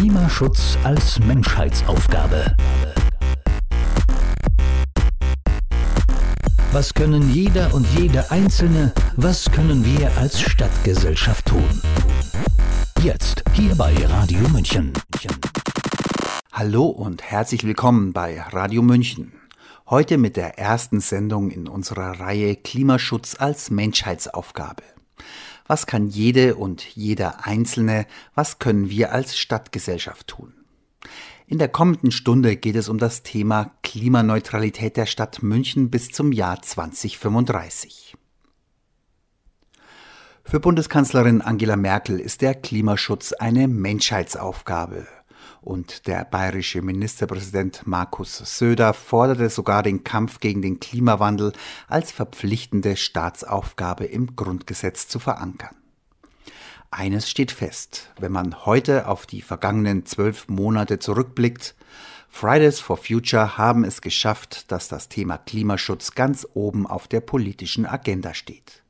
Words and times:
Klimaschutz 0.00 0.78
als 0.82 1.18
Menschheitsaufgabe. 1.18 2.56
Was 6.72 6.94
können 6.94 7.30
jeder 7.34 7.74
und 7.74 7.86
jede 7.98 8.30
Einzelne, 8.30 8.94
was 9.16 9.50
können 9.50 9.84
wir 9.84 10.10
als 10.16 10.40
Stadtgesellschaft 10.40 11.44
tun? 11.44 11.82
Jetzt 13.02 13.44
hier 13.52 13.74
bei 13.74 13.94
Radio 14.06 14.48
München. 14.48 14.94
Hallo 16.50 16.86
und 16.86 17.22
herzlich 17.22 17.64
willkommen 17.64 18.14
bei 18.14 18.40
Radio 18.40 18.80
München. 18.80 19.34
Heute 19.90 20.16
mit 20.16 20.38
der 20.38 20.58
ersten 20.58 21.00
Sendung 21.00 21.50
in 21.50 21.68
unserer 21.68 22.18
Reihe 22.20 22.56
Klimaschutz 22.56 23.36
als 23.38 23.68
Menschheitsaufgabe. 23.70 24.82
Was 25.70 25.86
kann 25.86 26.08
jede 26.08 26.56
und 26.56 26.82
jeder 26.96 27.46
Einzelne, 27.46 28.08
was 28.34 28.58
können 28.58 28.90
wir 28.90 29.12
als 29.12 29.38
Stadtgesellschaft 29.38 30.26
tun? 30.26 30.52
In 31.46 31.58
der 31.58 31.68
kommenden 31.68 32.10
Stunde 32.10 32.56
geht 32.56 32.74
es 32.74 32.88
um 32.88 32.98
das 32.98 33.22
Thema 33.22 33.70
Klimaneutralität 33.84 34.96
der 34.96 35.06
Stadt 35.06 35.44
München 35.44 35.88
bis 35.88 36.10
zum 36.10 36.32
Jahr 36.32 36.60
2035. 36.60 38.16
Für 40.42 40.58
Bundeskanzlerin 40.58 41.40
Angela 41.40 41.76
Merkel 41.76 42.18
ist 42.18 42.40
der 42.40 42.56
Klimaschutz 42.56 43.32
eine 43.32 43.68
Menschheitsaufgabe. 43.68 45.06
Und 45.62 46.06
der 46.06 46.24
bayerische 46.24 46.80
Ministerpräsident 46.80 47.86
Markus 47.86 48.38
Söder 48.38 48.94
forderte 48.94 49.50
sogar 49.50 49.82
den 49.82 50.04
Kampf 50.04 50.40
gegen 50.40 50.62
den 50.62 50.80
Klimawandel 50.80 51.52
als 51.86 52.12
verpflichtende 52.12 52.96
Staatsaufgabe 52.96 54.06
im 54.06 54.36
Grundgesetz 54.36 55.08
zu 55.08 55.18
verankern. 55.18 55.76
Eines 56.90 57.30
steht 57.30 57.52
fest, 57.52 58.10
wenn 58.18 58.32
man 58.32 58.64
heute 58.64 59.06
auf 59.06 59.26
die 59.26 59.42
vergangenen 59.42 60.06
zwölf 60.06 60.48
Monate 60.48 60.98
zurückblickt, 60.98 61.76
Fridays 62.32 62.80
for 62.80 62.96
Future 62.96 63.58
haben 63.58 63.84
es 63.84 64.00
geschafft, 64.00 64.70
dass 64.72 64.88
das 64.88 65.08
Thema 65.08 65.36
Klimaschutz 65.36 66.14
ganz 66.14 66.46
oben 66.54 66.86
auf 66.86 67.08
der 67.08 67.20
politischen 67.20 67.86
Agenda 67.86 68.34
steht. 68.34 68.82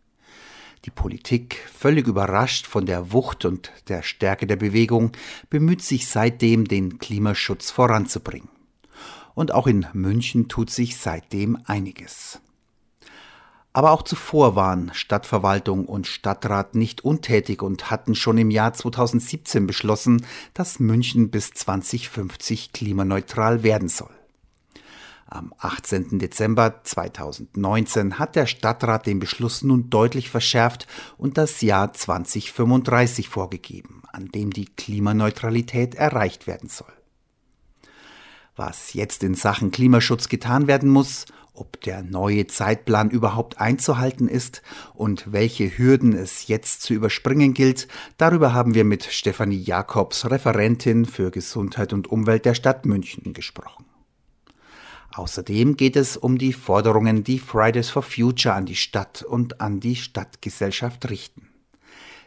Die 0.86 0.90
Politik, 0.90 1.68
völlig 1.70 2.06
überrascht 2.06 2.66
von 2.66 2.86
der 2.86 3.12
Wucht 3.12 3.44
und 3.44 3.70
der 3.88 4.02
Stärke 4.02 4.46
der 4.46 4.56
Bewegung, 4.56 5.12
bemüht 5.50 5.82
sich 5.82 6.08
seitdem, 6.08 6.66
den 6.66 6.98
Klimaschutz 6.98 7.70
voranzubringen. 7.70 8.48
Und 9.34 9.52
auch 9.52 9.66
in 9.66 9.86
München 9.92 10.48
tut 10.48 10.70
sich 10.70 10.96
seitdem 10.96 11.58
einiges. 11.66 12.40
Aber 13.72 13.92
auch 13.92 14.02
zuvor 14.02 14.56
waren 14.56 14.90
Stadtverwaltung 14.94 15.84
und 15.84 16.06
Stadtrat 16.06 16.74
nicht 16.74 17.04
untätig 17.04 17.62
und 17.62 17.90
hatten 17.90 18.14
schon 18.14 18.38
im 18.38 18.50
Jahr 18.50 18.72
2017 18.72 19.66
beschlossen, 19.66 20.26
dass 20.54 20.80
München 20.80 21.30
bis 21.30 21.50
2050 21.52 22.72
klimaneutral 22.72 23.62
werden 23.62 23.88
soll. 23.88 24.19
Am 25.32 25.54
18. 25.58 26.18
Dezember 26.18 26.82
2019 26.82 28.18
hat 28.18 28.34
der 28.34 28.46
Stadtrat 28.46 29.06
den 29.06 29.20
Beschluss 29.20 29.62
nun 29.62 29.88
deutlich 29.88 30.28
verschärft 30.28 30.88
und 31.18 31.38
das 31.38 31.60
Jahr 31.60 31.92
2035 31.92 33.28
vorgegeben, 33.28 34.02
an 34.12 34.26
dem 34.26 34.50
die 34.50 34.64
Klimaneutralität 34.64 35.94
erreicht 35.94 36.48
werden 36.48 36.68
soll. 36.68 36.92
Was 38.56 38.92
jetzt 38.92 39.22
in 39.22 39.36
Sachen 39.36 39.70
Klimaschutz 39.70 40.28
getan 40.28 40.66
werden 40.66 40.90
muss, 40.90 41.26
ob 41.54 41.80
der 41.82 42.02
neue 42.02 42.48
Zeitplan 42.48 43.08
überhaupt 43.08 43.60
einzuhalten 43.60 44.26
ist 44.26 44.62
und 44.94 45.32
welche 45.32 45.78
Hürden 45.78 46.12
es 46.12 46.48
jetzt 46.48 46.82
zu 46.82 46.92
überspringen 46.92 47.54
gilt, 47.54 47.86
darüber 48.16 48.52
haben 48.52 48.74
wir 48.74 48.84
mit 48.84 49.04
Stefanie 49.04 49.62
Jakobs, 49.62 50.28
Referentin 50.28 51.06
für 51.06 51.30
Gesundheit 51.30 51.92
und 51.92 52.08
Umwelt 52.08 52.46
der 52.46 52.54
Stadt 52.54 52.84
München, 52.84 53.32
gesprochen. 53.32 53.89
Außerdem 55.14 55.76
geht 55.76 55.96
es 55.96 56.16
um 56.16 56.38
die 56.38 56.52
Forderungen, 56.52 57.24
die 57.24 57.38
Fridays 57.38 57.90
for 57.90 58.02
Future 58.02 58.54
an 58.54 58.66
die 58.66 58.76
Stadt 58.76 59.22
und 59.22 59.60
an 59.60 59.80
die 59.80 59.96
Stadtgesellschaft 59.96 61.10
richten. 61.10 61.48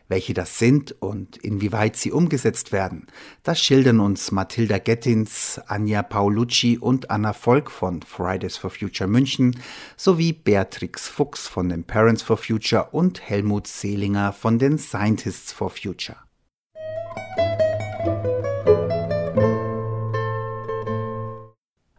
Welche 0.10 0.34
das 0.34 0.60
sind 0.60 1.02
und 1.02 1.38
inwieweit 1.38 1.96
sie 1.96 2.12
umgesetzt 2.12 2.74
werden, 2.74 3.08
das 3.42 3.62
schildern 3.62 4.02
uns 4.02 4.32
Mathilda 4.32 4.78
Gettins, 4.78 5.62
Anja 5.68 6.04
Paolucci 6.04 6.78
und 6.78 7.10
Anna 7.10 7.32
Volk 7.32 7.72
von 7.72 8.02
Fridays 8.02 8.58
for 8.58 8.70
Future 8.70 9.10
München 9.10 9.58
sowie 9.96 10.34
Beatrix 10.34 11.08
Fuchs 11.08 11.48
von 11.48 11.70
den 11.70 11.86
Parents 11.86 12.22
for 12.22 12.36
Future 12.36 12.90
und 12.92 13.22
Helmut 13.22 13.66
Seelinger 13.66 14.34
von 14.34 14.60
den 14.60 14.78
Scientists 14.78 15.54
for 15.54 15.70
Future. 15.70 16.18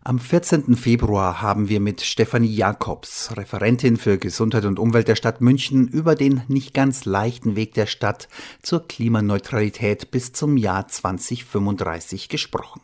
Am 0.07 0.19
14. 0.19 0.77
Februar 0.77 1.41
haben 1.41 1.71
wir 1.71 1.81
mit 1.81 2.03
Stefanie 2.03 2.55
Jakobs, 2.55 3.35
Referentin 3.39 3.97
für 3.97 4.19
Gesundheit 4.19 4.67
und 4.67 4.79
Umwelt 4.79 5.09
der 5.09 5.17
Stadt 5.17 5.41
München, 5.41 5.89
über 5.89 6.15
den 6.15 6.43
nicht 6.47 6.75
ganz 6.75 7.07
leichten 7.07 7.57
Weg 7.57 7.73
der 7.73 7.87
Stadt 7.87 8.29
zur 8.61 8.87
Klimaneutralität 8.87 10.11
bis 10.11 10.35
zum 10.35 10.59
Jahr 10.59 10.89
2035 10.89 12.29
gesprochen. 12.29 12.83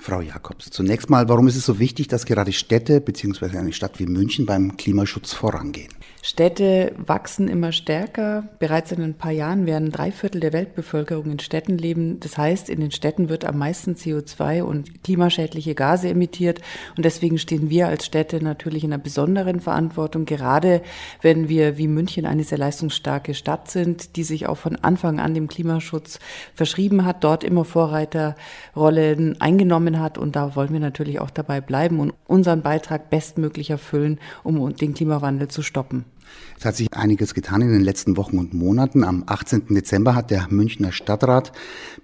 Frau 0.00 0.22
Jakobs, 0.22 0.70
zunächst 0.70 1.10
mal, 1.10 1.28
warum 1.28 1.48
ist 1.48 1.56
es 1.56 1.66
so 1.66 1.78
wichtig, 1.78 2.08
dass 2.08 2.24
gerade 2.24 2.54
Städte 2.54 3.02
bzw. 3.02 3.58
eine 3.58 3.74
Stadt 3.74 3.98
wie 3.98 4.06
München 4.06 4.46
beim 4.46 4.78
Klimaschutz 4.78 5.34
vorangehen? 5.34 5.92
Städte 6.22 6.92
wachsen 6.98 7.48
immer 7.48 7.72
stärker. 7.72 8.44
Bereits 8.58 8.92
in 8.92 9.02
ein 9.02 9.14
paar 9.14 9.30
Jahren 9.30 9.64
werden 9.64 9.90
drei 9.90 10.12
Viertel 10.12 10.42
der 10.42 10.52
Weltbevölkerung 10.52 11.30
in 11.30 11.38
Städten 11.38 11.78
leben. 11.78 12.20
Das 12.20 12.36
heißt, 12.36 12.68
in 12.68 12.80
den 12.80 12.90
Städten 12.90 13.30
wird 13.30 13.46
am 13.46 13.56
meisten 13.56 13.94
CO2 13.94 14.62
und 14.62 15.02
klimaschädliche 15.02 15.74
Gase 15.74 16.10
emittiert. 16.10 16.60
Und 16.94 17.06
deswegen 17.06 17.38
stehen 17.38 17.70
wir 17.70 17.88
als 17.88 18.04
Städte 18.04 18.44
natürlich 18.44 18.84
in 18.84 18.92
einer 18.92 19.02
besonderen 19.02 19.60
Verantwortung, 19.60 20.26
gerade 20.26 20.82
wenn 21.22 21.48
wir 21.48 21.78
wie 21.78 21.88
München 21.88 22.26
eine 22.26 22.44
sehr 22.44 22.58
leistungsstarke 22.58 23.32
Stadt 23.32 23.70
sind, 23.70 24.16
die 24.16 24.24
sich 24.24 24.46
auch 24.46 24.58
von 24.58 24.76
Anfang 24.76 25.20
an 25.20 25.32
dem 25.32 25.48
Klimaschutz 25.48 26.18
verschrieben 26.54 27.06
hat, 27.06 27.24
dort 27.24 27.44
immer 27.44 27.64
Vorreiterrollen 27.64 29.40
eingenommen 29.40 29.98
hat. 29.98 30.18
Und 30.18 30.36
da 30.36 30.54
wollen 30.54 30.74
wir 30.74 30.80
natürlich 30.80 31.18
auch 31.18 31.30
dabei 31.30 31.62
bleiben 31.62 31.98
und 31.98 32.12
unseren 32.26 32.60
Beitrag 32.60 33.08
bestmöglich 33.08 33.70
erfüllen, 33.70 34.20
um 34.42 34.76
den 34.76 34.92
Klimawandel 34.92 35.48
zu 35.48 35.62
stoppen. 35.62 36.09
Es 36.58 36.66
hat 36.66 36.76
sich 36.76 36.92
einiges 36.92 37.32
getan 37.32 37.62
in 37.62 37.72
den 37.72 37.82
letzten 37.82 38.18
Wochen 38.18 38.38
und 38.38 38.52
Monaten. 38.52 39.02
Am 39.02 39.24
18. 39.26 39.74
Dezember 39.74 40.14
hat 40.14 40.30
der 40.30 40.46
Münchner 40.50 40.92
Stadtrat 40.92 41.52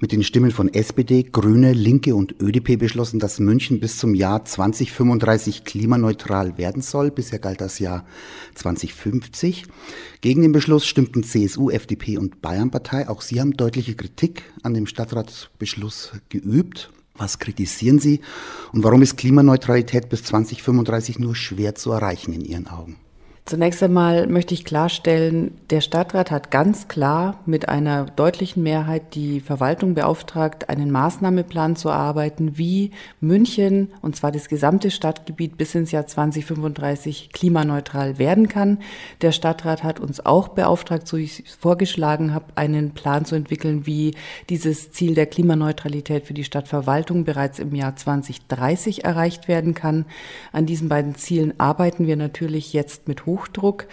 mit 0.01 0.13
den 0.13 0.23
Stimmen 0.23 0.51
von 0.51 0.73
SPD, 0.73 1.25
Grüne, 1.25 1.75
Linke 1.75 2.15
und 2.15 2.41
ÖDP 2.41 2.79
beschlossen, 2.79 3.19
dass 3.19 3.39
München 3.39 3.81
bis 3.81 3.99
zum 3.99 4.15
Jahr 4.15 4.47
2035 4.47 5.65
klimaneutral 5.65 6.57
werden 6.57 6.81
soll. 6.81 7.11
Bisher 7.11 7.39
galt 7.39 7.61
das 7.61 7.79
Jahr 7.79 8.07
2050. 8.55 9.67
Gegen 10.23 10.41
den 10.41 10.53
Beschluss 10.53 10.87
stimmten 10.87 11.23
CSU, 11.23 11.69
FDP 11.69 12.17
und 12.17 12.41
Bayernpartei. 12.41 13.09
Auch 13.09 13.21
sie 13.21 13.41
haben 13.41 13.53
deutliche 13.53 13.95
Kritik 13.95 14.45
an 14.63 14.73
dem 14.73 14.87
Stadtratsbeschluss 14.87 16.13
geübt. 16.31 16.91
Was 17.19 17.39
kritisieren 17.39 17.99
Sie 17.99 18.21
und 18.73 18.85
warum 18.85 19.01
ist 19.03 19.17
Klimaneutralität 19.17 20.09
bis 20.09 20.23
2035 20.25 21.19
nur 21.19 21.35
schwer 21.35 21.75
zu 21.75 21.93
erreichen 21.93 22.33
in 22.33 22.45
Ihren 22.45 22.67
Augen? 22.67 22.97
Zunächst 23.49 23.81
einmal 23.81 24.27
möchte 24.27 24.55
ich 24.55 24.65
klarstellen, 24.65 25.53
der 25.71 25.81
Stadtrat 25.81 26.33
hat 26.33 26.51
ganz 26.51 26.89
klar 26.89 27.39
mit 27.47 27.69
einer 27.69 28.07
deutlichen 28.07 28.65
Mehrheit 28.65 29.15
die 29.15 29.39
Verwaltung 29.39 29.95
beauftragt, 29.95 30.69
einen 30.69 30.91
Maßnahmeplan 30.91 31.77
zu 31.77 31.89
erarbeiten, 31.89 32.59
wie 32.59 32.91
München, 33.21 33.93
und 34.03 34.17
zwar 34.17 34.33
das 34.33 34.49
gesamte 34.49 34.91
Stadtgebiet 34.91 35.57
bis 35.57 35.77
ins 35.77 35.93
Jahr 35.93 36.09
2035 36.09 37.31
klimaneutral 37.33 38.19
werden 38.19 38.49
kann. 38.49 38.79
Der 39.23 39.31
Stadtrat 39.31 39.85
hat 39.85 40.01
uns 40.01 40.27
auch 40.27 40.49
beauftragt, 40.49 41.07
so 41.07 41.17
ich 41.17 41.45
vorgeschlagen 41.57 42.35
habe, 42.35 42.47
einen 42.57 42.95
Plan 42.95 43.27
zu 43.27 43.37
entwickeln, 43.37 43.87
wie 43.87 44.17
dieses 44.51 44.91
Ziel 44.91 45.15
der 45.15 45.27
Klimaneutralität 45.27 46.27
für 46.27 46.35
die 46.35 46.43
Stadtverwaltung 46.43 47.23
bereits 47.23 47.61
im 47.61 47.77
Jahr 47.77 47.95
2030 47.95 49.05
erreicht 49.05 49.47
werden 49.47 49.75
kann. 49.75 50.05
An 50.51 50.67
diesen 50.67 50.89
beiden 50.89 51.15
Zielen 51.15 51.55
arbeiten 51.61 52.09
wir 52.09 52.17
natürlich 52.17 52.73
jetzt 52.73 53.07
mit 53.07 53.25
hoch 53.25 53.36
Hochdruck. 53.37 53.87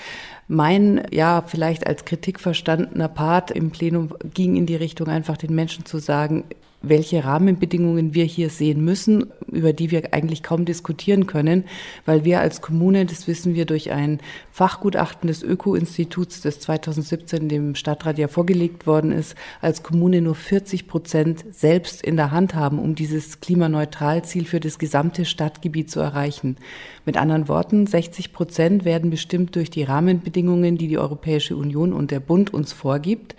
Mein, 0.47 1.03
ja, 1.11 1.43
vielleicht 1.45 1.87
als 1.87 2.05
Kritik 2.05 2.39
verstandener 2.39 3.07
Part 3.07 3.51
im 3.51 3.71
Plenum 3.71 4.13
ging 4.33 4.55
in 4.55 4.65
die 4.65 4.75
Richtung, 4.75 5.07
einfach 5.07 5.37
den 5.37 5.55
Menschen 5.55 5.85
zu 5.85 5.99
sagen, 5.99 6.45
welche 6.83 7.23
Rahmenbedingungen 7.23 8.13
wir 8.13 8.25
hier 8.25 8.49
sehen 8.49 8.83
müssen, 8.83 9.31
über 9.47 9.71
die 9.71 9.89
wir 9.89 10.13
eigentlich 10.13 10.43
kaum 10.43 10.65
diskutieren 10.65 11.27
können, 11.27 11.63
weil 12.05 12.25
wir 12.25 12.41
als 12.41 12.61
Kommune, 12.61 13.05
das 13.05 13.25
wissen 13.25 13.55
wir 13.55 13.65
durch 13.65 13.91
ein 13.91 14.19
Fachgutachten 14.51 15.27
des 15.27 15.43
Öko-Instituts, 15.43 16.41
das 16.41 16.59
2017 16.59 17.47
dem 17.47 17.75
Stadtrat 17.75 18.17
ja 18.17 18.27
vorgelegt 18.27 18.85
worden 18.85 19.13
ist, 19.13 19.35
als 19.61 19.81
Kommune 19.81 20.21
nur 20.21 20.35
40 20.35 20.87
Prozent 20.87 21.45
selbst 21.51 22.03
in 22.03 22.17
der 22.17 22.31
Hand 22.31 22.53
haben, 22.53 22.79
um 22.79 22.95
dieses 22.95 23.39
Klimaneutralziel 23.39 24.45
für 24.45 24.59
das 24.59 24.77
gesamte 24.77 25.23
Stadtgebiet 25.23 25.89
zu 25.89 26.01
erreichen. 26.01 26.57
Mit 27.05 27.15
anderen 27.15 27.47
Worten, 27.47 27.87
60 27.87 28.33
Prozent 28.33 28.83
werden 28.83 29.09
bestimmt 29.09 29.55
durch 29.55 29.69
die 29.69 29.83
Rahmenbedingungen, 29.83 30.77
die 30.77 30.89
die 30.89 30.97
Europäische 30.97 31.55
Union 31.55 31.93
und 31.93 32.11
der 32.11 32.19
Bund 32.19 32.53
uns 32.53 32.73
vorgibt. 32.73 33.35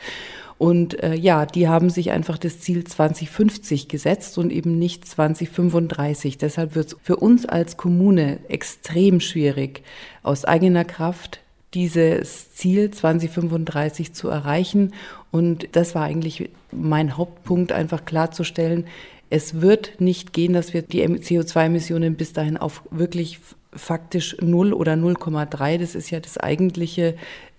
Und 0.64 1.02
äh, 1.02 1.14
ja, 1.14 1.44
die 1.44 1.69
haben 1.69 1.90
sich 1.90 2.11
einfach 2.11 2.38
das 2.38 2.58
Ziel 2.61 2.84
2050 2.84 3.87
gesetzt 3.87 4.38
und 4.38 4.50
eben 4.50 4.78
nicht 4.78 5.06
2035. 5.06 6.38
Deshalb 6.38 6.75
wird 6.75 6.87
es 6.87 6.96
für 7.02 7.16
uns 7.16 7.44
als 7.44 7.76
Kommune 7.76 8.38
extrem 8.49 9.20
schwierig, 9.20 9.82
aus 10.22 10.46
eigener 10.46 10.87
Kraft 10.87 11.40
dieses 11.75 12.55
Ziel 12.55 12.90
2035 12.90 14.14
zu 14.14 14.31
erreichen. 14.31 14.94
Und 15.31 15.69
das 15.72 15.94
war 15.94 16.05
eigentlich 16.05 16.49
mein 16.72 17.19
Hauptpunkt, 17.19 17.70
einfach 17.70 18.06
klarzustellen, 18.06 18.87
es 19.28 19.60
wird 19.60 20.00
nicht 20.00 20.32
gehen, 20.32 20.55
dass 20.55 20.72
wir 20.72 20.81
die 20.81 21.06
CO2-Emissionen 21.06 22.14
bis 22.14 22.32
dahin 22.32 22.56
auf 22.56 22.82
wirklich 22.90 23.40
faktisch 23.76 24.36
0 24.40 24.72
oder 24.72 24.94
0,3, 24.94 25.78
das 25.78 25.94
ist 25.94 26.10
ja 26.10 26.20
das 26.20 26.38
eigentliche 26.38 27.14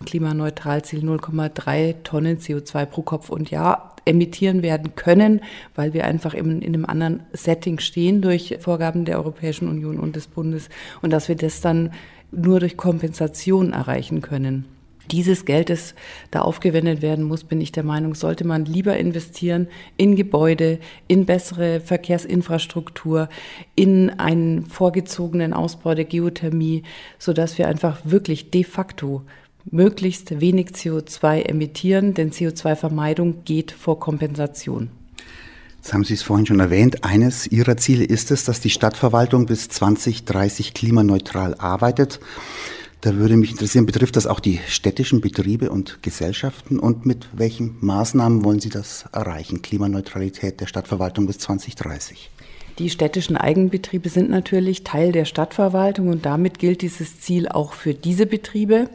Klimaneutralziel, 0.06 1.02
0,3 1.02 2.04
Tonnen 2.04 2.38
CO2 2.38 2.86
pro 2.86 3.02
Kopf. 3.02 3.30
Und 3.30 3.52
Jahr 3.52 3.96
emittieren 4.06 4.62
werden 4.62 4.96
können, 4.96 5.42
weil 5.74 5.94
wir 5.94 6.06
einfach 6.06 6.34
in, 6.34 6.62
in 6.62 6.74
einem 6.74 6.86
anderen 6.86 7.24
Setting 7.34 7.80
stehen 7.80 8.22
durch 8.22 8.58
Vorgaben 8.60 9.06
der 9.06 9.18
Europäischen 9.18 9.68
Union 9.68 10.00
und 10.00 10.16
des 10.16 10.28
Bundes. 10.28 10.70
Und 11.02 11.12
dass 11.12 11.28
wir 11.28 11.36
das 11.36 11.62
dann 11.62 11.92
nur 12.32 12.60
durch 12.60 12.78
Kompensation 12.78 13.74
erreichen 13.74 14.22
können. 14.22 14.66
Dieses 15.12 15.46
Geld, 15.46 15.70
das 15.70 15.94
da 16.32 16.42
aufgewendet 16.42 17.02
werden 17.02 17.26
muss, 17.26 17.44
bin 17.44 17.62
ich 17.62 17.72
der 17.72 17.84
Meinung, 17.84 18.16
sollte 18.16 18.46
man 18.46 18.66
lieber 18.66 18.98
investieren 18.98 19.68
in 19.98 20.16
Gebäude, 20.16 20.80
in 21.08 21.26
bessere 21.26 21.80
Verkehrsinfrastruktur, 21.80 23.30
in 23.76 24.10
einen 24.12 24.66
vorgezogenen 24.66 25.54
Ausbau 25.54 25.96
der 25.96 26.06
Geothermie, 26.06 26.84
sodass 27.20 27.58
wir 27.58 27.68
einfach 27.68 28.00
wirklich 28.04 28.52
de 28.52 28.64
facto 28.64 29.22
möglichst 29.72 30.40
wenig 30.40 30.68
CO2 30.70 31.44
emittieren, 31.44 32.14
denn 32.14 32.32
CO2-Vermeidung 32.32 33.44
geht 33.46 33.72
vor 33.72 34.00
Kompensation. 34.00 34.90
Jetzt 35.78 35.94
haben 35.94 36.04
Sie 36.04 36.16
es 36.16 36.24
vorhin 36.24 36.48
schon 36.48 36.60
erwähnt. 36.60 37.04
Eines 37.04 37.46
Ihrer 37.46 37.78
Ziele 37.78 38.04
ist 38.04 38.32
es, 38.32 38.44
dass 38.44 38.60
die 38.60 38.72
Stadtverwaltung 38.72 39.46
bis 39.46 39.70
2030 39.70 40.74
klimaneutral 40.74 41.54
arbeitet. 41.56 42.20
Da 43.06 43.16
würde 43.18 43.38
mich 43.38 43.52
interessieren, 43.52 43.86
betrifft 43.86 44.16
das 44.16 44.26
auch 44.26 44.40
die 44.40 44.60
städtischen 44.68 45.22
Betriebe 45.22 45.70
und 45.70 46.02
Gesellschaften 46.02 46.80
und 46.80 47.06
mit 47.06 47.30
welchen 47.34 47.78
Maßnahmen 47.80 48.44
wollen 48.44 48.60
Sie 48.60 48.70
das 48.70 49.06
erreichen, 49.12 49.62
Klimaneutralität 49.62 50.60
der 50.60 50.66
Stadtverwaltung 50.66 51.28
bis 51.28 51.38
2030? 51.38 52.32
Die 52.78 52.90
städtischen 52.90 53.38
Eigenbetriebe 53.38 54.10
sind 54.10 54.30
natürlich 54.30 54.84
Teil 54.84 55.14
der 55.14 55.24
Stadtverwaltung 55.24 56.10
und 56.10 56.26
damit 56.26 56.60
gilt 56.60 56.82
dieses 56.82 57.22
Ziel 57.22 57.48
auch 57.48 57.72
für 57.72 57.94
diese 57.94 58.26
Betriebe. 58.26 58.90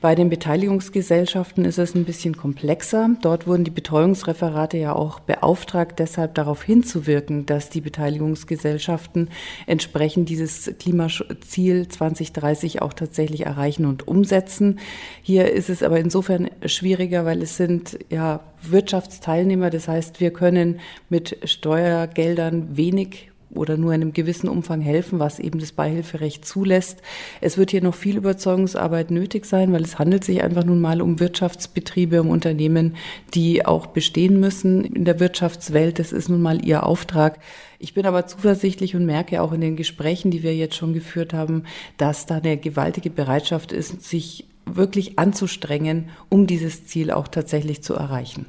Bei 0.00 0.14
den 0.14 0.30
Beteiligungsgesellschaften 0.30 1.66
ist 1.66 1.78
es 1.78 1.94
ein 1.94 2.06
bisschen 2.06 2.34
komplexer. 2.38 3.10
Dort 3.20 3.46
wurden 3.46 3.64
die 3.64 3.70
Betreuungsreferate 3.70 4.78
ja 4.78 4.94
auch 4.94 5.20
beauftragt, 5.20 5.98
deshalb 5.98 6.34
darauf 6.34 6.62
hinzuwirken, 6.62 7.44
dass 7.44 7.68
die 7.68 7.82
Beteiligungsgesellschaften 7.82 9.28
entsprechend 9.66 10.30
dieses 10.30 10.72
Klimaziel 10.78 11.88
2030 11.88 12.80
auch 12.80 12.94
tatsächlich 12.94 13.44
erreichen 13.44 13.84
und 13.84 14.08
umsetzen. 14.08 14.78
Hier 15.20 15.52
ist 15.52 15.68
es 15.68 15.82
aber 15.82 16.00
insofern 16.00 16.48
schwieriger, 16.64 17.26
weil 17.26 17.42
es 17.42 17.58
sind 17.58 17.98
ja 18.08 18.40
Wirtschaftsteilnehmer. 18.62 19.70
Das 19.70 19.88
heißt, 19.88 20.20
wir 20.20 20.32
können 20.32 20.80
mit 21.08 21.38
Steuergeldern 21.44 22.76
wenig 22.76 23.30
oder 23.54 23.76
nur 23.76 23.92
in 23.92 24.02
einem 24.02 24.12
gewissen 24.12 24.48
Umfang 24.48 24.80
helfen, 24.80 25.18
was 25.18 25.38
eben 25.38 25.58
das 25.58 25.72
Beihilferecht 25.72 26.44
zulässt. 26.44 27.02
Es 27.40 27.58
wird 27.58 27.70
hier 27.70 27.82
noch 27.82 27.94
viel 27.94 28.16
Überzeugungsarbeit 28.16 29.10
nötig 29.10 29.44
sein, 29.44 29.72
weil 29.72 29.82
es 29.82 29.98
handelt 29.98 30.24
sich 30.24 30.42
einfach 30.42 30.64
nun 30.64 30.80
mal 30.80 31.02
um 31.02 31.20
Wirtschaftsbetriebe, 31.20 32.20
um 32.20 32.30
Unternehmen, 32.30 32.96
die 33.34 33.66
auch 33.66 33.86
bestehen 33.86 34.38
müssen 34.38 34.84
in 34.84 35.04
der 35.04 35.20
Wirtschaftswelt. 35.20 35.98
Das 35.98 36.12
ist 36.12 36.28
nun 36.28 36.42
mal 36.42 36.64
ihr 36.64 36.86
Auftrag. 36.86 37.40
Ich 37.78 37.94
bin 37.94 38.06
aber 38.06 38.26
zuversichtlich 38.26 38.94
und 38.94 39.06
merke 39.06 39.42
auch 39.42 39.52
in 39.52 39.60
den 39.60 39.76
Gesprächen, 39.76 40.30
die 40.30 40.42
wir 40.42 40.54
jetzt 40.54 40.76
schon 40.76 40.92
geführt 40.92 41.32
haben, 41.32 41.64
dass 41.96 42.26
da 42.26 42.36
eine 42.36 42.56
gewaltige 42.56 43.10
Bereitschaft 43.10 43.72
ist, 43.72 44.02
sich 44.02 44.44
wirklich 44.76 45.18
anzustrengen, 45.18 46.10
um 46.28 46.46
dieses 46.46 46.86
Ziel 46.86 47.10
auch 47.10 47.28
tatsächlich 47.28 47.82
zu 47.82 47.94
erreichen. 47.94 48.46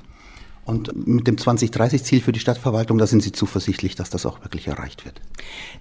Und 0.63 1.07
mit 1.07 1.25
dem 1.25 1.37
2030-Ziel 1.37 2.21
für 2.21 2.31
die 2.31 2.39
Stadtverwaltung, 2.39 2.99
da 2.99 3.07
sind 3.07 3.23
Sie 3.23 3.31
zuversichtlich, 3.31 3.95
dass 3.95 4.11
das 4.11 4.27
auch 4.27 4.41
wirklich 4.43 4.67
erreicht 4.67 5.05
wird? 5.05 5.19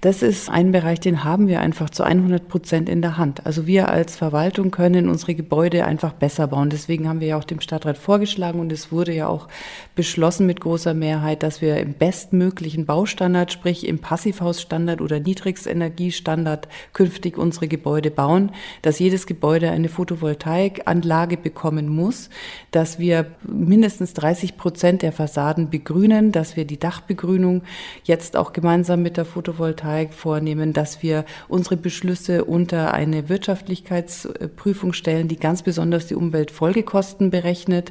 Das 0.00 0.22
ist 0.22 0.48
ein 0.48 0.72
Bereich, 0.72 1.00
den 1.00 1.22
haben 1.22 1.48
wir 1.48 1.60
einfach 1.60 1.90
zu 1.90 2.02
100 2.02 2.48
Prozent 2.48 2.88
in 2.88 3.02
der 3.02 3.18
Hand. 3.18 3.44
Also 3.44 3.66
wir 3.66 3.90
als 3.90 4.16
Verwaltung 4.16 4.70
können 4.70 5.10
unsere 5.10 5.34
Gebäude 5.34 5.84
einfach 5.84 6.14
besser 6.14 6.46
bauen. 6.46 6.70
Deswegen 6.70 7.08
haben 7.08 7.20
wir 7.20 7.28
ja 7.28 7.36
auch 7.36 7.44
dem 7.44 7.60
Stadtrat 7.60 7.98
vorgeschlagen 7.98 8.58
und 8.58 8.72
es 8.72 8.90
wurde 8.90 9.12
ja 9.12 9.28
auch 9.28 9.48
beschlossen 9.96 10.46
mit 10.46 10.60
großer 10.60 10.94
Mehrheit, 10.94 11.42
dass 11.42 11.60
wir 11.60 11.76
im 11.76 11.92
bestmöglichen 11.92 12.86
Baustandard, 12.86 13.52
sprich 13.52 13.86
im 13.86 13.98
Passivhausstandard 13.98 15.02
oder 15.02 15.20
Niedrigstenergiestandard 15.20 16.68
künftig 16.94 17.36
unsere 17.36 17.68
Gebäude 17.68 18.10
bauen, 18.10 18.52
dass 18.80 18.98
jedes 18.98 19.26
Gebäude 19.26 19.70
eine 19.70 19.90
Photovoltaikanlage 19.90 21.36
bekommen 21.36 21.88
muss, 21.88 22.30
dass 22.70 22.98
wir 22.98 23.26
mindestens 23.46 24.14
30 24.14 24.56
Prozent 24.56 24.69
Prozent 24.70 25.02
der 25.02 25.10
Fassaden 25.10 25.68
begrünen, 25.68 26.30
dass 26.30 26.54
wir 26.54 26.64
die 26.64 26.78
Dachbegrünung 26.78 27.62
jetzt 28.04 28.36
auch 28.36 28.52
gemeinsam 28.52 29.02
mit 29.02 29.16
der 29.16 29.24
Photovoltaik 29.24 30.14
vornehmen, 30.14 30.72
dass 30.72 31.02
wir 31.02 31.24
unsere 31.48 31.76
Beschlüsse 31.76 32.44
unter 32.44 32.94
eine 32.94 33.28
Wirtschaftlichkeitsprüfung 33.28 34.92
stellen, 34.92 35.26
die 35.26 35.38
ganz 35.38 35.64
besonders 35.64 36.06
die 36.06 36.14
Umweltfolgekosten 36.14 37.30
berechnet, 37.30 37.90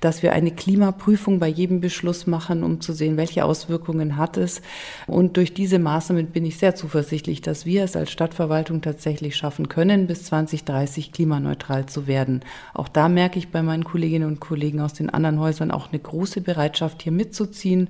dass 0.00 0.22
wir 0.22 0.32
eine 0.32 0.52
Klimaprüfung 0.52 1.40
bei 1.40 1.48
jedem 1.48 1.80
Beschluss 1.80 2.28
machen, 2.28 2.62
um 2.62 2.80
zu 2.80 2.92
sehen, 2.92 3.16
welche 3.16 3.44
Auswirkungen 3.44 4.16
hat 4.16 4.36
es. 4.36 4.62
Und 5.08 5.36
durch 5.36 5.52
diese 5.52 5.80
Maßnahmen 5.80 6.28
bin 6.28 6.44
ich 6.44 6.58
sehr 6.58 6.76
zuversichtlich, 6.76 7.42
dass 7.42 7.66
wir 7.66 7.82
es 7.82 7.96
als 7.96 8.12
Stadtverwaltung 8.12 8.82
tatsächlich 8.82 9.34
schaffen 9.34 9.68
können, 9.68 10.06
bis 10.06 10.26
2030 10.26 11.10
klimaneutral 11.10 11.86
zu 11.86 12.06
werden. 12.06 12.42
Auch 12.72 12.86
da 12.86 13.08
merke 13.08 13.40
ich 13.40 13.48
bei 13.48 13.64
meinen 13.64 13.82
Kolleginnen 13.82 14.28
und 14.28 14.38
Kollegen 14.38 14.80
aus 14.80 14.94
den 14.94 15.10
anderen 15.10 15.40
Häusern 15.40 15.72
auch 15.72 15.88
eine 15.88 15.98
große 15.98 16.19
große 16.20 16.42
Bereitschaft, 16.42 17.02
hier 17.02 17.12
mitzuziehen. 17.12 17.88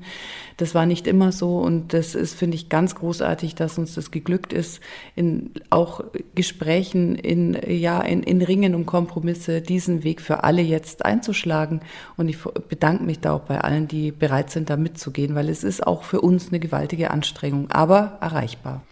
Das 0.57 0.75
war 0.75 0.87
nicht 0.87 1.09
immer 1.09 1.33
so 1.33 1.59
und 1.59 1.93
das 1.93 2.15
ist, 2.15 2.35
finde 2.35 2.55
ich, 2.55 2.69
ganz 2.69 2.95
großartig, 2.95 3.57
dass 3.57 3.77
uns 3.77 3.95
das 3.95 4.13
geglückt 4.13 4.53
ist, 4.53 4.81
in 5.17 5.51
auch 5.69 6.05
Gesprächen, 6.37 7.17
in, 7.17 7.59
ja, 7.67 8.01
in, 8.01 8.23
in 8.23 8.41
Ringen 8.41 8.77
um 8.77 8.87
Kompromisse, 8.87 9.63
diesen 9.63 10.05
Weg 10.05 10.21
für 10.21 10.45
alle 10.45 10.63
jetzt 10.63 11.05
einzuschlagen. 11.05 11.81
Und 12.17 12.29
ich 12.29 12.39
bedanke 12.69 13.03
mich 13.03 13.19
da 13.19 13.33
auch 13.33 13.41
bei 13.41 13.61
allen, 13.61 13.89
die 13.89 14.13
bereit 14.13 14.51
sind, 14.51 14.71
da 14.71 14.77
mitzugehen, 14.77 15.35
weil 15.35 15.49
es 15.49 15.65
ist 15.65 15.85
auch 15.85 16.05
für 16.05 16.21
uns 16.21 16.51
eine 16.51 16.61
gewaltige 16.61 17.11
Anstrengung, 17.11 17.69
aber 17.73 18.19
erreichbar. 18.21 18.83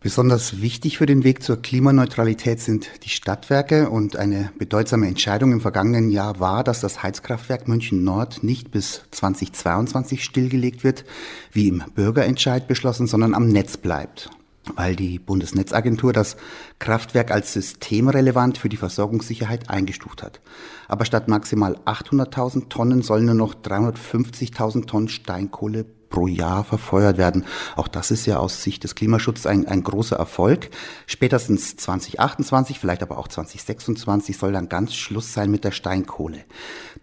Besonders 0.00 0.62
wichtig 0.62 0.98
für 0.98 1.06
den 1.06 1.24
Weg 1.24 1.42
zur 1.42 1.60
Klimaneutralität 1.60 2.60
sind 2.60 2.88
die 3.02 3.08
Stadtwerke 3.08 3.90
und 3.90 4.14
eine 4.14 4.52
bedeutsame 4.56 5.08
Entscheidung 5.08 5.50
im 5.50 5.60
vergangenen 5.60 6.08
Jahr 6.08 6.38
war, 6.38 6.62
dass 6.62 6.80
das 6.80 7.02
Heizkraftwerk 7.02 7.66
München 7.66 8.04
Nord 8.04 8.44
nicht 8.44 8.70
bis 8.70 9.02
2022 9.10 10.22
stillgelegt 10.22 10.84
wird, 10.84 11.04
wie 11.50 11.66
im 11.66 11.82
Bürgerentscheid 11.96 12.68
beschlossen, 12.68 13.08
sondern 13.08 13.34
am 13.34 13.48
Netz 13.48 13.76
bleibt, 13.76 14.30
weil 14.76 14.94
die 14.94 15.18
Bundesnetzagentur 15.18 16.12
das 16.12 16.36
Kraftwerk 16.78 17.32
als 17.32 17.52
systemrelevant 17.54 18.56
für 18.56 18.68
die 18.68 18.76
Versorgungssicherheit 18.76 19.68
eingestuft 19.68 20.22
hat. 20.22 20.40
Aber 20.86 21.06
statt 21.06 21.26
maximal 21.26 21.76
800.000 21.86 22.68
Tonnen 22.68 23.02
sollen 23.02 23.24
nur 23.24 23.34
noch 23.34 23.56
350.000 23.56 24.86
Tonnen 24.86 25.08
Steinkohle 25.08 25.86
pro 26.08 26.26
Jahr 26.26 26.64
verfeuert 26.64 27.18
werden. 27.18 27.44
Auch 27.76 27.88
das 27.88 28.10
ist 28.10 28.26
ja 28.26 28.38
aus 28.38 28.62
Sicht 28.62 28.84
des 28.84 28.94
Klimaschutzes 28.94 29.46
ein, 29.46 29.66
ein 29.66 29.82
großer 29.82 30.16
Erfolg. 30.16 30.70
Spätestens 31.06 31.76
2028, 31.76 32.78
vielleicht 32.78 33.02
aber 33.02 33.18
auch 33.18 33.28
2026 33.28 34.36
soll 34.36 34.52
dann 34.52 34.68
ganz 34.68 34.94
Schluss 34.94 35.32
sein 35.32 35.50
mit 35.50 35.64
der 35.64 35.72
Steinkohle. 35.72 36.44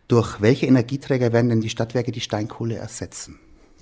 Durch 0.07 0.41
welche 0.41 0.65
Energieträger 0.65 1.33
werden 1.33 1.49
denn 1.49 1.61
die 1.61 1.69
Stadtwerke 1.69 2.11
die 2.11 2.21
Steinkohle 2.21 2.75
ersetzen? 2.75 3.39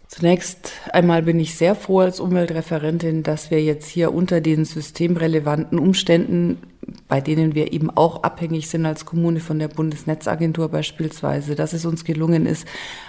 Zunächst 0.08 0.74
einmal 0.92 1.24
bin 1.24 1.40
ich 1.40 1.56
sehr 1.56 1.74
froh 1.74 2.02
als 2.02 2.20
Umweltreferentin, 2.20 3.24
dass 3.24 3.50
wir 3.50 3.64
jetzt 3.64 3.88
hier 3.88 4.14
unter 4.14 4.42
den 4.42 4.64
systemrelevanten 4.64 5.80
Umständen, 5.80 6.60
bei 7.08 7.22
denen 7.22 7.56
wir 7.56 7.74
eben 7.74 7.90
auch 7.90 8.24
abhängig 8.24 8.70
sind 8.70 8.86
als 8.86 9.06
Kommune 9.06 9.40
von 9.40 9.60
der 9.60 9.68
Bundesnetzagentur 9.68 10.70
beispielsweise, 10.70 11.56
dass 11.56 11.74
es 11.74 11.86
uns 11.86 12.04
gelungen 12.06 12.46
ist, 12.46 12.68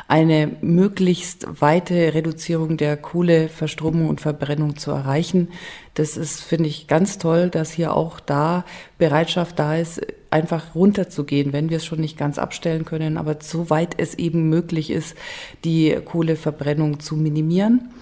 eine 0.09 0.51
möglichst 0.61 1.47
weite 1.61 2.15
Reduzierung 2.15 2.77
der 2.77 2.97
Kohleverstromung 2.97 4.09
und 4.09 4.21
Verbrennung 4.21 4.77
zu 4.77 4.91
erreichen. 4.91 5.49
Das 5.95 6.17
ist, 6.17 6.41
finde 6.41 6.69
ich, 6.69 6.87
ganz 6.89 7.19
toll, 7.19 7.49
dass 7.51 7.73
hier 7.73 7.95
auch 7.95 8.21
da 8.21 8.65
Bereitschaft 8.99 9.59
da 9.59 9.77
ist, 9.77 10.01
einfach 10.31 10.75
runterzugehen, 10.75 11.53
wenn 11.53 11.71
wir 11.71 11.77
es 11.77 11.85
schon 11.85 12.01
nicht 12.01 12.19
ganz 12.19 12.39
abstellen 12.39 12.85
können, 12.85 13.17
aber 13.17 13.37
soweit 13.41 13.95
es 13.99 14.15
eben 14.15 14.49
möglich 14.49 14.91
ist, 14.91 15.17
die 15.65 15.97
Kohleverbrennung 16.05 16.99
zu 16.99 17.15
minimieren. 17.15 17.93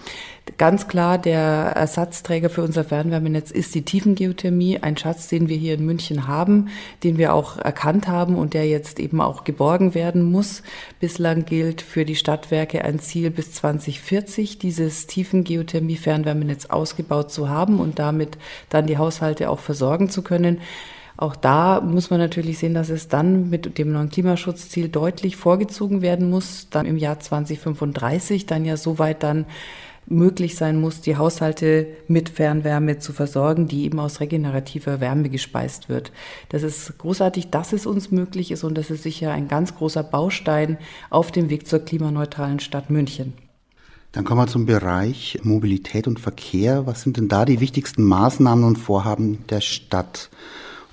Ganz 0.58 0.88
klar, 0.88 1.18
der 1.18 1.40
Ersatzträger 1.40 2.50
für 2.50 2.62
unser 2.62 2.82
Fernwärmenetz 2.82 3.52
ist 3.52 3.76
die 3.76 3.82
Tiefengeothermie, 3.82 4.78
ein 4.80 4.96
Schatz, 4.96 5.28
den 5.28 5.48
wir 5.48 5.56
hier 5.56 5.74
in 5.74 5.86
München 5.86 6.26
haben, 6.26 6.68
den 7.04 7.16
wir 7.16 7.32
auch 7.32 7.58
erkannt 7.58 8.08
haben 8.08 8.34
und 8.34 8.52
der 8.52 8.66
jetzt 8.66 8.98
eben 8.98 9.20
auch 9.20 9.44
geborgen 9.44 9.94
werden 9.94 10.32
muss. 10.32 10.64
Bislang 10.98 11.44
gilt 11.44 11.80
für 11.80 12.04
die 12.04 12.16
Stadtwerke 12.16 12.84
ein 12.84 12.98
Ziel 12.98 13.30
bis 13.30 13.52
2040, 13.52 14.58
dieses 14.58 15.06
Tiefengeothermie-Fernwärmenetz 15.06 16.66
ausgebaut 16.66 17.30
zu 17.30 17.48
haben 17.48 17.78
und 17.78 18.00
damit 18.00 18.36
dann 18.68 18.88
die 18.88 18.98
Haushalte 18.98 19.48
auch 19.48 19.60
versorgen 19.60 20.10
zu 20.10 20.22
können. 20.22 20.60
Auch 21.16 21.36
da 21.36 21.80
muss 21.80 22.10
man 22.10 22.18
natürlich 22.18 22.58
sehen, 22.58 22.74
dass 22.74 22.88
es 22.88 23.06
dann 23.06 23.48
mit 23.48 23.78
dem 23.78 23.92
neuen 23.92 24.10
Klimaschutzziel 24.10 24.88
deutlich 24.88 25.36
vorgezogen 25.36 26.02
werden 26.02 26.28
muss, 26.30 26.68
dann 26.70 26.84
im 26.84 26.96
Jahr 26.96 27.20
2035, 27.20 28.46
dann 28.46 28.64
ja 28.64 28.76
soweit 28.76 29.22
dann 29.22 29.46
möglich 30.06 30.56
sein 30.56 30.80
muss, 30.80 31.00
die 31.00 31.16
Haushalte 31.16 31.86
mit 32.08 32.28
Fernwärme 32.28 32.98
zu 32.98 33.12
versorgen, 33.12 33.68
die 33.68 33.84
eben 33.84 34.00
aus 34.00 34.20
regenerativer 34.20 35.00
Wärme 35.00 35.28
gespeist 35.28 35.88
wird. 35.88 36.12
Das 36.48 36.62
ist 36.62 36.98
großartig, 36.98 37.50
dass 37.50 37.72
es 37.72 37.86
uns 37.86 38.10
möglich 38.10 38.50
ist 38.50 38.64
und 38.64 38.76
das 38.76 38.90
ist 38.90 39.02
sicher 39.02 39.30
ein 39.32 39.48
ganz 39.48 39.74
großer 39.74 40.02
Baustein 40.02 40.78
auf 41.10 41.30
dem 41.30 41.50
Weg 41.50 41.66
zur 41.66 41.80
klimaneutralen 41.80 42.60
Stadt 42.60 42.90
München. 42.90 43.34
Dann 44.12 44.24
kommen 44.24 44.42
wir 44.42 44.46
zum 44.46 44.66
Bereich 44.66 45.38
Mobilität 45.42 46.06
und 46.06 46.20
Verkehr. 46.20 46.86
Was 46.86 47.00
sind 47.00 47.16
denn 47.16 47.28
da 47.28 47.46
die 47.46 47.60
wichtigsten 47.60 48.04
Maßnahmen 48.04 48.64
und 48.64 48.76
Vorhaben 48.76 49.38
der 49.48 49.62
Stadt? 49.62 50.28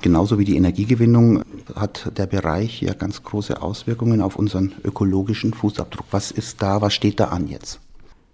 Genauso 0.02 0.40
wie 0.40 0.46
die 0.46 0.56
Energiegewinnung 0.56 1.44
hat 1.76 2.18
der 2.18 2.28
Bereich 2.28 2.82
ja 2.82 2.94
ganz 2.94 3.22
große 3.22 3.62
Auswirkungen 3.62 4.22
auf 4.22 4.38
unseren 4.38 4.74
ökologischen 4.86 5.54
Fußabdruck. 5.54 6.06
Was 6.12 6.32
ist 6.32 6.62
da, 6.62 6.80
was 6.80 6.94
steht 6.94 7.20
da 7.20 7.26
an 7.26 7.50
jetzt? 7.50 7.82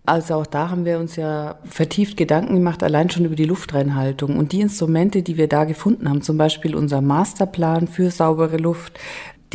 Also 0.06 0.36
auch 0.36 0.46
da 0.46 0.70
haben 0.70 0.86
wir 0.86 1.00
uns 1.00 1.16
ja 1.16 1.58
vertieft 1.64 2.16
Gedanken 2.16 2.56
gemacht, 2.56 2.84
allein 2.84 3.10
schon 3.10 3.26
über 3.26 3.36
die 3.36 3.46
Luftreinhaltung. 3.46 4.38
Und 4.38 4.52
die 4.52 4.62
Instrumente, 4.62 5.24
die 5.24 5.38
wir 5.38 5.48
da 5.48 5.64
gefunden 5.64 6.10
haben, 6.10 6.22
zum 6.22 6.38
Beispiel 6.38 6.76
unser 6.76 7.02
Masterplan 7.02 7.88
für 7.88 8.12
saubere 8.12 8.58
Luft, 8.58 9.00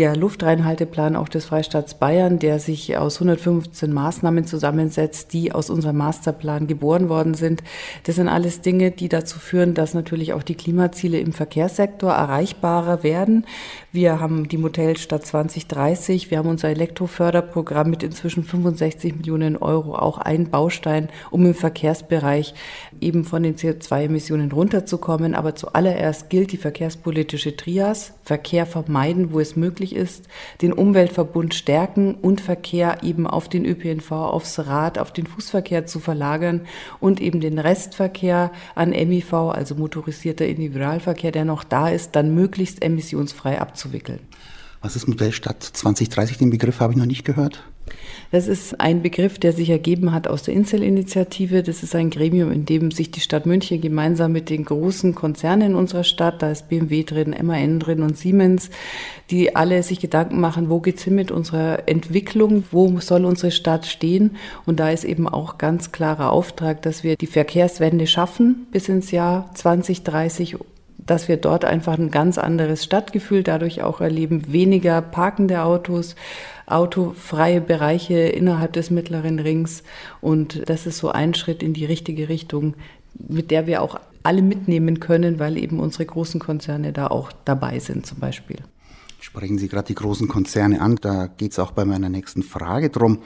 der 0.00 0.16
Luftreinhalteplan 0.16 1.14
auch 1.14 1.28
des 1.28 1.44
Freistaats 1.44 1.94
Bayern, 1.94 2.38
der 2.38 2.58
sich 2.58 2.96
aus 2.96 3.16
115 3.16 3.92
Maßnahmen 3.92 4.46
zusammensetzt, 4.46 5.32
die 5.32 5.52
aus 5.52 5.68
unserem 5.68 5.98
Masterplan 5.98 6.66
geboren 6.66 7.08
worden 7.08 7.34
sind. 7.34 7.62
Das 8.04 8.14
sind 8.14 8.28
alles 8.28 8.62
Dinge, 8.62 8.92
die 8.92 9.08
dazu 9.10 9.38
führen, 9.38 9.74
dass 9.74 9.92
natürlich 9.92 10.32
auch 10.32 10.42
die 10.42 10.54
Klimaziele 10.54 11.18
im 11.18 11.32
Verkehrssektor 11.32 12.12
erreichbarer 12.12 13.02
werden. 13.02 13.44
Wir 13.92 14.20
haben 14.20 14.46
die 14.46 14.56
Modellstadt 14.56 15.26
2030, 15.26 16.30
wir 16.30 16.38
haben 16.38 16.48
unser 16.48 16.68
Elektroförderprogramm 16.68 17.90
mit 17.90 18.04
inzwischen 18.04 18.44
65 18.44 19.16
Millionen 19.16 19.56
Euro, 19.56 19.96
auch 19.96 20.18
ein 20.18 20.48
Baustein, 20.48 21.08
um 21.32 21.44
im 21.44 21.54
Verkehrsbereich 21.54 22.54
eben 23.00 23.24
von 23.24 23.42
den 23.42 23.56
CO2-Emissionen 23.56 24.52
runterzukommen. 24.52 25.34
Aber 25.34 25.56
zuallererst 25.56 26.30
gilt 26.30 26.52
die 26.52 26.56
verkehrspolitische 26.56 27.56
Trias, 27.56 28.12
Verkehr 28.22 28.64
vermeiden, 28.64 29.32
wo 29.32 29.40
es 29.40 29.56
möglich 29.56 29.96
ist, 29.96 30.28
den 30.62 30.72
Umweltverbund 30.72 31.52
stärken 31.52 32.14
und 32.14 32.40
Verkehr 32.40 32.98
eben 33.02 33.26
auf 33.26 33.48
den 33.48 33.64
ÖPNV, 33.64 34.12
aufs 34.12 34.60
Rad, 34.60 35.00
auf 35.00 35.12
den 35.12 35.26
Fußverkehr 35.26 35.86
zu 35.86 35.98
verlagern 35.98 36.60
und 37.00 37.20
eben 37.20 37.40
den 37.40 37.58
Restverkehr 37.58 38.52
an 38.76 38.90
MIV, 38.90 39.32
also 39.32 39.74
motorisierter 39.74 40.46
Individualverkehr, 40.46 41.32
der 41.32 41.44
noch 41.44 41.64
da 41.64 41.88
ist, 41.88 42.14
dann 42.14 42.36
möglichst 42.36 42.84
emissionsfrei 42.84 43.60
abzuwickeln. 43.80 44.20
Was 44.82 44.96
ist 44.96 45.08
Modellstadt 45.08 45.62
2030? 45.62 46.38
Den 46.38 46.50
Begriff 46.50 46.80
habe 46.80 46.94
ich 46.94 46.98
noch 46.98 47.06
nicht 47.06 47.24
gehört. 47.24 47.62
Das 48.30 48.46
ist 48.46 48.80
ein 48.80 49.02
Begriff, 49.02 49.38
der 49.38 49.52
sich 49.52 49.68
ergeben 49.68 50.12
hat 50.12 50.28
aus 50.28 50.44
der 50.44 50.54
Insel-Initiative. 50.54 51.62
Das 51.62 51.82
ist 51.82 51.94
ein 51.94 52.08
Gremium, 52.08 52.50
in 52.52 52.64
dem 52.64 52.90
sich 52.90 53.10
die 53.10 53.20
Stadt 53.20 53.44
München 53.44 53.80
gemeinsam 53.80 54.32
mit 54.32 54.48
den 54.48 54.64
großen 54.64 55.14
Konzernen 55.14 55.72
in 55.72 55.74
unserer 55.74 56.04
Stadt, 56.04 56.40
da 56.40 56.50
ist 56.50 56.68
BMW 56.68 57.02
drin, 57.02 57.34
MAN 57.42 57.80
drin 57.80 58.02
und 58.02 58.16
Siemens, 58.16 58.70
die 59.30 59.54
alle 59.56 59.82
sich 59.82 59.98
Gedanken 59.98 60.40
machen, 60.40 60.70
wo 60.70 60.80
geht's 60.80 61.02
hin 61.02 61.16
mit 61.16 61.30
unserer 61.30 61.88
Entwicklung, 61.88 62.64
wo 62.70 63.00
soll 63.00 63.24
unsere 63.24 63.50
Stadt 63.50 63.86
stehen? 63.86 64.36
Und 64.64 64.78
da 64.78 64.90
ist 64.90 65.04
eben 65.04 65.28
auch 65.28 65.58
ganz 65.58 65.90
klarer 65.92 66.30
Auftrag, 66.30 66.82
dass 66.82 67.02
wir 67.02 67.16
die 67.16 67.26
Verkehrswende 67.26 68.06
schaffen 68.06 68.66
bis 68.70 68.88
ins 68.88 69.10
Jahr 69.10 69.50
2030 69.54 70.56
dass 71.06 71.28
wir 71.28 71.36
dort 71.36 71.64
einfach 71.64 71.98
ein 71.98 72.10
ganz 72.10 72.38
anderes 72.38 72.84
Stadtgefühl 72.84 73.42
dadurch 73.42 73.82
auch 73.82 74.00
erleben, 74.00 74.52
weniger 74.52 75.00
parkende 75.02 75.62
Autos, 75.62 76.14
autofreie 76.66 77.60
Bereiche 77.60 78.18
innerhalb 78.18 78.72
des 78.72 78.90
mittleren 78.90 79.38
Rings. 79.38 79.82
Und 80.20 80.68
das 80.68 80.86
ist 80.86 80.98
so 80.98 81.10
ein 81.10 81.34
Schritt 81.34 81.62
in 81.62 81.72
die 81.72 81.84
richtige 81.84 82.28
Richtung, 82.28 82.74
mit 83.14 83.50
der 83.50 83.66
wir 83.66 83.82
auch 83.82 83.98
alle 84.22 84.42
mitnehmen 84.42 85.00
können, 85.00 85.38
weil 85.38 85.56
eben 85.56 85.80
unsere 85.80 86.06
großen 86.06 86.40
Konzerne 86.40 86.92
da 86.92 87.08
auch 87.08 87.32
dabei 87.44 87.78
sind 87.78 88.06
zum 88.06 88.18
Beispiel. 88.18 88.58
Sprechen 89.22 89.58
Sie 89.58 89.68
gerade 89.68 89.88
die 89.88 89.94
großen 89.94 90.28
Konzerne 90.28 90.80
an, 90.80 90.96
da 90.96 91.26
geht 91.26 91.52
es 91.52 91.58
auch 91.58 91.72
bei 91.72 91.84
meiner 91.84 92.08
nächsten 92.08 92.42
Frage 92.42 92.88
drum. 92.88 93.18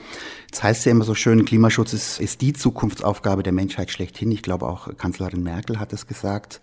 Es 0.51 0.61
heißt 0.61 0.85
ja 0.85 0.91
immer 0.91 1.05
so 1.05 1.15
schön, 1.15 1.45
Klimaschutz 1.45 1.93
ist, 1.93 2.19
ist 2.19 2.41
die 2.41 2.51
Zukunftsaufgabe 2.51 3.43
der 3.43 3.53
Menschheit 3.53 3.89
schlechthin. 3.89 4.29
Ich 4.33 4.41
glaube 4.41 4.67
auch 4.67 4.97
Kanzlerin 4.97 5.41
Merkel 5.41 5.79
hat 5.79 5.93
es 5.93 6.05
gesagt. 6.05 6.59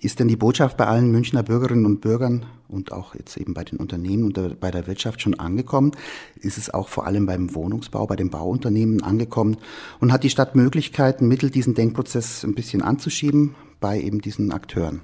Ist 0.00 0.20
denn 0.20 0.28
die 0.28 0.36
Botschaft 0.36 0.76
bei 0.76 0.86
allen 0.86 1.10
Münchner 1.10 1.42
Bürgerinnen 1.42 1.86
und 1.86 2.00
Bürgern 2.00 2.46
und 2.68 2.92
auch 2.92 3.16
jetzt 3.16 3.36
eben 3.36 3.52
bei 3.52 3.64
den 3.64 3.80
Unternehmen 3.80 4.22
und 4.22 4.60
bei 4.60 4.70
der 4.70 4.86
Wirtschaft 4.86 5.22
schon 5.22 5.34
angekommen? 5.34 5.90
Ist 6.36 6.56
es 6.56 6.72
auch 6.72 6.86
vor 6.86 7.04
allem 7.04 7.26
beim 7.26 7.56
Wohnungsbau, 7.56 8.06
bei 8.06 8.14
den 8.14 8.30
Bauunternehmen 8.30 9.02
angekommen? 9.02 9.56
Und 9.98 10.12
hat 10.12 10.22
die 10.22 10.30
Stadt 10.30 10.54
Möglichkeiten, 10.54 11.26
mittel 11.26 11.50
diesen 11.50 11.74
Denkprozess 11.74 12.44
ein 12.44 12.54
bisschen 12.54 12.82
anzuschieben 12.82 13.56
bei 13.80 14.00
eben 14.00 14.20
diesen 14.20 14.52
Akteuren? 14.52 15.00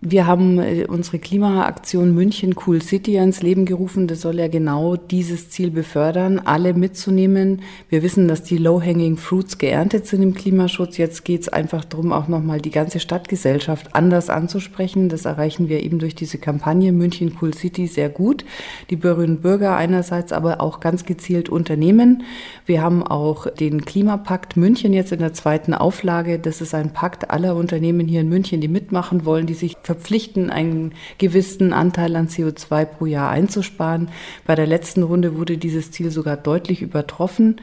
Wir 0.00 0.28
haben 0.28 0.60
äh, 0.60 0.86
unsere 0.88 1.18
Klimaaktion 1.18 2.14
München 2.14 2.54
Cool 2.64 2.80
City 2.80 3.16
ins 3.16 3.42
Leben 3.42 3.64
gerufen. 3.64 4.06
Das 4.06 4.20
soll 4.20 4.38
ja 4.38 4.46
genau 4.46 4.94
dieses 4.94 5.50
Ziel 5.50 5.72
befördern, 5.72 6.38
alle 6.38 6.72
mitzunehmen. 6.72 7.62
Wir 7.88 8.04
wissen, 8.04 8.28
dass 8.28 8.44
die 8.44 8.58
Low-Hanging 8.58 9.16
Fruits 9.16 9.58
geerntet 9.58 10.06
sind 10.06 10.22
im 10.22 10.34
Klimaschutz. 10.34 10.98
Jetzt 10.98 11.24
geht 11.24 11.40
es 11.40 11.48
einfach 11.48 11.84
darum, 11.84 12.12
auch 12.12 12.28
nochmal 12.28 12.60
die 12.60 12.70
ganze 12.70 13.00
Stadtgesellschaft 13.00 13.96
anders 13.96 14.30
anzusprechen. 14.30 15.08
Das 15.08 15.24
erreichen 15.24 15.68
wir 15.68 15.82
eben 15.82 15.98
durch 15.98 16.14
diese 16.14 16.38
Kampagne 16.38 16.92
München 16.92 17.36
Cool 17.42 17.52
City 17.52 17.88
sehr 17.88 18.08
gut. 18.08 18.44
Die 18.90 18.96
Bürgerinnen 18.96 19.36
und 19.36 19.42
Bürger 19.42 19.76
einerseits, 19.76 20.32
aber 20.32 20.60
auch 20.60 20.78
ganz 20.78 21.06
gezielt 21.06 21.48
Unternehmen. 21.48 22.22
Wir 22.66 22.82
haben 22.82 23.02
auch 23.02 23.50
den 23.50 23.84
Klimapakt 23.84 24.56
München 24.56 24.92
jetzt 24.92 25.10
in 25.10 25.18
der 25.18 25.32
zweiten 25.32 25.74
Auflage. 25.74 26.38
Das 26.38 26.60
ist 26.60 26.72
ein 26.72 26.92
Pakt 26.92 27.32
aller 27.32 27.56
Unternehmen 27.56 28.06
hier 28.06 28.20
in 28.20 28.28
München, 28.28 28.60
die 28.60 28.68
mitmachen 28.68 29.24
wollen, 29.24 29.46
die 29.46 29.54
sich 29.54 29.76
verpflichten, 29.88 30.50
einen 30.50 30.92
gewissen 31.16 31.72
Anteil 31.72 32.14
an 32.14 32.28
CO2 32.28 32.84
pro 32.84 33.06
Jahr 33.06 33.30
einzusparen. 33.30 34.10
Bei 34.46 34.54
der 34.54 34.66
letzten 34.66 35.02
Runde 35.02 35.34
wurde 35.34 35.56
dieses 35.56 35.90
Ziel 35.90 36.10
sogar 36.10 36.36
deutlich 36.36 36.82
übertroffen. 36.82 37.56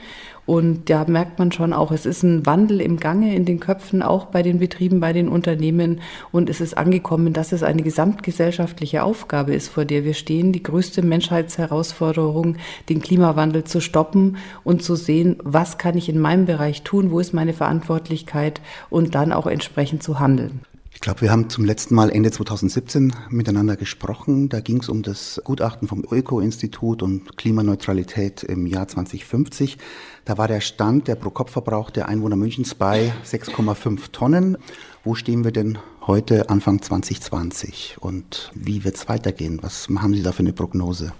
Und 0.48 0.89
da 0.89 1.05
merkt 1.08 1.38
man 1.38 1.51
schon 1.51 1.72
auch, 1.72 1.91
es 1.91 2.08
ist 2.08 2.24
ein 2.24 2.48
Wandel 2.48 2.82
im 2.82 2.98
Gange 2.98 3.36
in 3.36 3.46
den 3.46 3.60
Köpfen, 3.60 4.01
auch 4.01 4.25
bei 4.25 4.41
den 4.41 4.58
Betrieben, 4.58 5.00
bei 5.00 5.13
den 5.13 5.27
Unternehmen. 5.27 6.01
Und 6.32 6.50
es 6.50 6.62
ist 6.62 6.75
angekommen, 6.75 7.32
dass 7.34 7.51
es 7.51 7.62
eine 7.62 7.84
gesamtgesellschaftliche 7.84 9.03
Aufgabe 9.03 9.53
ist, 9.53 9.70
vor 9.70 9.86
der 9.86 10.03
wir 10.03 10.15
stehen, 10.15 10.51
die 10.51 10.63
größte 10.63 11.03
Menschheitsherausforderung, 11.03 12.58
den 12.89 13.01
Klimawandel 13.01 13.65
zu 13.65 13.82
stoppen 13.82 14.38
und 14.63 14.82
zu 14.82 14.96
sehen, 14.96 15.38
was 15.44 15.77
kann 15.77 15.96
ich 15.96 16.10
in 16.10 16.20
meinem 16.20 16.46
Bereich 16.46 16.82
tun, 16.82 17.12
wo 17.12 17.20
ist 17.20 17.34
meine 17.34 17.53
Verantwortlichkeit 17.53 18.62
und 18.89 19.13
dann 19.13 19.32
auch 19.32 19.46
entsprechend 19.46 20.01
zu 20.01 20.20
handeln. 20.20 20.62
Ich 20.96 21.02
glaube, 21.02 21.22
wir 21.22 21.32
haben 21.32 21.50
zum 21.50 21.66
letzten 21.66 21.94
Mal 21.94 22.10
Ende 22.10 22.32
2017 22.32 23.14
miteinander 23.30 23.75
gesprochen. 23.75 24.48
Da 24.48 24.62
ging 24.62 24.80
es 24.80 24.88
um 24.88 25.04
das 25.04 25.42
Gutachten 25.44 25.90
vom 25.90 26.06
Öko-Institut 26.10 27.04
und 27.04 27.38
Klimaneutralität 27.38 28.44
im 28.44 28.66
Jahr 28.66 28.88
2050. 28.88 29.78
Da 30.24 30.38
war 30.38 30.48
der 30.48 30.62
Stand 30.62 31.10
der 31.10 31.16
Pro-Kopf-Verbrauch 31.16 31.92
der 31.92 32.08
Einwohner 32.08 32.38
Münchens 32.38 32.74
bei 32.75 33.14
6,5 33.25 34.14
Tonnen. 34.14 34.58
Wo 35.04 35.16
stehen 35.16 35.44
wir 35.44 35.52
denn 35.52 35.78
heute 36.08 36.50
Anfang 36.50 36.82
2020? 36.82 37.98
Und 38.00 38.52
wie 38.56 38.86
wird 38.86 38.96
es 38.96 39.10
weitergehen? 39.10 39.60
Was 39.62 39.90
haben 39.90 40.14
Sie 40.14 40.24
da 40.24 40.32
für 40.32 40.40
eine 40.40 40.54
Prognose? 40.54 41.12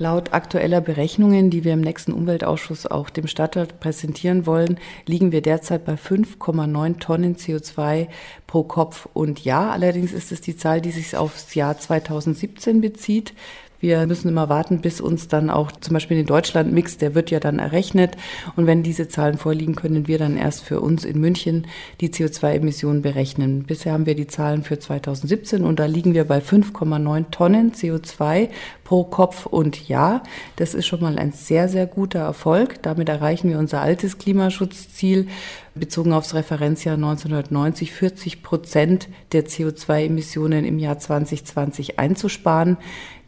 Laut 0.00 0.32
aktueller 0.32 0.80
Berechnungen, 0.80 1.50
die 1.50 1.62
wir 1.62 1.74
im 1.74 1.82
nächsten 1.82 2.14
Umweltausschuss 2.14 2.86
auch 2.86 3.10
dem 3.10 3.26
Stadtrat 3.26 3.80
präsentieren 3.80 4.46
wollen, 4.46 4.80
liegen 5.04 5.30
wir 5.30 5.42
derzeit 5.42 5.84
bei 5.84 5.92
5,9 5.92 6.98
Tonnen 6.98 7.36
CO2 7.36 8.08
pro 8.46 8.62
Kopf 8.62 9.06
und 9.12 9.44
Jahr. 9.44 9.72
Allerdings 9.72 10.14
ist 10.14 10.32
es 10.32 10.40
die 10.40 10.56
Zahl, 10.56 10.80
die 10.80 10.90
sich 10.90 11.18
aufs 11.18 11.54
Jahr 11.54 11.78
2017 11.78 12.80
bezieht. 12.80 13.34
Wir 13.80 14.06
müssen 14.06 14.28
immer 14.28 14.50
warten, 14.50 14.82
bis 14.82 15.00
uns 15.00 15.26
dann 15.28 15.48
auch 15.48 15.72
zum 15.72 15.94
Beispiel 15.94 16.18
den 16.18 16.26
Deutschland-Mix, 16.26 16.98
der 16.98 17.14
wird 17.14 17.30
ja 17.30 17.40
dann 17.40 17.58
errechnet. 17.58 18.14
Und 18.54 18.66
wenn 18.66 18.82
diese 18.82 19.08
Zahlen 19.08 19.38
vorliegen, 19.38 19.74
können 19.74 20.06
wir 20.06 20.18
dann 20.18 20.36
erst 20.36 20.62
für 20.62 20.80
uns 20.82 21.06
in 21.06 21.18
München 21.18 21.66
die 22.02 22.10
CO2-Emissionen 22.10 23.00
berechnen. 23.00 23.64
Bisher 23.64 23.94
haben 23.94 24.04
wir 24.04 24.14
die 24.14 24.26
Zahlen 24.26 24.64
für 24.64 24.78
2017 24.78 25.64
und 25.64 25.80
da 25.80 25.86
liegen 25.86 26.12
wir 26.12 26.24
bei 26.24 26.40
5,9 26.40 27.30
Tonnen 27.30 27.72
CO2 27.72 28.50
pro 28.84 29.04
Kopf 29.04 29.46
und 29.46 29.88
Jahr. 29.88 30.24
Das 30.56 30.74
ist 30.74 30.86
schon 30.86 31.00
mal 31.00 31.18
ein 31.18 31.32
sehr, 31.32 31.68
sehr 31.68 31.86
guter 31.86 32.20
Erfolg. 32.20 32.82
Damit 32.82 33.08
erreichen 33.08 33.48
wir 33.48 33.58
unser 33.58 33.80
altes 33.80 34.18
Klimaschutzziel 34.18 35.28
bezogen 35.74 36.12
aufs 36.12 36.34
Referenzjahr 36.34 36.96
1990 36.96 37.92
40 37.92 38.42
Prozent 38.42 39.08
der 39.32 39.46
CO2-Emissionen 39.46 40.64
im 40.64 40.78
Jahr 40.78 40.98
2020 40.98 41.98
einzusparen. 41.98 42.76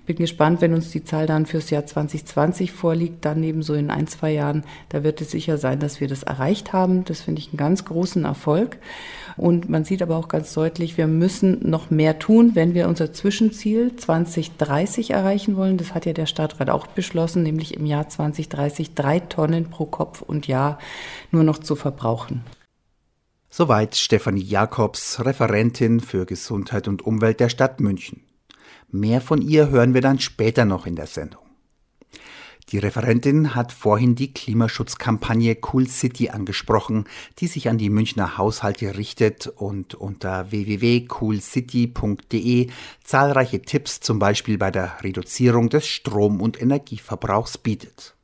Bin 0.04 0.16
gespannt, 0.16 0.60
wenn 0.60 0.74
uns 0.74 0.90
die 0.90 1.04
Zahl 1.04 1.26
dann 1.26 1.46
fürs 1.46 1.70
Jahr 1.70 1.86
2020 1.86 2.72
vorliegt, 2.72 3.24
dann 3.24 3.42
ebenso 3.44 3.74
in 3.74 3.88
ein, 3.88 4.08
zwei 4.08 4.32
Jahren. 4.32 4.64
Da 4.88 5.04
wird 5.04 5.20
es 5.20 5.30
sicher 5.30 5.58
sein, 5.58 5.78
dass 5.78 6.00
wir 6.00 6.08
das 6.08 6.24
erreicht 6.24 6.72
haben. 6.72 7.04
Das 7.04 7.20
finde 7.20 7.40
ich 7.40 7.50
einen 7.50 7.56
ganz 7.56 7.84
großen 7.84 8.24
Erfolg. 8.24 8.78
Und 9.36 9.68
man 9.68 9.84
sieht 9.84 10.02
aber 10.02 10.16
auch 10.16 10.28
ganz 10.28 10.52
deutlich, 10.54 10.98
wir 10.98 11.06
müssen 11.06 11.68
noch 11.68 11.90
mehr 11.90 12.18
tun, 12.18 12.54
wenn 12.54 12.74
wir 12.74 12.88
unser 12.88 13.12
Zwischenziel 13.12 13.94
2030 13.94 15.10
erreichen 15.10 15.56
wollen. 15.56 15.78
Das 15.78 15.94
hat 15.94 16.04
ja 16.04 16.12
der 16.12 16.26
Stadtrat 16.26 16.68
auch 16.68 16.88
beschlossen, 16.88 17.42
nämlich 17.42 17.74
im 17.74 17.86
Jahr 17.86 18.08
2030 18.08 18.94
drei 18.94 19.20
Tonnen 19.20 19.70
pro 19.70 19.86
Kopf 19.86 20.20
und 20.22 20.48
Jahr 20.48 20.78
nur 21.30 21.44
noch 21.44 21.58
zu 21.58 21.76
verbrauchen. 21.76 22.42
Soweit 23.48 23.96
Stefanie 23.96 24.42
Jakobs, 24.42 25.24
Referentin 25.24 26.00
für 26.00 26.26
Gesundheit 26.26 26.88
und 26.88 27.02
Umwelt 27.02 27.38
der 27.38 27.50
Stadt 27.50 27.80
München. 27.80 28.22
Mehr 28.90 29.20
von 29.20 29.42
ihr 29.42 29.70
hören 29.70 29.94
wir 29.94 30.00
dann 30.00 30.18
später 30.18 30.64
noch 30.64 30.86
in 30.86 30.96
der 30.96 31.06
Sendung. 31.06 31.42
Die 32.72 32.78
Referentin 32.78 33.54
hat 33.54 33.72
vorhin 33.72 34.14
die 34.14 34.32
Klimaschutzkampagne 34.32 35.58
Cool 35.72 35.88
City 35.88 36.30
angesprochen, 36.30 37.04
die 37.38 37.46
sich 37.46 37.68
an 37.68 37.76
die 37.76 37.90
Münchner 37.90 38.38
Haushalte 38.38 38.96
richtet 38.96 39.46
und 39.46 39.94
unter 39.94 40.50
www.coolcity.de 40.50 42.70
zahlreiche 43.04 43.60
Tipps 43.60 44.00
zum 44.00 44.18
Beispiel 44.18 44.56
bei 44.56 44.70
der 44.70 45.02
Reduzierung 45.02 45.68
des 45.68 45.86
Strom- 45.86 46.40
und 46.40 46.62
Energieverbrauchs 46.62 47.58
bietet. 47.58 48.14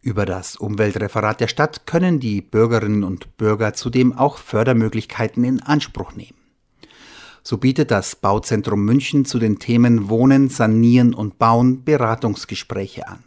Über 0.00 0.26
das 0.26 0.56
Umweltreferat 0.56 1.38
der 1.40 1.48
Stadt 1.48 1.86
können 1.86 2.18
die 2.18 2.40
Bürgerinnen 2.40 3.04
und 3.04 3.36
Bürger 3.36 3.74
zudem 3.74 4.16
auch 4.16 4.38
Fördermöglichkeiten 4.38 5.44
in 5.44 5.62
Anspruch 5.62 6.14
nehmen. 6.14 6.35
So 7.48 7.58
bietet 7.58 7.92
das 7.92 8.16
Bauzentrum 8.16 8.84
München 8.84 9.24
zu 9.24 9.38
den 9.38 9.60
Themen 9.60 10.08
Wohnen, 10.08 10.48
Sanieren 10.48 11.14
und 11.14 11.38
Bauen 11.38 11.84
Beratungsgespräche 11.84 13.06
an. 13.06 13.22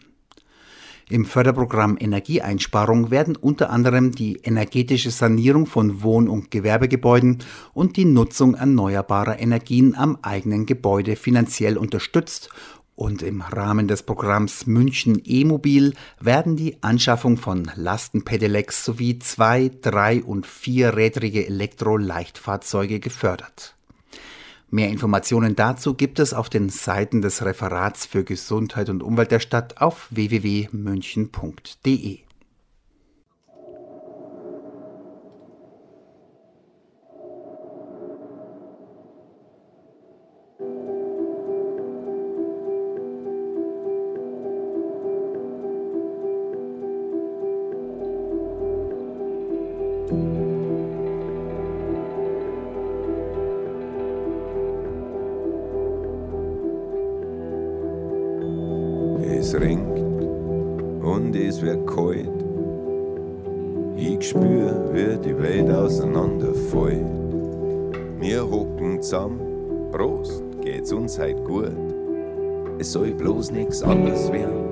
Im 1.10 1.24
Förderprogramm 1.24 1.96
Energieeinsparung 1.98 3.12
werden 3.12 3.38
unter 3.38 3.70
anderem 3.70 4.12
die 4.12 4.36
energetische 4.44 5.10
Sanierung 5.10 5.68
von 5.68 6.04
Wohn- 6.04 6.28
und 6.28 6.52
Gewerbegebäuden 6.52 7.38
und 7.74 7.96
die 7.96 8.04
Nutzung 8.04 8.56
erneuerbarer 8.56 9.40
Energien 9.40 9.96
am 9.96 10.18
eigenen 10.22 10.66
Gebäude 10.66 11.16
finanziell 11.16 11.78
unterstützt 11.78 12.50
und 12.96 13.22
im 13.22 13.40
Rahmen 13.40 13.88
des 13.88 14.04
Programms 14.04 14.68
München 14.68 15.22
E-Mobil 15.24 15.94
werden 16.20 16.58
die 16.58 16.84
Anschaffung 16.84 17.38
von 17.38 17.72
Lastenpedelecs 17.74 18.84
sowie 18.84 19.18
zwei-, 19.20 19.72
drei- 19.82 20.22
und 20.22 20.46
vierrädrige 20.46 21.48
Elektro-Leichtfahrzeuge 21.48 23.00
gefördert. 23.00 23.78
Mehr 24.72 24.90
Informationen 24.90 25.56
dazu 25.56 25.96
gibt 25.96 26.20
es 26.20 26.34
auf 26.34 26.50
den 26.50 26.70
Seiten 26.70 27.22
des 27.22 27.44
Referats 27.44 28.06
für 28.06 28.24
Gesundheit 28.24 28.90
und 28.90 29.02
Umwelt 29.02 29.32
der 29.32 29.40
Stadt 29.40 29.82
auf 29.82 30.08
www.münchen.de. 30.12 32.20
es 59.50 59.60
ringt 59.60 60.00
und 61.04 61.36
es 61.36 61.62
wird 61.62 61.88
kalt. 61.88 62.30
Ich 63.96 64.30
spür, 64.30 64.90
wie 64.94 65.18
die 65.18 65.38
Welt 65.42 65.72
auseinanderfällt. 65.72 67.06
Wir 68.20 68.50
hocken 68.50 69.02
zusammen, 69.02 69.40
Prost, 69.92 70.44
geht's 70.62 70.92
uns 70.94 71.18
heut 71.18 71.44
gut. 71.46 71.72
Es 72.78 72.92
soll 72.92 73.12
bloß 73.12 73.52
nix 73.52 73.82
anderes 73.82 74.32
werden. 74.32 74.70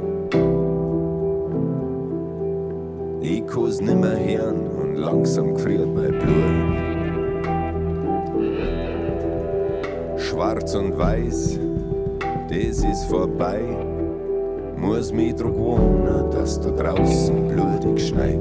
Ich 3.22 3.48
kann's 3.48 3.82
nimmer 3.82 4.16
hören 4.16 4.68
und 4.80 4.96
langsam 4.96 5.56
gefriert 5.56 5.88
mein 5.88 6.20
Blut. 6.20 6.78
Schwarz 10.20 10.76
und 10.76 10.98
weiß, 10.98 11.60
das 12.50 12.84
ist 12.84 13.06
vorbei 13.06 13.97
muss 14.78 15.12
mich 15.12 15.36
dran 15.36 15.54
gewöhnen, 15.54 16.32
dass 16.32 16.60
da 16.62 16.70
draußen 16.70 17.48
blutig 17.48 18.08
schneit. 18.08 18.40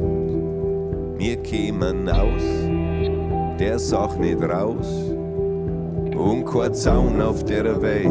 Wir 1.18 1.36
kämen 1.38 2.08
aus, 2.08 2.42
der 3.58 3.78
Sach 3.78 4.16
nicht 4.18 4.42
raus 4.42 4.86
und 6.14 6.44
kein 6.44 6.74
Zaun 6.74 7.20
auf 7.20 7.44
der 7.44 7.80
Welt. 7.80 8.06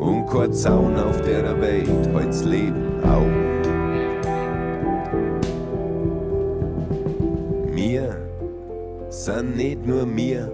Und 0.00 0.26
kein 0.26 0.52
Zaun 0.52 0.96
auf 0.96 1.20
der 1.22 1.60
Welt, 1.60 2.08
heut's 2.14 2.44
Leben 2.44 3.02
auf. 3.04 3.26
Wir 7.74 8.16
sind 9.10 9.56
nicht 9.56 9.86
nur 9.86 10.06
mir, 10.06 10.50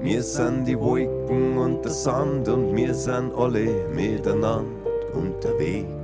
wir 0.00 0.22
sind 0.22 0.66
die 0.66 0.78
Wolken 0.78 1.17
und 1.28 1.82
der 1.84 1.92
Sand 1.92 2.48
und 2.48 2.74
wir 2.74 2.94
sind 2.94 3.34
alle 3.34 3.88
miteinander 3.94 4.64
unterwegs. 5.14 5.97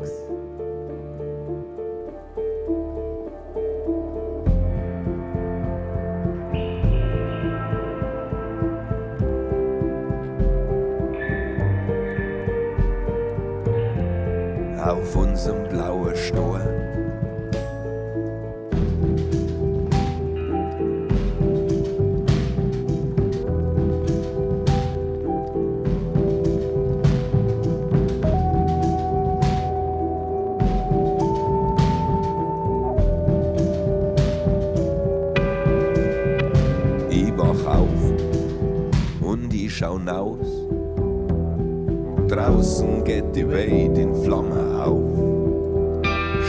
Geht 43.04 43.36
die 43.36 43.48
Welt 43.48 43.98
in 43.98 44.14
Flammen 44.24 44.80
auf. 44.80 45.02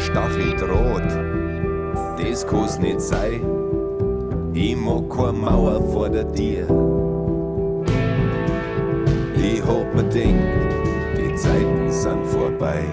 Stachelt 0.05 0.61
rot, 0.63 1.09
das 2.17 2.47
kann's 2.47 2.79
nicht 2.79 3.01
sein. 3.01 3.41
Ich 4.53 4.75
mag 4.75 5.09
keine 5.09 5.33
Mauer 5.33 5.81
vor 5.91 6.09
der 6.09 6.31
Tür. 6.31 6.65
Ich 9.37 9.61
hab 9.61 9.93
mir 9.93 10.03
denkt, 10.03 10.43
die 11.17 11.35
Zeiten 11.35 11.91
sind 11.91 12.25
vorbei. 12.25 12.83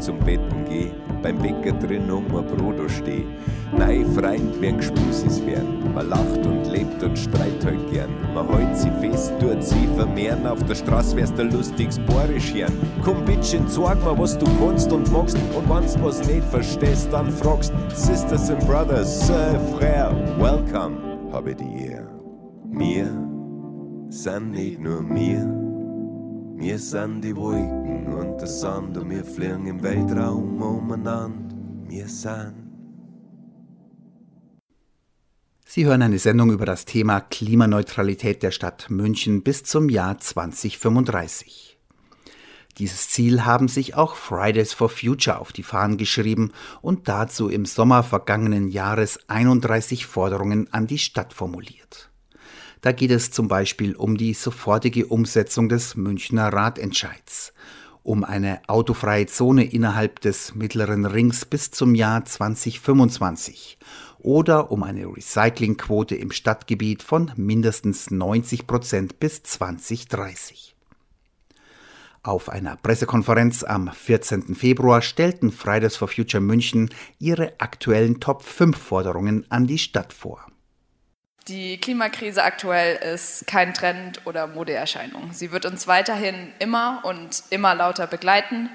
Zum 0.00 0.18
Betten 0.18 0.64
geh, 0.68 0.90
beim 1.22 1.38
Bäcker 1.38 1.72
drin 1.72 2.10
um 2.10 2.24
ein 2.34 2.46
Brot 2.46 2.90
steh. 2.90 3.24
Nein, 3.76 4.04
Freund 4.14 4.60
werden 4.60 4.78
Gespussis 4.78 5.44
werden. 5.46 5.94
Man 5.94 6.08
lacht 6.08 6.44
und 6.44 6.66
lebt 6.70 7.02
und 7.02 7.16
streit 7.18 7.64
halt 7.64 7.90
gern. 7.92 8.10
Man 8.34 8.48
hält 8.48 8.76
sie 8.76 8.90
fest, 9.00 9.32
tut 9.38 9.62
sie 9.62 9.86
vermehren. 9.96 10.46
Auf 10.46 10.62
der 10.64 10.74
Straße 10.74 11.16
wär's 11.16 11.32
der 11.34 11.44
lustigst 11.46 12.04
Borisch 12.06 12.52
hören. 12.54 12.72
Komm 13.04 13.24
bitteschön, 13.24 13.68
sag 13.68 14.02
mir, 14.04 14.18
was 14.18 14.36
du 14.38 14.46
kannst 14.58 14.92
und 14.92 15.10
magst. 15.12 15.36
Und 15.56 15.68
wenn's 15.68 15.96
was 16.02 16.26
nicht 16.26 16.44
verstehst, 16.44 17.08
dann 17.12 17.30
fragst. 17.30 17.72
Sisters 17.94 18.50
and 18.50 18.66
Brothers, 18.66 19.26
Sir, 19.26 19.60
Frère, 19.78 20.14
welcome, 20.38 20.96
habe 21.32 21.54
die 21.54 21.86
Ehre. 21.86 22.08
Wir 22.72 23.06
sind 24.08 24.52
nicht 24.52 24.80
nur 24.80 25.08
wir. 25.10 25.59
Wir 26.60 26.78
sind 26.78 27.22
die 27.22 27.34
Wolken 27.34 28.06
und 28.12 28.36
der 28.38 28.46
Sand 28.46 28.94
und 28.98 29.08
wir 29.08 29.24
fliegen 29.24 29.66
im 29.66 29.82
Weltraum 29.82 30.60
umeinander. 30.60 31.56
Wir 31.88 32.06
sind 32.06 32.68
Sie 35.64 35.86
hören 35.86 36.02
eine 36.02 36.18
Sendung 36.18 36.50
über 36.50 36.66
das 36.66 36.84
Thema 36.84 37.22
Klimaneutralität 37.22 38.42
der 38.42 38.50
Stadt 38.50 38.90
München 38.90 39.42
bis 39.42 39.62
zum 39.62 39.88
Jahr 39.88 40.18
2035. 40.18 41.78
Dieses 42.76 43.08
Ziel 43.08 43.46
haben 43.46 43.68
sich 43.68 43.94
auch 43.94 44.14
Fridays 44.14 44.74
for 44.74 44.90
Future 44.90 45.38
auf 45.38 45.52
die 45.52 45.62
Fahnen 45.62 45.96
geschrieben 45.96 46.52
und 46.82 47.08
dazu 47.08 47.48
im 47.48 47.64
Sommer 47.64 48.02
vergangenen 48.02 48.68
Jahres 48.68 49.18
31 49.28 50.04
Forderungen 50.04 50.70
an 50.74 50.86
die 50.86 50.98
Stadt 50.98 51.32
formuliert. 51.32 52.09
Da 52.80 52.92
geht 52.92 53.10
es 53.10 53.30
zum 53.30 53.46
Beispiel 53.46 53.94
um 53.94 54.16
die 54.16 54.32
sofortige 54.32 55.06
Umsetzung 55.06 55.68
des 55.68 55.96
Münchner 55.96 56.50
Ratentscheids, 56.50 57.52
um 58.02 58.24
eine 58.24 58.62
autofreie 58.68 59.26
Zone 59.26 59.64
innerhalb 59.64 60.20
des 60.20 60.54
mittleren 60.54 61.04
Rings 61.04 61.44
bis 61.44 61.70
zum 61.70 61.94
Jahr 61.94 62.24
2025 62.24 63.78
oder 64.18 64.70
um 64.70 64.82
eine 64.82 65.06
Recyclingquote 65.06 66.16
im 66.16 66.30
Stadtgebiet 66.30 67.02
von 67.02 67.32
mindestens 67.36 68.10
90 68.10 68.66
Prozent 68.66 69.20
bis 69.20 69.42
2030. 69.42 70.74
Auf 72.22 72.50
einer 72.50 72.76
Pressekonferenz 72.76 73.62
am 73.62 73.90
14. 73.92 74.54
Februar 74.54 75.00
stellten 75.00 75.52
Fridays 75.52 75.96
for 75.96 76.08
Future 76.08 76.42
München 76.42 76.90
ihre 77.18 77.54
aktuellen 77.60 78.20
Top 78.20 78.42
5 78.42 78.76
Forderungen 78.76 79.46
an 79.50 79.66
die 79.66 79.78
Stadt 79.78 80.12
vor. 80.12 80.46
Die 81.50 81.78
Klimakrise 81.78 82.44
aktuell 82.44 82.94
ist 83.12 83.44
kein 83.48 83.74
Trend 83.74 84.24
oder 84.24 84.46
Modeerscheinung. 84.46 85.32
Sie 85.32 85.50
wird 85.50 85.66
uns 85.66 85.88
weiterhin 85.88 86.52
immer 86.60 87.02
und 87.02 87.42
immer 87.50 87.74
lauter 87.74 88.06
begleiten. 88.06 88.68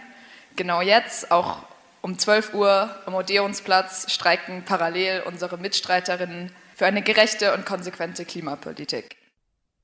Genau 0.58 0.82
jetzt, 0.82 1.32
auch 1.32 1.60
um 2.02 2.20
12 2.20 2.54
Uhr 2.54 2.94
am 3.06 3.14
Odeonsplatz 3.14 4.12
streiken 4.12 4.66
parallel 4.66 5.24
unsere 5.26 5.58
Mitstreiterinnen 5.58 6.52
für 6.76 6.86
eine 6.86 7.02
gerechte 7.02 7.54
und 7.54 7.66
konsequente 7.66 8.26
Klimapolitik. 8.26 9.16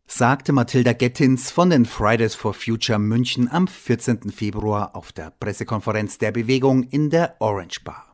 Sagte 0.06 0.52
Mathilda 0.52 0.92
Gettins 0.92 1.50
von 1.50 1.70
den 1.70 1.86
Fridays 1.86 2.36
for 2.36 2.54
Future 2.54 3.00
München 3.00 3.50
am 3.50 3.70
14. 3.70 4.32
Februar 4.32 4.98
auf 4.98 5.14
der 5.14 5.32
Pressekonferenz 5.32 6.18
der 6.18 6.34
Bewegung 6.34 6.84
in 6.84 7.10
der 7.10 7.38
Orange 7.40 7.86
Bar. 7.86 8.11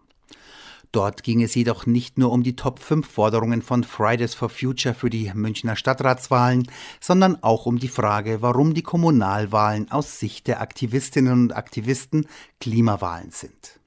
Dort 0.92 1.24
ging 1.24 1.44
es 1.44 1.54
jedoch 1.56 1.86
nicht 1.86 2.18
nur 2.18 2.32
um 2.32 2.44
die 2.44 2.56
Top 2.56 2.80
5 2.80 3.08
Forderungen 3.08 3.62
von 3.62 3.84
Fridays 3.84 4.34
for 4.34 4.50
Future 4.50 4.96
für 4.96 5.10
die 5.10 5.32
Münchner 5.34 5.76
Stadtratswahlen, 5.76 6.68
sondern 7.02 7.44
auch 7.44 7.66
um 7.66 7.78
die 7.78 7.88
Frage, 7.88 8.42
warum 8.42 8.74
die 8.74 8.84
Kommunalwahlen 8.84 9.92
aus 9.92 10.20
Sicht 10.20 10.48
der 10.48 10.62
Aktivistinnen 10.62 11.34
und 11.34 11.56
Aktivisten 11.56 12.28
Klimawahlen 12.60 13.32
sind. 13.32 13.80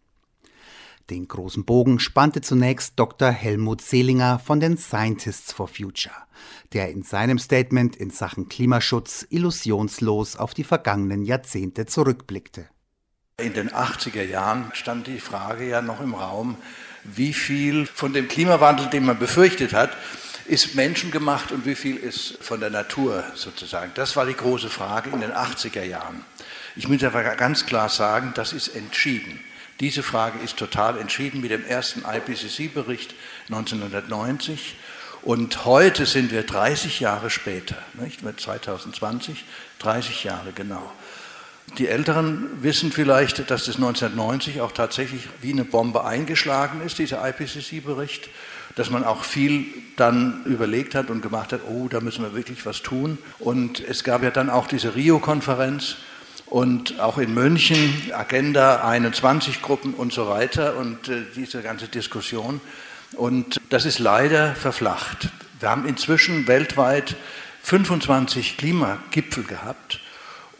Den 1.10 1.26
großen 1.26 1.64
Bogen 1.64 1.98
spannte 1.98 2.40
zunächst 2.40 2.92
Dr. 2.96 3.30
Helmut 3.30 3.80
Selinger 3.80 4.38
von 4.38 4.60
den 4.60 4.76
Scientists 4.76 5.52
for 5.52 5.66
Future, 5.66 6.14
der 6.72 6.92
in 6.92 7.02
seinem 7.02 7.40
Statement 7.40 7.96
in 7.96 8.10
Sachen 8.10 8.48
Klimaschutz 8.48 9.26
illusionslos 9.28 10.36
auf 10.36 10.54
die 10.54 10.62
vergangenen 10.62 11.24
Jahrzehnte 11.24 11.86
zurückblickte. 11.86 12.68
In 13.38 13.54
den 13.54 13.70
80er 13.70 14.22
Jahren 14.22 14.70
stand 14.74 15.08
die 15.08 15.18
Frage 15.18 15.68
ja 15.68 15.82
noch 15.82 16.00
im 16.00 16.14
Raum, 16.14 16.56
wie 17.04 17.32
viel 17.32 17.86
von 17.86 18.12
dem 18.12 18.28
Klimawandel, 18.28 18.86
den 18.86 19.06
man 19.06 19.18
befürchtet 19.18 19.72
hat, 19.72 19.96
ist 20.46 20.74
menschengemacht 20.74 21.52
und 21.52 21.64
wie 21.64 21.74
viel 21.76 21.96
ist 21.96 22.38
von 22.40 22.60
der 22.60 22.70
Natur 22.70 23.24
sozusagen. 23.34 23.92
Das 23.94 24.16
war 24.16 24.26
die 24.26 24.34
große 24.34 24.68
Frage 24.68 25.10
in 25.10 25.20
den 25.20 25.32
80er 25.32 25.84
Jahren. 25.84 26.24
Ich 26.76 26.88
muss 26.88 27.02
aber 27.04 27.22
ganz 27.36 27.66
klar 27.66 27.88
sagen, 27.88 28.32
das 28.34 28.52
ist 28.52 28.68
entschieden. 28.68 29.40
Diese 29.80 30.02
Frage 30.02 30.38
ist 30.44 30.56
total 30.56 30.98
entschieden 30.98 31.40
mit 31.40 31.50
dem 31.50 31.64
ersten 31.64 32.02
IPCC-Bericht 32.04 33.14
1990. 33.48 34.76
Und 35.22 35.64
heute 35.64 36.06
sind 36.06 36.32
wir 36.32 36.42
30 36.42 37.00
Jahre 37.00 37.30
später, 37.30 37.76
nicht? 37.94 38.22
mit 38.22 38.40
2020, 38.40 39.44
30 39.78 40.24
Jahre 40.24 40.52
genau. 40.52 40.92
Die 41.78 41.88
Älteren 41.88 42.48
wissen 42.62 42.92
vielleicht, 42.92 43.50
dass 43.50 43.66
das 43.66 43.76
1990 43.76 44.60
auch 44.60 44.72
tatsächlich 44.72 45.28
wie 45.40 45.52
eine 45.52 45.64
Bombe 45.64 46.04
eingeschlagen 46.04 46.80
ist, 46.84 46.98
dieser 46.98 47.26
IPCC-Bericht, 47.26 48.28
dass 48.76 48.90
man 48.90 49.04
auch 49.04 49.24
viel 49.24 49.66
dann 49.96 50.44
überlegt 50.44 50.94
hat 50.94 51.10
und 51.10 51.22
gemacht 51.22 51.52
hat, 51.52 51.60
oh, 51.68 51.88
da 51.88 52.00
müssen 52.00 52.22
wir 52.22 52.34
wirklich 52.34 52.66
was 52.66 52.82
tun. 52.82 53.18
Und 53.38 53.80
es 53.80 54.04
gab 54.04 54.22
ja 54.22 54.30
dann 54.30 54.50
auch 54.50 54.66
diese 54.66 54.94
Rio-Konferenz, 54.94 55.96
und 56.50 56.98
auch 56.98 57.16
in 57.18 57.32
München 57.32 58.10
Agenda 58.12 58.84
21 58.84 59.62
Gruppen 59.62 59.94
und 59.94 60.12
so 60.12 60.28
weiter 60.28 60.76
und 60.76 61.08
äh, 61.08 61.22
diese 61.36 61.62
ganze 61.62 61.86
Diskussion. 61.86 62.60
Und 63.16 63.60
das 63.70 63.86
ist 63.86 64.00
leider 64.00 64.54
verflacht. 64.56 65.30
Wir 65.60 65.70
haben 65.70 65.86
inzwischen 65.86 66.48
weltweit 66.48 67.16
25 67.62 68.56
Klimagipfel 68.56 69.44
gehabt. 69.44 70.00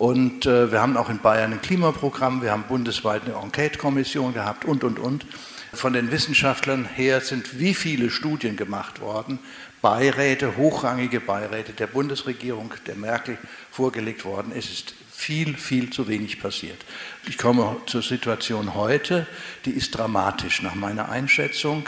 Und 0.00 0.46
äh, 0.46 0.72
wir 0.72 0.80
haben 0.80 0.96
auch 0.96 1.10
in 1.10 1.18
Bayern 1.18 1.52
ein 1.52 1.60
Klimaprogramm, 1.60 2.40
wir 2.40 2.52
haben 2.52 2.62
bundesweit 2.62 3.26
eine 3.26 3.34
Enquete-Kommission 3.34 4.32
gehabt 4.32 4.64
und, 4.64 4.82
und, 4.82 4.98
und. 4.98 5.26
Von 5.74 5.92
den 5.92 6.10
Wissenschaftlern 6.10 6.86
her 6.86 7.20
sind 7.20 7.60
wie 7.60 7.74
viele 7.74 8.08
Studien 8.08 8.56
gemacht 8.56 9.02
worden, 9.02 9.38
Beiräte, 9.82 10.56
hochrangige 10.56 11.20
Beiräte 11.20 11.74
der 11.74 11.86
Bundesregierung, 11.86 12.72
der 12.86 12.94
Merkel 12.94 13.36
vorgelegt 13.70 14.24
worden. 14.24 14.52
Es 14.56 14.70
ist 14.70 14.94
viel, 15.12 15.54
viel 15.58 15.90
zu 15.90 16.08
wenig 16.08 16.40
passiert. 16.40 16.82
Ich 17.28 17.36
komme 17.36 17.76
zur 17.84 18.00
Situation 18.00 18.74
heute, 18.74 19.26
die 19.66 19.72
ist 19.72 19.90
dramatisch 19.90 20.62
nach 20.62 20.76
meiner 20.76 21.10
Einschätzung. 21.10 21.86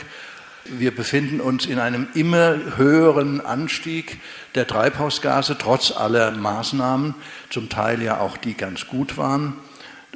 Wir 0.65 0.95
befinden 0.95 1.41
uns 1.41 1.67
in 1.67 1.81
einem 1.81 2.07
immer 2.15 2.77
höheren 2.77 3.41
Anstieg 3.41 4.21
der 4.55 4.67
Treibhausgase, 4.67 5.57
trotz 5.59 5.91
aller 5.91 6.31
Maßnahmen, 6.31 7.15
zum 7.51 7.69
Teil 7.69 8.01
ja 8.01 8.21
auch 8.21 8.37
die 8.37 8.55
ganz 8.55 8.87
gut 8.87 9.17
waren 9.17 9.55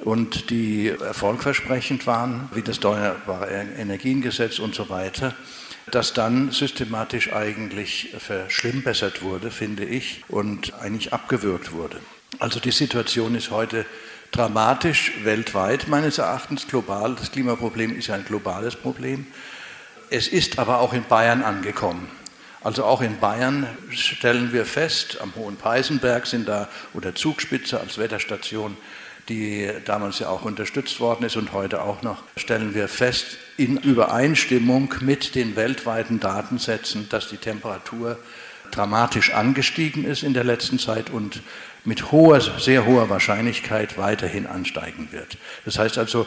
und 0.04 0.50
die 0.50 0.88
erfolgversprechend 0.88 2.06
waren, 2.06 2.48
wie 2.54 2.62
das 2.62 2.78
Erneuerbare 2.78 3.48
Energiengesetz 3.76 4.58
und 4.60 4.74
so 4.74 4.88
weiter, 4.88 5.34
das 5.90 6.12
dann 6.12 6.52
systematisch 6.52 7.32
eigentlich 7.32 8.14
verschlimmbessert 8.18 9.22
wurde, 9.22 9.50
finde 9.50 9.84
ich, 9.84 10.24
und 10.28 10.74
eigentlich 10.74 11.12
abgewürgt 11.12 11.72
wurde. 11.72 11.98
Also 12.38 12.60
die 12.60 12.72
Situation 12.72 13.34
ist 13.34 13.50
heute 13.50 13.84
dramatisch 14.30 15.12
weltweit 15.24 15.88
meines 15.88 16.18
Erachtens, 16.18 16.68
global. 16.68 17.14
Das 17.14 17.32
Klimaproblem 17.32 17.96
ist 17.96 18.08
ja 18.08 18.14
ein 18.14 18.24
globales 18.24 18.76
Problem. 18.76 19.26
Es 20.10 20.28
ist 20.28 20.58
aber 20.58 20.80
auch 20.80 20.92
in 20.92 21.04
Bayern 21.04 21.42
angekommen. 21.42 22.08
Also 22.62 22.84
auch 22.84 23.00
in 23.00 23.18
Bayern 23.18 23.66
stellen 23.90 24.52
wir 24.52 24.64
fest, 24.64 25.18
am 25.20 25.34
Hohen 25.36 25.56
Peißenberg 25.56 26.26
sind 26.26 26.48
da 26.48 26.68
oder 26.94 27.14
Zugspitze 27.14 27.80
als 27.80 27.98
Wetterstation, 27.98 28.76
die 29.28 29.70
damals 29.84 30.20
ja 30.20 30.28
auch 30.28 30.42
unterstützt 30.42 31.00
worden 31.00 31.24
ist 31.24 31.36
und 31.36 31.52
heute 31.52 31.82
auch 31.82 32.02
noch, 32.02 32.22
stellen 32.36 32.74
wir 32.74 32.88
fest, 32.88 33.38
in 33.56 33.76
Übereinstimmung 33.78 34.94
mit 35.00 35.34
den 35.34 35.56
weltweiten 35.56 36.20
Datensätzen, 36.20 37.08
dass 37.08 37.28
die 37.28 37.36
Temperatur 37.36 38.18
dramatisch 38.70 39.32
angestiegen 39.32 40.04
ist 40.04 40.22
in 40.22 40.34
der 40.34 40.44
letzten 40.44 40.78
Zeit 40.78 41.10
und 41.10 41.42
mit 41.84 42.10
hoher, 42.10 42.40
sehr 42.40 42.84
hoher 42.84 43.08
Wahrscheinlichkeit 43.08 43.96
weiterhin 43.96 44.46
ansteigen 44.46 45.08
wird. 45.12 45.38
Das 45.64 45.78
heißt 45.78 45.98
also, 45.98 46.26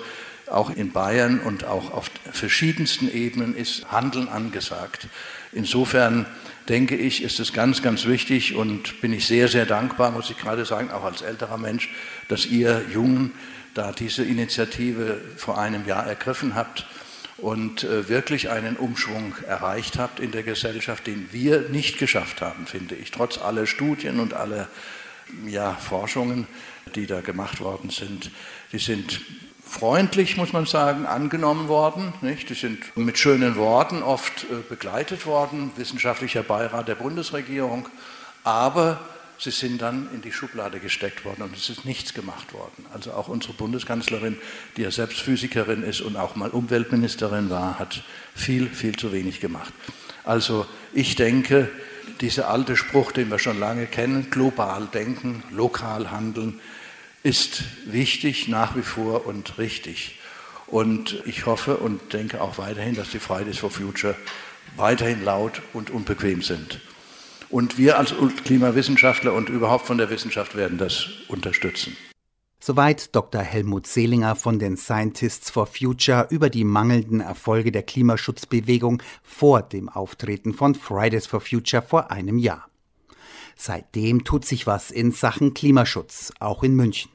auch 0.51 0.69
in 0.69 0.91
Bayern 0.91 1.39
und 1.39 1.65
auch 1.65 1.91
auf 1.91 2.09
verschiedensten 2.31 3.11
Ebenen 3.11 3.55
ist 3.55 3.91
Handeln 3.91 4.29
angesagt. 4.29 5.07
Insofern 5.51 6.25
denke 6.67 6.95
ich, 6.95 7.23
ist 7.23 7.39
es 7.39 7.53
ganz, 7.53 7.81
ganz 7.81 8.05
wichtig 8.05 8.55
und 8.55 9.01
bin 9.01 9.13
ich 9.13 9.25
sehr, 9.25 9.47
sehr 9.47 9.65
dankbar, 9.65 10.11
muss 10.11 10.29
ich 10.29 10.37
gerade 10.37 10.65
sagen, 10.65 10.91
auch 10.91 11.03
als 11.03 11.21
älterer 11.21 11.57
Mensch, 11.57 11.89
dass 12.27 12.45
ihr 12.45 12.83
Jungen 12.93 13.31
da 13.73 13.91
diese 13.91 14.23
Initiative 14.23 15.19
vor 15.37 15.57
einem 15.57 15.87
Jahr 15.87 16.05
ergriffen 16.05 16.55
habt 16.55 16.85
und 17.37 17.83
äh, 17.83 18.09
wirklich 18.09 18.49
einen 18.49 18.75
Umschwung 18.75 19.33
erreicht 19.47 19.97
habt 19.97 20.19
in 20.19 20.31
der 20.31 20.43
Gesellschaft, 20.43 21.07
den 21.07 21.29
wir 21.31 21.69
nicht 21.69 21.97
geschafft 21.97 22.41
haben, 22.41 22.67
finde 22.67 22.95
ich, 22.95 23.11
trotz 23.11 23.37
aller 23.37 23.65
Studien 23.65 24.19
und 24.19 24.33
aller 24.33 24.67
ja, 25.47 25.73
Forschungen, 25.73 26.47
die 26.95 27.05
da 27.05 27.21
gemacht 27.21 27.61
worden 27.61 27.89
sind. 27.89 28.31
Die 28.71 28.79
sind 28.79 29.21
freundlich, 29.69 30.35
muss 30.35 30.51
man 30.51 30.65
sagen, 30.65 31.05
angenommen 31.05 31.67
worden. 31.67 32.13
Nicht? 32.21 32.49
Die 32.49 32.55
sind 32.55 32.97
mit 32.97 33.17
schönen 33.17 33.55
Worten 33.55 34.01
oft 34.01 34.45
äh, 34.45 34.55
begleitet 34.67 35.25
worden, 35.25 35.71
wissenschaftlicher 35.75 36.43
Beirat 36.43 36.87
der 36.87 36.95
Bundesregierung, 36.95 37.87
aber 38.43 38.99
sie 39.37 39.51
sind 39.51 39.81
dann 39.81 40.09
in 40.13 40.21
die 40.21 40.31
Schublade 40.31 40.79
gesteckt 40.79 41.23
worden 41.23 41.43
und 41.43 41.55
es 41.55 41.69
ist 41.69 41.85
nichts 41.85 42.13
gemacht 42.13 42.51
worden. 42.53 42.85
Also 42.93 43.13
auch 43.13 43.27
unsere 43.27 43.53
Bundeskanzlerin, 43.53 44.37
die 44.75 44.81
ja 44.81 44.91
selbst 44.91 45.19
Physikerin 45.19 45.83
ist 45.83 46.01
und 46.01 46.17
auch 46.17 46.35
mal 46.35 46.49
Umweltministerin 46.49 47.49
war, 47.49 47.77
hat 47.79 48.03
viel, 48.35 48.67
viel 48.67 48.95
zu 48.95 49.13
wenig 49.13 49.39
gemacht. 49.39 49.71
Also 50.23 50.65
ich 50.93 51.15
denke, 51.15 51.69
dieser 52.21 52.49
alte 52.49 52.75
Spruch, 52.75 53.11
den 53.11 53.29
wir 53.29 53.39
schon 53.39 53.59
lange 53.59 53.85
kennen, 53.85 54.29
global 54.31 54.87
denken, 54.91 55.43
lokal 55.51 56.11
handeln, 56.11 56.59
ist 57.23 57.63
wichtig 57.85 58.47
nach 58.47 58.75
wie 58.75 58.81
vor 58.81 59.25
und 59.25 59.57
richtig. 59.57 60.19
Und 60.67 61.21
ich 61.25 61.45
hoffe 61.45 61.77
und 61.77 62.13
denke 62.13 62.41
auch 62.41 62.57
weiterhin, 62.57 62.95
dass 62.95 63.09
die 63.09 63.19
Fridays 63.19 63.57
for 63.57 63.71
Future 63.71 64.15
weiterhin 64.75 65.23
laut 65.23 65.61
und 65.73 65.89
unbequem 65.89 66.41
sind. 66.41 66.79
Und 67.49 67.77
wir 67.77 67.97
als 67.97 68.13
Klimawissenschaftler 68.45 69.33
und 69.33 69.49
überhaupt 69.49 69.87
von 69.87 69.97
der 69.97 70.09
Wissenschaft 70.11 70.55
werden 70.55 70.77
das 70.77 71.07
unterstützen. 71.27 71.97
Soweit 72.61 73.15
Dr. 73.15 73.41
Helmut 73.41 73.87
Seelinger 73.87 74.35
von 74.35 74.59
den 74.59 74.77
Scientists 74.77 75.49
for 75.49 75.65
Future 75.65 76.27
über 76.29 76.49
die 76.49 76.65
mangelnden 76.65 77.21
Erfolge 77.21 77.71
der 77.71 77.83
Klimaschutzbewegung 77.83 79.01
vor 79.23 79.61
dem 79.61 79.89
Auftreten 79.89 80.53
von 80.53 80.75
Fridays 80.75 81.25
for 81.25 81.39
Future 81.39 81.81
vor 81.81 82.11
einem 82.11 82.37
Jahr. 82.37 82.68
Seitdem 83.61 84.23
tut 84.23 84.45
sich 84.45 84.67
was 84.67 84.89
in 84.89 85.11
Sachen 85.11 85.53
Klimaschutz, 85.53 86.31
auch 86.39 86.63
in 86.63 86.75
München. 86.75 87.11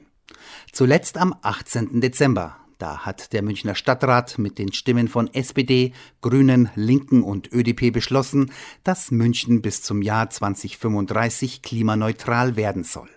Zuletzt 0.72 1.16
am 1.16 1.34
18. 1.40 2.02
Dezember. 2.02 2.58
Da 2.76 2.98
hat 2.98 3.32
der 3.32 3.42
Münchner 3.42 3.74
Stadtrat 3.74 4.38
mit 4.38 4.58
den 4.58 4.70
Stimmen 4.70 5.08
von 5.08 5.32
SPD, 5.32 5.94
Grünen, 6.20 6.68
Linken 6.74 7.22
und 7.22 7.50
ÖDP 7.50 7.90
beschlossen, 7.90 8.52
dass 8.82 9.10
München 9.10 9.62
bis 9.62 9.80
zum 9.80 10.02
Jahr 10.02 10.28
2035 10.28 11.62
klimaneutral 11.62 12.56
werden 12.56 12.84
soll. 12.84 13.08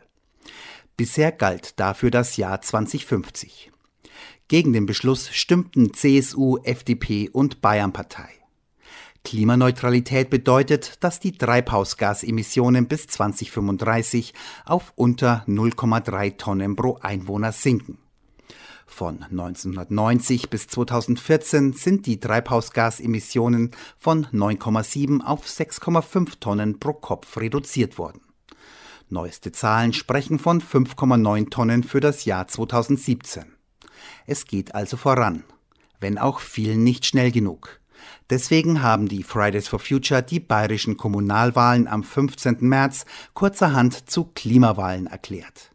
Bisher 0.96 1.34
galt 1.34 1.82
dafür 1.82 2.12
das 2.12 2.38
Jahr 2.38 2.62
2050. 2.62 3.74
Gegen 4.48 4.72
den 4.72 4.86
Beschluss 4.86 5.28
stimmten 5.34 5.94
CSU, 5.94 6.60
FDP 6.64 7.30
und 7.30 7.60
Bayernpartei. 7.60 8.30
Klimaneutralität 9.28 10.30
bedeutet, 10.30 11.04
dass 11.04 11.20
die 11.20 11.34
Treibhausgasemissionen 11.38 12.88
bis 12.88 13.08
2035 13.08 14.34
auf 14.64 14.94
unter 14.96 15.44
0,3 15.50 16.38
Tonnen 16.38 16.78
pro 16.78 16.98
Einwohner 17.02 17.52
sinken. 17.52 17.98
Von 18.86 19.24
1990 19.24 20.50
bis 20.50 20.68
2014 20.68 21.74
sind 21.74 22.06
die 22.06 22.22
Treibhausgasemissionen 22.22 23.72
von 23.98 24.28
9,7 24.28 25.22
auf 25.22 25.46
6,5 25.46 26.40
Tonnen 26.40 26.80
pro 26.80 26.94
Kopf 26.94 27.36
reduziert 27.36 27.98
worden. 27.98 28.22
Neueste 29.10 29.52
Zahlen 29.52 29.92
sprechen 29.92 30.40
von 30.40 30.62
5,9 30.62 31.50
Tonnen 31.50 31.84
für 31.84 32.00
das 32.00 32.24
Jahr 32.24 32.48
2017. 32.48 33.44
Es 34.26 34.46
geht 34.46 34.74
also 34.74 34.96
voran, 34.96 35.44
wenn 36.00 36.18
auch 36.18 36.40
vielen 36.40 36.86
nicht 36.86 37.06
schnell 37.06 37.34
genug. 37.34 37.82
Deswegen 38.30 38.82
haben 38.82 39.08
die 39.08 39.24
Fridays 39.24 39.68
for 39.68 39.80
Future 39.80 40.22
die 40.22 40.40
bayerischen 40.40 40.98
Kommunalwahlen 40.98 41.88
am 41.88 42.04
15. 42.04 42.58
März 42.62 43.06
kurzerhand 43.34 44.10
zu 44.10 44.26
Klimawahlen 44.26 45.08
erklärt. 45.08 45.72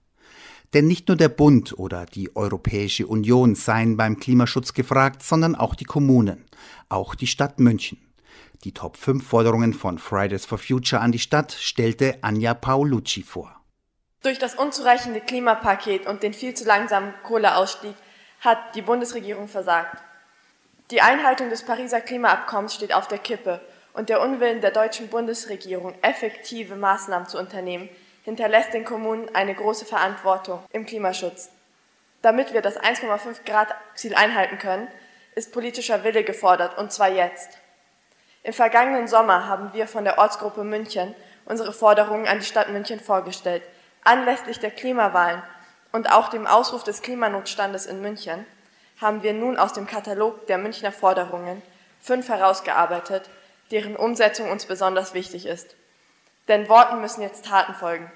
Denn 0.74 0.86
nicht 0.86 1.08
nur 1.08 1.16
der 1.16 1.28
Bund 1.28 1.78
oder 1.78 2.06
die 2.06 2.34
Europäische 2.34 3.06
Union 3.06 3.54
seien 3.54 3.96
beim 3.96 4.18
Klimaschutz 4.18 4.72
gefragt, 4.72 5.22
sondern 5.22 5.54
auch 5.54 5.74
die 5.74 5.84
Kommunen, 5.84 6.46
auch 6.88 7.14
die 7.14 7.26
Stadt 7.26 7.60
München. 7.60 7.98
Die 8.64 8.72
Top 8.72 8.96
5 8.96 9.26
Forderungen 9.26 9.74
von 9.74 9.98
Fridays 9.98 10.46
for 10.46 10.56
Future 10.56 11.02
an 11.02 11.12
die 11.12 11.18
Stadt 11.18 11.52
stellte 11.52 12.18
Anja 12.22 12.54
Paolucci 12.54 13.22
vor. 13.22 13.60
Durch 14.22 14.38
das 14.38 14.54
unzureichende 14.54 15.20
Klimapaket 15.20 16.06
und 16.06 16.22
den 16.22 16.32
viel 16.32 16.54
zu 16.54 16.64
langsamen 16.64 17.12
Kohleausstieg 17.24 17.94
hat 18.40 18.76
die 18.76 18.82
Bundesregierung 18.82 19.48
versagt. 19.48 20.02
Die 20.92 21.00
Einhaltung 21.00 21.48
des 21.48 21.62
Pariser 21.62 22.02
Klimaabkommens 22.02 22.74
steht 22.74 22.92
auf 22.92 23.08
der 23.08 23.16
Kippe 23.16 23.62
und 23.94 24.10
der 24.10 24.20
Unwillen 24.20 24.60
der 24.60 24.72
deutschen 24.72 25.08
Bundesregierung, 25.08 25.94
effektive 26.02 26.76
Maßnahmen 26.76 27.26
zu 27.26 27.38
unternehmen, 27.38 27.88
hinterlässt 28.24 28.74
den 28.74 28.84
Kommunen 28.84 29.34
eine 29.34 29.54
große 29.54 29.86
Verantwortung 29.86 30.62
im 30.70 30.84
Klimaschutz. 30.84 31.48
Damit 32.20 32.52
wir 32.52 32.60
das 32.60 32.78
1,5 32.78 33.46
Grad 33.46 33.74
Ziel 33.94 34.14
einhalten 34.14 34.58
können, 34.58 34.86
ist 35.34 35.50
politischer 35.50 36.04
Wille 36.04 36.24
gefordert, 36.24 36.76
und 36.76 36.92
zwar 36.92 37.08
jetzt. 37.08 37.56
Im 38.42 38.52
vergangenen 38.52 39.08
Sommer 39.08 39.48
haben 39.48 39.72
wir 39.72 39.88
von 39.88 40.04
der 40.04 40.18
Ortsgruppe 40.18 40.62
München 40.62 41.14
unsere 41.46 41.72
Forderungen 41.72 42.28
an 42.28 42.40
die 42.40 42.44
Stadt 42.44 42.68
München 42.68 43.00
vorgestellt. 43.00 43.62
Anlässlich 44.04 44.60
der 44.60 44.70
Klimawahlen 44.70 45.42
und 45.90 46.12
auch 46.12 46.28
dem 46.28 46.46
Ausruf 46.46 46.84
des 46.84 47.00
Klimanotstandes 47.00 47.86
in 47.86 48.02
München 48.02 48.44
haben 49.02 49.22
wir 49.22 49.32
nun 49.32 49.58
aus 49.58 49.72
dem 49.72 49.86
Katalog 49.86 50.46
der 50.46 50.58
Münchner 50.58 50.92
Forderungen 50.92 51.60
fünf 52.00 52.28
herausgearbeitet, 52.28 53.28
deren 53.70 53.96
Umsetzung 53.96 54.50
uns 54.50 54.66
besonders 54.66 55.14
wichtig 55.14 55.46
ist. 55.46 55.76
Denn 56.48 56.68
Worten 56.68 57.00
müssen 57.00 57.22
jetzt 57.22 57.44
Taten 57.44 57.74
folgen. 57.74 58.10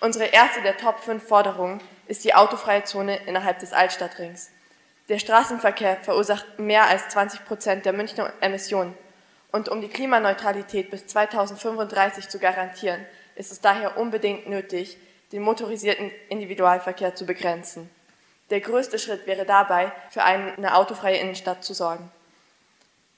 Unsere 0.00 0.26
erste 0.26 0.60
der 0.62 0.76
Top 0.76 1.00
5 1.00 1.26
Forderungen 1.26 1.80
ist 2.06 2.24
die 2.24 2.34
autofreie 2.34 2.84
Zone 2.84 3.16
innerhalb 3.26 3.60
des 3.60 3.72
Altstadtrings. 3.72 4.50
Der 5.08 5.18
Straßenverkehr 5.18 5.96
verursacht 6.02 6.58
mehr 6.58 6.84
als 6.84 7.08
20 7.08 7.44
Prozent 7.46 7.86
der 7.86 7.92
Münchner 7.92 8.32
Emissionen. 8.40 8.94
Und 9.52 9.68
um 9.68 9.80
die 9.80 9.88
Klimaneutralität 9.88 10.90
bis 10.90 11.06
2035 11.06 12.28
zu 12.28 12.38
garantieren, 12.38 13.06
ist 13.36 13.52
es 13.52 13.60
daher 13.60 13.96
unbedingt 13.96 14.48
nötig, 14.48 14.98
den 15.32 15.42
motorisierten 15.42 16.10
Individualverkehr 16.28 17.14
zu 17.14 17.24
begrenzen. 17.24 17.88
Der 18.50 18.60
größte 18.60 18.98
Schritt 18.98 19.26
wäre 19.26 19.44
dabei, 19.44 19.92
für 20.10 20.22
eine 20.22 20.74
autofreie 20.74 21.18
Innenstadt 21.18 21.64
zu 21.64 21.74
sorgen. 21.74 22.10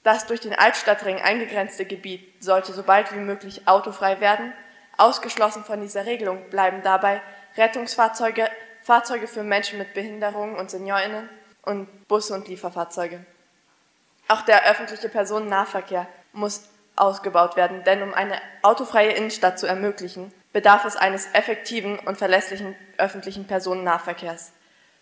Das 0.03 0.25
durch 0.25 0.39
den 0.39 0.55
Altstadtring 0.55 1.17
eingegrenzte 1.17 1.85
Gebiet 1.85 2.43
sollte 2.43 2.73
so 2.73 2.83
bald 2.83 3.11
wie 3.13 3.19
möglich 3.19 3.67
autofrei 3.67 4.19
werden. 4.21 4.53
Ausgeschlossen 4.97 5.63
von 5.63 5.81
dieser 5.81 6.05
Regelung 6.05 6.49
bleiben 6.49 6.81
dabei 6.83 7.21
Rettungsfahrzeuge, 7.57 8.49
Fahrzeuge 8.81 9.27
für 9.27 9.43
Menschen 9.43 9.77
mit 9.77 9.93
Behinderungen 9.93 10.55
und 10.55 10.71
Seniorinnen 10.71 11.29
und 11.63 12.07
Busse 12.07 12.33
und 12.33 12.47
Lieferfahrzeuge. 12.47 13.23
Auch 14.27 14.41
der 14.41 14.65
öffentliche 14.69 15.09
Personennahverkehr 15.09 16.07
muss 16.33 16.63
ausgebaut 16.95 17.55
werden, 17.55 17.83
denn 17.83 18.01
um 18.01 18.13
eine 18.13 18.41
autofreie 18.61 19.11
Innenstadt 19.11 19.59
zu 19.59 19.67
ermöglichen, 19.67 20.33
bedarf 20.53 20.85
es 20.85 20.95
eines 20.95 21.27
effektiven 21.33 21.99
und 21.99 22.17
verlässlichen 22.17 22.75
öffentlichen 22.97 23.47
Personennahverkehrs. 23.47 24.53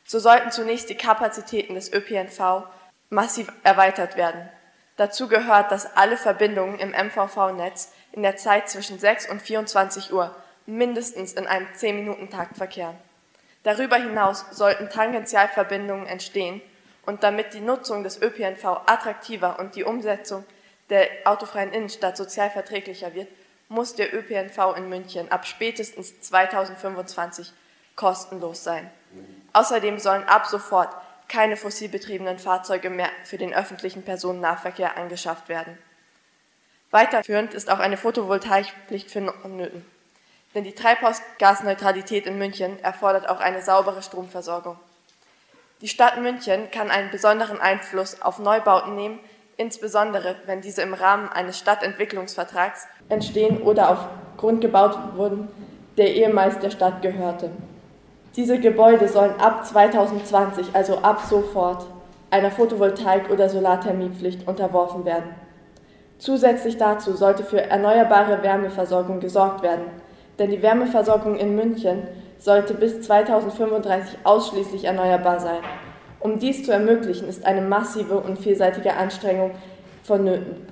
So 0.08 0.20
sollten 0.20 0.52
zunächst 0.52 0.90
die 0.90 0.96
Kapazitäten 0.96 1.76
des 1.76 1.92
ÖPNV 1.92 2.64
massiv 3.10 3.52
erweitert 3.64 4.16
werden. 4.16 4.50
Dazu 4.96 5.28
gehört, 5.28 5.72
dass 5.72 5.96
alle 5.98 6.18
Verbindungen 6.18 6.80
im 6.80 6.92
MVV-Netz 6.92 7.92
in 8.14 8.24
der 8.24 8.38
Zeit 8.38 8.70
zwischen 8.70 8.98
6 8.98 9.30
und 9.30 9.42
24 9.42 10.12
Uhr 10.14 10.34
mindestens 10.66 11.34
in 11.34 11.46
einem 11.46 11.68
10-Minuten-Takt 11.68 12.58
verkehren. 12.58 12.98
Darüber 13.64 13.98
hinaus 13.98 14.46
sollten 14.52 14.90
Tangentialverbindungen 14.90 16.08
entstehen 16.08 16.62
und 17.06 17.24
damit 17.24 17.54
die 17.54 17.60
Nutzung 17.60 18.04
des 18.04 18.22
ÖPNV 18.22 18.64
attraktiver 18.86 19.60
und 19.60 19.76
die 19.76 19.84
Umsetzung 19.84 20.46
der 20.90 21.10
autofreien 21.26 21.74
Innenstadt 21.74 22.16
sozial 22.16 22.50
verträglicher 22.50 23.14
wird, 23.14 23.28
muss 23.68 23.94
der 23.94 24.14
ÖPNV 24.14 24.78
in 24.78 24.88
München 24.88 25.30
ab 25.32 25.46
spätestens 25.46 26.22
2025 26.22 27.52
kostenlos 27.98 28.64
sein. 28.64 28.90
Außerdem 29.54 30.00
sollen 30.00 30.24
ab 30.24 30.46
sofort 30.46 30.90
keine 31.28 31.58
fossilbetriebenen 31.58 32.40
Fahrzeuge 32.40 32.90
mehr 32.90 33.10
für 33.24 33.38
den 33.38 33.54
öffentlichen 33.54 34.04
Personennahverkehr 34.04 34.98
angeschafft 34.98 35.50
werden. 35.50 35.78
Weiterführend 36.92 37.54
ist 37.54 37.70
auch 37.70 37.80
eine 37.80 37.98
Photovoltaikpflicht 37.98 39.12
für 39.12 39.22
vonnöten. 39.42 39.86
Denn 40.56 40.64
die 40.64 40.74
Treibhausgasneutralität 40.74 42.26
in 42.26 42.38
München 42.38 42.82
erfordert 42.82 43.28
auch 43.30 43.40
eine 43.40 43.62
saubere 43.62 44.02
Stromversorgung. 44.02 44.80
Die 45.82 45.88
Stadt 45.88 46.20
München 46.20 46.72
kann 46.72 46.90
einen 46.90 47.12
besonderen 47.12 47.60
Einfluss 47.60 48.22
auf 48.22 48.40
Neubauten 48.40 48.96
nehmen, 48.96 49.20
insbesondere 49.58 50.36
wenn 50.46 50.62
diese 50.62 50.82
im 50.82 50.94
Rahmen 50.94 51.30
eines 51.30 51.60
Stadtentwicklungsvertrags 51.60 52.88
entstehen 53.10 53.62
oder 53.62 53.90
auf 53.92 54.08
Grund 54.38 54.62
gebaut 54.62 54.98
wurden, 55.16 55.50
der 55.98 56.16
ehemals 56.16 56.60
der 56.60 56.72
Stadt 56.72 57.02
gehörte. 57.02 57.52
Diese 58.38 58.60
Gebäude 58.60 59.08
sollen 59.08 59.40
ab 59.40 59.66
2020, 59.66 60.68
also 60.74 61.00
ab 61.00 61.24
sofort, 61.28 61.88
einer 62.30 62.52
Photovoltaik- 62.52 63.32
oder 63.32 63.50
Solarthermiepflicht 63.50 64.48
unterworfen 64.48 65.06
werden. 65.06 65.36
Zusätzlich 66.20 66.78
dazu 66.78 67.14
sollte 67.14 67.44
für 67.44 67.62
erneuerbare 67.62 68.44
Wärmeversorgung 68.44 69.20
gesorgt 69.20 69.64
werden, 69.64 69.86
denn 70.38 70.52
die 70.52 70.62
Wärmeversorgung 70.62 71.36
in 71.36 71.56
München 71.56 72.04
sollte 72.38 72.76
bis 72.76 73.02
2035 73.02 74.20
ausschließlich 74.24 74.84
erneuerbar 74.84 75.40
sein. 75.40 75.64
Um 76.20 76.38
dies 76.38 76.64
zu 76.64 76.72
ermöglichen, 76.72 77.28
ist 77.28 77.44
eine 77.44 77.62
massive 77.62 78.18
und 78.18 78.38
vielseitige 78.38 78.94
Anstrengung 78.94 79.52
vonnöten, 80.04 80.68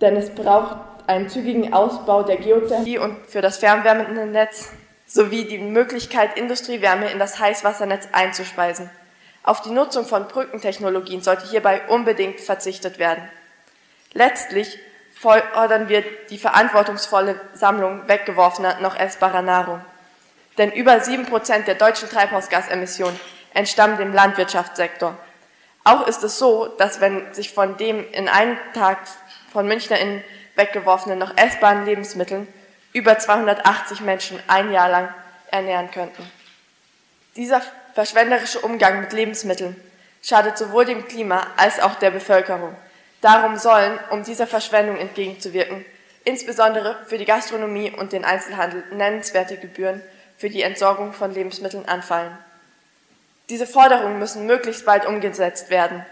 denn 0.00 0.16
es 0.16 0.30
braucht 0.30 0.76
einen 1.06 1.28
zügigen 1.28 1.74
Ausbau 1.74 2.22
der 2.22 2.36
Geothermie 2.36 2.98
und 2.98 3.16
für 3.26 3.42
das 3.42 3.58
Fernwärmenetz 3.58 4.72
sowie 5.10 5.44
die 5.44 5.58
Möglichkeit, 5.58 6.38
Industriewärme 6.38 7.10
in 7.10 7.18
das 7.18 7.40
Heißwassernetz 7.40 8.08
einzuspeisen. 8.12 8.88
Auf 9.42 9.60
die 9.60 9.70
Nutzung 9.70 10.06
von 10.06 10.28
Brückentechnologien 10.28 11.20
sollte 11.20 11.48
hierbei 11.48 11.82
unbedingt 11.88 12.40
verzichtet 12.40 12.98
werden. 12.98 13.28
Letztlich 14.12 14.78
fordern 15.18 15.88
wir 15.88 16.04
die 16.30 16.38
verantwortungsvolle 16.38 17.40
Sammlung 17.54 18.06
weggeworfener, 18.06 18.80
noch 18.80 18.96
essbarer 18.96 19.42
Nahrung. 19.42 19.80
Denn 20.58 20.70
über 20.70 21.00
sieben 21.00 21.26
Prozent 21.26 21.66
der 21.66 21.74
deutschen 21.74 22.08
Treibhausgasemissionen 22.08 23.18
entstammen 23.52 23.98
dem 23.98 24.12
Landwirtschaftssektor. 24.12 25.16
Auch 25.82 26.06
ist 26.06 26.22
es 26.22 26.38
so, 26.38 26.66
dass 26.66 27.00
wenn 27.00 27.34
sich 27.34 27.52
von 27.52 27.76
dem 27.78 28.04
in 28.12 28.28
einem 28.28 28.56
Tag 28.74 28.98
von 29.52 29.66
MünchnerInnen 29.66 30.22
weggeworfenen 30.54 31.18
noch 31.18 31.36
essbaren 31.36 31.84
Lebensmitteln 31.84 32.46
über 32.92 33.18
280 33.18 34.00
Menschen 34.00 34.40
ein 34.46 34.72
Jahr 34.72 34.88
lang 34.88 35.08
ernähren 35.50 35.90
könnten. 35.90 36.28
Dieser 37.36 37.62
verschwenderische 37.94 38.60
Umgang 38.60 39.00
mit 39.00 39.12
Lebensmitteln 39.12 39.76
schadet 40.22 40.58
sowohl 40.58 40.84
dem 40.84 41.06
Klima 41.06 41.46
als 41.56 41.80
auch 41.80 41.94
der 41.96 42.10
Bevölkerung. 42.10 42.74
Darum 43.20 43.56
sollen, 43.56 43.98
um 44.10 44.24
dieser 44.24 44.46
Verschwendung 44.46 44.96
entgegenzuwirken, 44.96 45.84
insbesondere 46.24 46.98
für 47.06 47.18
die 47.18 47.24
Gastronomie 47.24 47.90
und 47.90 48.12
den 48.12 48.24
Einzelhandel 48.24 48.84
nennenswerte 48.92 49.56
Gebühren 49.56 50.02
für 50.36 50.50
die 50.50 50.62
Entsorgung 50.62 51.12
von 51.12 51.32
Lebensmitteln 51.32 51.86
anfallen. 51.86 52.36
Diese 53.48 53.66
Forderungen 53.66 54.18
müssen 54.18 54.46
möglichst 54.46 54.86
bald 54.86 55.06
umgesetzt 55.06 55.70
werden, 55.70 56.04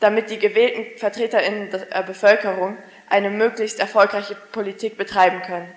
damit 0.00 0.30
die 0.30 0.38
gewählten 0.38 0.98
Vertreterinnen 0.98 1.70
der 1.70 2.02
Bevölkerung 2.02 2.76
eine 3.08 3.30
möglichst 3.30 3.78
erfolgreiche 3.78 4.34
Politik 4.34 4.96
betreiben 4.96 5.42
können. 5.42 5.72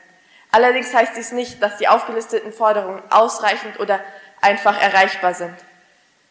Allerdings 0.56 0.94
heißt 0.94 1.18
dies 1.18 1.34
nicht, 1.34 1.62
dass 1.62 1.80
die 1.80 1.90
aufgelisteten 1.90 2.54
Forderungen 2.54 3.02
ausreichend 3.10 3.78
oder 3.82 4.00
einfach 4.40 4.82
erreichbar 4.82 5.34
sind. 5.34 5.54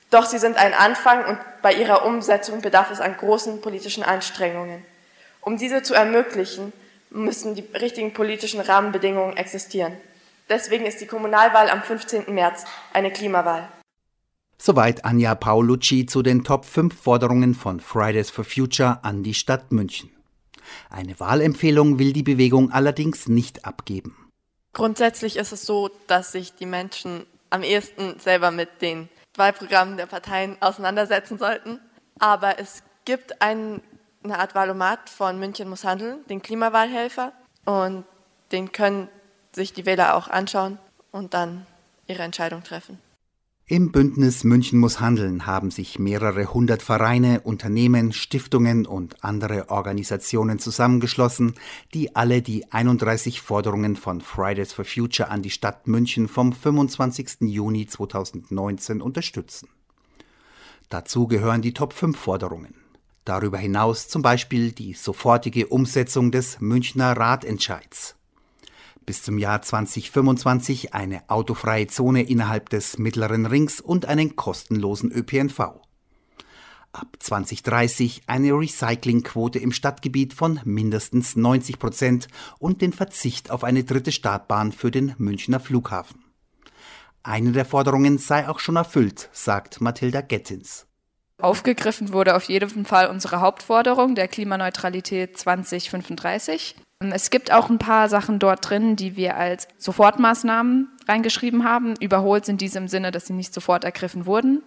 Doch 0.08 0.24
sie 0.24 0.38
sind 0.38 0.56
ein 0.56 0.72
Anfang 0.72 1.26
und 1.26 1.38
bei 1.60 1.74
ihrer 1.74 2.06
Umsetzung 2.06 2.62
bedarf 2.62 2.90
es 2.90 3.02
an 3.02 3.18
großen 3.18 3.60
politischen 3.60 4.02
Anstrengungen. 4.02 4.82
Um 5.42 5.58
diese 5.58 5.82
zu 5.82 5.92
ermöglichen, 5.92 6.72
müssen 7.10 7.54
die 7.54 7.68
richtigen 7.74 8.14
politischen 8.14 8.60
Rahmenbedingungen 8.60 9.36
existieren. 9.36 9.94
Deswegen 10.48 10.86
ist 10.86 11.02
die 11.02 11.06
Kommunalwahl 11.06 11.68
am 11.68 11.82
15. 11.82 12.32
März 12.32 12.64
eine 12.94 13.10
Klimawahl. 13.10 13.68
Soweit 14.56 15.04
Anja 15.04 15.34
Paolucci 15.34 16.06
zu 16.06 16.22
den 16.22 16.44
Top 16.44 16.64
5 16.64 16.98
Forderungen 16.98 17.54
von 17.54 17.78
Fridays 17.78 18.30
for 18.30 18.46
Future 18.46 19.00
an 19.02 19.22
die 19.22 19.34
Stadt 19.34 19.70
München. 19.70 20.13
Eine 20.90 21.18
Wahlempfehlung 21.20 21.98
will 21.98 22.12
die 22.12 22.22
Bewegung 22.22 22.72
allerdings 22.72 23.28
nicht 23.28 23.64
abgeben. 23.64 24.16
Grundsätzlich 24.72 25.36
ist 25.36 25.52
es 25.52 25.66
so, 25.66 25.90
dass 26.06 26.32
sich 26.32 26.54
die 26.54 26.66
Menschen 26.66 27.26
am 27.50 27.62
ehesten 27.62 28.18
selber 28.18 28.50
mit 28.50 28.82
den 28.82 29.08
Wahlprogrammen 29.36 29.96
der 29.96 30.06
Parteien 30.06 30.56
auseinandersetzen 30.60 31.38
sollten. 31.38 31.80
Aber 32.18 32.58
es 32.58 32.82
gibt 33.04 33.40
ein, 33.40 33.80
eine 34.22 34.38
Art 34.38 34.54
Wahlomat 34.54 35.10
von 35.10 35.38
München 35.38 35.68
muss 35.68 35.84
handeln, 35.84 36.24
den 36.28 36.42
Klimawahlhelfer. 36.42 37.32
Und 37.64 38.04
den 38.52 38.72
können 38.72 39.08
sich 39.52 39.72
die 39.72 39.86
Wähler 39.86 40.16
auch 40.16 40.28
anschauen 40.28 40.78
und 41.12 41.34
dann 41.34 41.66
ihre 42.06 42.22
Entscheidung 42.22 42.62
treffen. 42.62 42.98
Im 43.66 43.92
Bündnis 43.92 44.44
München 44.44 44.78
muss 44.78 45.00
handeln 45.00 45.46
haben 45.46 45.70
sich 45.70 45.98
mehrere 45.98 46.52
hundert 46.52 46.82
Vereine, 46.82 47.40
Unternehmen, 47.40 48.12
Stiftungen 48.12 48.84
und 48.84 49.24
andere 49.24 49.70
Organisationen 49.70 50.58
zusammengeschlossen, 50.58 51.54
die 51.94 52.14
alle 52.14 52.42
die 52.42 52.70
31 52.70 53.40
Forderungen 53.40 53.96
von 53.96 54.20
Fridays 54.20 54.74
for 54.74 54.84
Future 54.84 55.30
an 55.30 55.40
die 55.40 55.48
Stadt 55.48 55.86
München 55.86 56.28
vom 56.28 56.52
25. 56.52 57.40
Juni 57.40 57.86
2019 57.86 59.00
unterstützen. 59.00 59.70
Dazu 60.90 61.26
gehören 61.26 61.62
die 61.62 61.72
Top 61.72 61.94
5 61.94 62.18
Forderungen. 62.18 62.74
Darüber 63.24 63.56
hinaus 63.56 64.08
zum 64.08 64.20
Beispiel 64.20 64.72
die 64.72 64.92
sofortige 64.92 65.68
Umsetzung 65.68 66.30
des 66.30 66.60
Münchner 66.60 67.16
Ratentscheids 67.16 68.14
bis 69.06 69.22
zum 69.22 69.38
Jahr 69.38 69.62
2025 69.62 70.94
eine 70.94 71.28
autofreie 71.28 71.86
Zone 71.86 72.22
innerhalb 72.22 72.68
des 72.70 72.98
mittleren 72.98 73.46
Rings 73.46 73.80
und 73.80 74.06
einen 74.06 74.36
kostenlosen 74.36 75.10
ÖPNV. 75.12 75.60
Ab 76.92 77.16
2030 77.18 78.22
eine 78.28 78.52
Recyclingquote 78.52 79.58
im 79.58 79.72
Stadtgebiet 79.72 80.32
von 80.32 80.60
mindestens 80.64 81.34
90 81.34 81.78
Prozent 81.80 82.28
und 82.58 82.82
den 82.82 82.92
Verzicht 82.92 83.50
auf 83.50 83.64
eine 83.64 83.82
dritte 83.82 84.12
Startbahn 84.12 84.70
für 84.70 84.92
den 84.92 85.14
Münchner 85.18 85.58
Flughafen. 85.58 86.24
Eine 87.24 87.52
der 87.52 87.64
Forderungen 87.64 88.18
sei 88.18 88.48
auch 88.48 88.60
schon 88.60 88.76
erfüllt, 88.76 89.28
sagt 89.32 89.80
Mathilda 89.80 90.20
Gettins. 90.20 90.86
Aufgegriffen 91.40 92.12
wurde 92.12 92.36
auf 92.36 92.44
jeden 92.44 92.84
Fall 92.84 93.08
unsere 93.08 93.40
Hauptforderung 93.40 94.14
der 94.14 94.28
Klimaneutralität 94.28 95.36
2035. 95.36 96.76
Es 97.00 97.30
gibt 97.30 97.52
auch 97.52 97.68
ein 97.68 97.78
paar 97.78 98.08
Sachen 98.08 98.38
dort 98.38 98.68
drin, 98.68 98.96
die 98.96 99.16
wir 99.16 99.36
als 99.36 99.68
Sofortmaßnahmen 99.78 100.88
reingeschrieben 101.06 101.64
haben. 101.64 101.94
Überholt 102.00 102.44
sind 102.44 102.60
diese 102.60 102.78
im 102.78 102.88
Sinne, 102.88 103.10
dass 103.10 103.26
sie 103.26 103.32
nicht 103.32 103.52
sofort 103.52 103.84
ergriffen 103.84 104.26
wurden. 104.26 104.62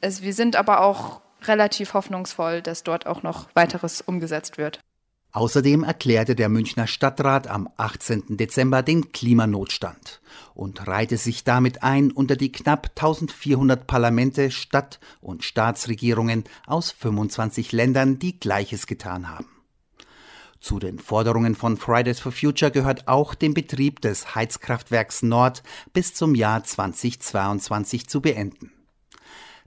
Es, 0.00 0.22
wir 0.22 0.32
sind 0.32 0.56
aber 0.56 0.80
auch 0.80 1.20
relativ 1.42 1.94
hoffnungsvoll, 1.94 2.62
dass 2.62 2.84
dort 2.84 3.06
auch 3.06 3.22
noch 3.22 3.48
weiteres 3.54 4.00
umgesetzt 4.00 4.58
wird. 4.58 4.80
Außerdem 5.32 5.84
erklärte 5.84 6.34
der 6.34 6.48
Münchner 6.48 6.86
Stadtrat 6.86 7.48
am 7.48 7.68
18. 7.76 8.38
Dezember 8.38 8.82
den 8.82 9.12
Klimanotstand 9.12 10.22
und 10.54 10.86
reihte 10.88 11.18
sich 11.18 11.44
damit 11.44 11.82
ein 11.82 12.10
unter 12.10 12.34
die 12.34 12.50
knapp 12.50 12.92
1400 12.96 13.86
Parlamente, 13.86 14.50
Stadt- 14.50 14.98
und 15.20 15.44
Staatsregierungen 15.44 16.44
aus 16.66 16.90
25 16.92 17.72
Ländern, 17.72 18.18
die 18.18 18.40
Gleiches 18.40 18.86
getan 18.86 19.28
haben. 19.28 19.57
Zu 20.60 20.78
den 20.78 20.98
Forderungen 20.98 21.54
von 21.54 21.76
Fridays 21.76 22.18
for 22.20 22.32
Future 22.32 22.70
gehört 22.70 23.06
auch 23.06 23.34
den 23.34 23.54
Betrieb 23.54 24.00
des 24.00 24.34
Heizkraftwerks 24.34 25.22
Nord 25.22 25.62
bis 25.92 26.14
zum 26.14 26.34
Jahr 26.34 26.64
2022 26.64 28.08
zu 28.08 28.20
beenden. 28.20 28.72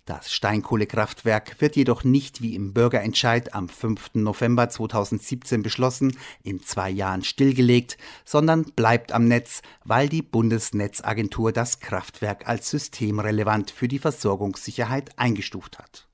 Das 0.06 0.34
Steinkohlekraftwerk 0.34 1.62
wird 1.62 1.76
jedoch 1.76 2.04
nicht 2.04 2.42
wie 2.42 2.56
im 2.56 2.74
Bürgerentscheid 2.74 3.54
am 3.54 3.70
5. 3.70 4.16
November 4.16 4.68
2017 4.68 5.64
beschlossen 5.64 6.18
in 6.44 6.62
zwei 6.62 6.90
Jahren 6.90 7.24
stillgelegt, 7.24 7.98
sondern 8.26 8.64
bleibt 8.64 9.14
am 9.14 9.28
Netz, 9.28 9.62
weil 9.86 10.10
die 10.10 10.24
Bundesnetzagentur 10.24 11.54
das 11.54 11.80
Kraftwerk 11.80 12.48
als 12.50 12.70
systemrelevant 12.72 13.72
für 13.72 13.88
die 13.88 14.00
Versorgungssicherheit 14.00 15.18
eingestuft 15.18 15.78
hat 15.78 16.11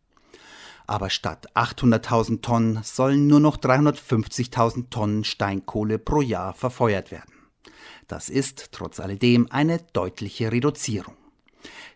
aber 0.87 1.09
statt 1.09 1.47
800.000 1.53 2.41
Tonnen 2.41 2.79
sollen 2.83 3.27
nur 3.27 3.41
noch 3.41 3.57
350.000 3.57 4.89
Tonnen 4.89 5.23
Steinkohle 5.23 5.99
pro 5.99 6.21
Jahr 6.21 6.53
verfeuert 6.53 7.11
werden. 7.11 7.33
Das 8.07 8.29
ist 8.29 8.69
trotz 8.71 8.99
alledem 8.99 9.47
eine 9.51 9.79
deutliche 9.93 10.51
Reduzierung. 10.51 11.15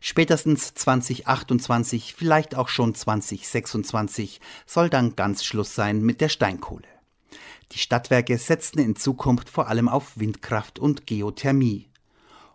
Spätestens 0.01 0.73
2028, 0.73 2.15
vielleicht 2.15 2.55
auch 2.55 2.67
schon 2.67 2.93
2026 2.93 4.41
soll 4.65 4.89
dann 4.89 5.15
ganz 5.15 5.43
Schluss 5.43 5.73
sein 5.73 6.01
mit 6.01 6.19
der 6.19 6.29
Steinkohle. 6.29 6.87
Die 7.71 7.77
Stadtwerke 7.77 8.37
setzten 8.37 8.79
in 8.79 8.95
Zukunft 8.95 9.49
vor 9.49 9.69
allem 9.69 9.87
auf 9.87 10.19
Windkraft 10.19 10.79
und 10.79 11.07
Geothermie 11.07 11.87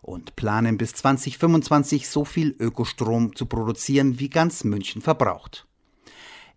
und 0.01 0.35
planen 0.35 0.77
bis 0.77 0.93
2025 0.93 2.07
so 2.07 2.23
viel 2.23 2.55
Ökostrom 2.59 3.35
zu 3.35 3.45
produzieren, 3.45 4.19
wie 4.19 4.29
ganz 4.29 4.63
München 4.63 5.01
verbraucht. 5.01 5.66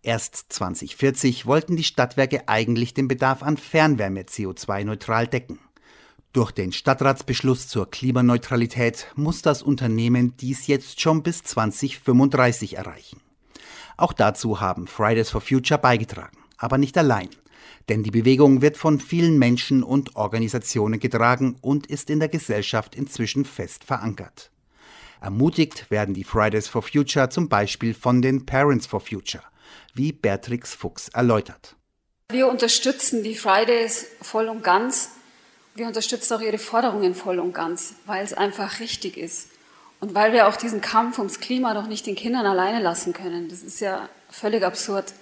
Erst 0.03 0.46
2040 0.48 1.44
wollten 1.44 1.76
die 1.76 1.84
Stadtwerke 1.84 2.48
eigentlich 2.48 2.94
den 2.94 3.07
Bedarf 3.07 3.42
an 3.42 3.59
Fernwärme 3.59 4.22
CO2-neutral 4.22 5.26
decken. 5.26 5.59
Durch 6.32 6.53
den 6.53 6.72
Stadtratsbeschluss 6.72 7.68
zur 7.68 7.90
Klimaneutralität 7.90 9.09
muss 9.14 9.42
das 9.42 9.62
Unternehmen 9.62 10.36
dies 10.38 10.68
jetzt 10.68 11.01
schon 11.03 11.22
bis 11.22 11.42
2035 11.42 12.78
erreichen. 12.78 13.20
Auch 13.98 14.14
dazu 14.14 14.61
haben 14.61 14.86
Fridays 14.86 15.28
for 15.28 15.42
Future 15.42 15.78
beigetragen, 15.78 16.38
aber 16.57 16.78
nicht 16.78 16.96
allein. 16.96 17.28
Denn 17.90 18.03
die 18.03 18.11
Bewegung 18.11 18.62
wird 18.62 18.78
von 18.78 19.01
vielen 19.01 19.38
Menschen 19.38 19.82
und 19.82 20.16
Organisationen 20.16 20.98
getragen 20.98 21.57
und 21.61 21.88
ist 21.88 22.09
in 22.09 22.20
der 22.20 22.28
Gesellschaft 22.28 22.94
inzwischen 22.94 23.44
fest 23.44 23.84
verankert. 23.84 24.51
Ermutigt 25.20 25.90
werden 25.90 26.14
die 26.14 26.24
Fridays 26.24 26.68
for 26.68 26.80
Future 26.80 27.28
zum 27.28 27.51
Beispiel 27.51 27.92
von 27.92 28.22
den 28.22 28.46
Parents 28.46 28.86
for 28.86 29.01
Future– 29.01 29.44
wie 30.01 30.12
Beatrix 30.12 30.74
Fuchs 30.74 31.09
erläutert. 31.09 31.76
Wir 32.30 32.48
unterstützen 32.48 33.22
die 33.22 33.34
Fridays 33.34 34.07
voll 34.22 34.48
und 34.48 34.64
ganz. 34.64 35.11
Wir 35.74 35.86
unterstützen 35.86 36.32
auch 36.32 36.40
ihre 36.40 36.57
Forderungen 36.57 37.14
voll 37.14 37.38
und 37.38 37.53
ganz, 37.53 37.96
weil 38.07 38.24
es 38.24 38.32
einfach 38.32 38.80
richtig 38.80 39.18
ist. 39.18 39.48
Und 40.01 40.14
weil 40.14 40.32
wir 40.32 40.48
auch 40.48 40.57
diesen 40.57 40.80
Kampf 40.80 41.18
ums 41.18 41.38
Klima 41.38 41.74
doch 41.74 41.86
nicht 41.86 42.07
den 42.07 42.14
Kindern 42.14 42.46
alleine 42.46 42.80
lassen 42.80 43.12
können. 43.12 43.51
Das 43.51 43.61
ist 43.61 43.80
ja 43.80 44.09
völlig 44.30 44.64
absurd. 44.64 45.12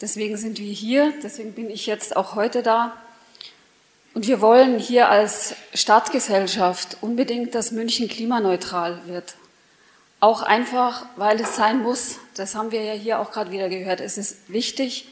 Deswegen 0.00 0.36
sind 0.36 0.60
wir 0.60 0.72
hier, 0.72 1.12
deswegen 1.24 1.52
bin 1.52 1.68
ich 1.68 1.86
jetzt 1.86 2.16
auch 2.16 2.36
heute 2.36 2.62
da. 2.62 2.96
Und 4.14 4.28
wir 4.28 4.40
wollen 4.40 4.78
hier 4.78 5.08
als 5.08 5.56
Stadtgesellschaft 5.74 6.98
unbedingt, 7.00 7.56
dass 7.56 7.72
München 7.72 8.06
klimaneutral 8.06 9.00
wird. 9.06 9.34
Auch 10.20 10.42
einfach, 10.42 11.06
weil 11.16 11.40
es 11.40 11.56
sein 11.56 11.82
muss. 11.82 12.16
Das 12.34 12.54
haben 12.54 12.70
wir 12.70 12.82
ja 12.82 12.94
hier 12.94 13.20
auch 13.20 13.30
gerade 13.30 13.50
wieder 13.50 13.68
gehört. 13.68 14.00
Es 14.00 14.18
ist 14.18 14.48
wichtig, 14.48 15.08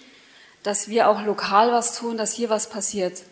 dass 0.62 0.88
wir 0.88 1.08
auch 1.08 1.22
lokal 1.22 1.72
was 1.72 1.98
tun, 1.98 2.16
dass 2.16 2.32
hier 2.32 2.48
was 2.48 2.70
passiert. 2.70 3.22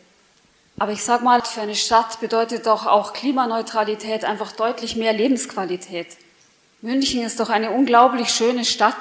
Aber 0.78 0.92
ich 0.92 1.02
sage 1.02 1.24
mal, 1.24 1.42
für 1.42 1.62
eine 1.62 1.74
Stadt 1.74 2.20
bedeutet 2.20 2.66
doch 2.66 2.86
auch 2.86 3.12
Klimaneutralität 3.12 4.24
einfach 4.24 4.52
deutlich 4.52 4.96
mehr 4.96 5.12
Lebensqualität. 5.12 6.08
München 6.80 7.22
ist 7.22 7.40
doch 7.40 7.50
eine 7.50 7.70
unglaublich 7.70 8.30
schöne 8.30 8.64
Stadt. 8.64 8.96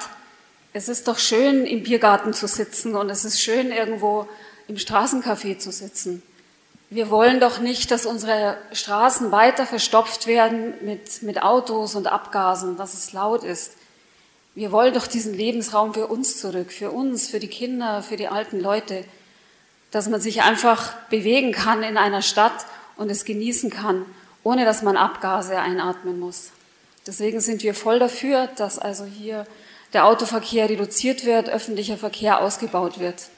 Es 0.72 0.88
ist 0.88 1.08
doch 1.08 1.18
schön, 1.18 1.66
im 1.66 1.82
Biergarten 1.82 2.32
zu 2.32 2.46
sitzen 2.46 2.94
und 2.94 3.10
es 3.10 3.24
ist 3.24 3.40
schön, 3.40 3.72
irgendwo 3.72 4.28
im 4.68 4.76
Straßencafé 4.76 5.58
zu 5.58 5.72
sitzen. 5.72 6.22
Wir 6.94 7.08
wollen 7.08 7.40
doch 7.40 7.58
nicht, 7.58 7.90
dass 7.90 8.04
unsere 8.04 8.58
Straßen 8.72 9.32
weiter 9.32 9.64
verstopft 9.64 10.26
werden 10.26 10.74
mit, 10.82 11.22
mit 11.22 11.42
Autos 11.42 11.94
und 11.94 12.06
Abgasen, 12.06 12.76
dass 12.76 12.92
es 12.92 13.14
laut 13.14 13.44
ist. 13.44 13.78
Wir 14.54 14.72
wollen 14.72 14.92
doch 14.92 15.06
diesen 15.06 15.32
Lebensraum 15.32 15.94
für 15.94 16.06
uns 16.08 16.38
zurück, 16.38 16.70
für 16.70 16.90
uns, 16.90 17.30
für 17.30 17.38
die 17.38 17.48
Kinder, 17.48 18.02
für 18.02 18.18
die 18.18 18.28
alten 18.28 18.60
Leute, 18.60 19.06
dass 19.90 20.10
man 20.10 20.20
sich 20.20 20.42
einfach 20.42 20.92
bewegen 21.08 21.52
kann 21.52 21.82
in 21.82 21.96
einer 21.96 22.20
Stadt 22.20 22.66
und 22.98 23.10
es 23.10 23.24
genießen 23.24 23.70
kann, 23.70 24.04
ohne 24.42 24.66
dass 24.66 24.82
man 24.82 24.98
Abgase 24.98 25.58
einatmen 25.58 26.20
muss. 26.20 26.50
Deswegen 27.06 27.40
sind 27.40 27.62
wir 27.62 27.74
voll 27.74 28.00
dafür, 28.00 28.48
dass 28.56 28.78
also 28.78 29.06
hier 29.06 29.46
der 29.94 30.04
Autoverkehr 30.04 30.68
reduziert 30.68 31.24
wird, 31.24 31.48
öffentlicher 31.48 31.96
Verkehr 31.96 32.42
ausgebaut 32.42 33.00
wird. 33.00 33.30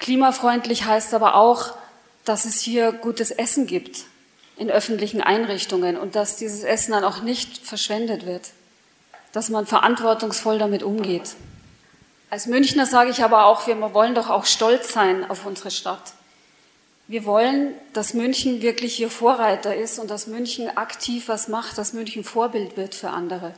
Klimafreundlich 0.00 0.86
heißt 0.86 1.14
aber 1.14 1.36
auch, 1.36 1.74
dass 2.28 2.44
es 2.44 2.60
hier 2.60 2.92
gutes 2.92 3.30
Essen 3.30 3.66
gibt 3.66 4.04
in 4.56 4.70
öffentlichen 4.70 5.22
Einrichtungen 5.22 5.96
und 5.96 6.14
dass 6.14 6.36
dieses 6.36 6.62
Essen 6.62 6.92
dann 6.92 7.04
auch 7.04 7.22
nicht 7.22 7.66
verschwendet 7.66 8.26
wird, 8.26 8.50
dass 9.32 9.48
man 9.48 9.66
verantwortungsvoll 9.66 10.58
damit 10.58 10.82
umgeht. 10.82 11.36
Als 12.28 12.46
Münchner 12.46 12.84
sage 12.84 13.10
ich 13.10 13.24
aber 13.24 13.46
auch, 13.46 13.66
wir 13.66 13.80
wollen 13.94 14.14
doch 14.14 14.28
auch 14.28 14.44
stolz 14.44 14.92
sein 14.92 15.30
auf 15.30 15.46
unsere 15.46 15.70
Stadt. 15.70 16.12
Wir 17.06 17.24
wollen, 17.24 17.72
dass 17.94 18.12
München 18.12 18.60
wirklich 18.60 18.96
hier 18.96 19.08
Vorreiter 19.08 19.74
ist 19.74 19.98
und 19.98 20.10
dass 20.10 20.26
München 20.26 20.76
aktiv 20.76 21.28
was 21.28 21.48
macht, 21.48 21.78
dass 21.78 21.94
München 21.94 22.24
Vorbild 22.24 22.76
wird 22.76 22.94
für 22.94 23.08
andere. 23.08 23.54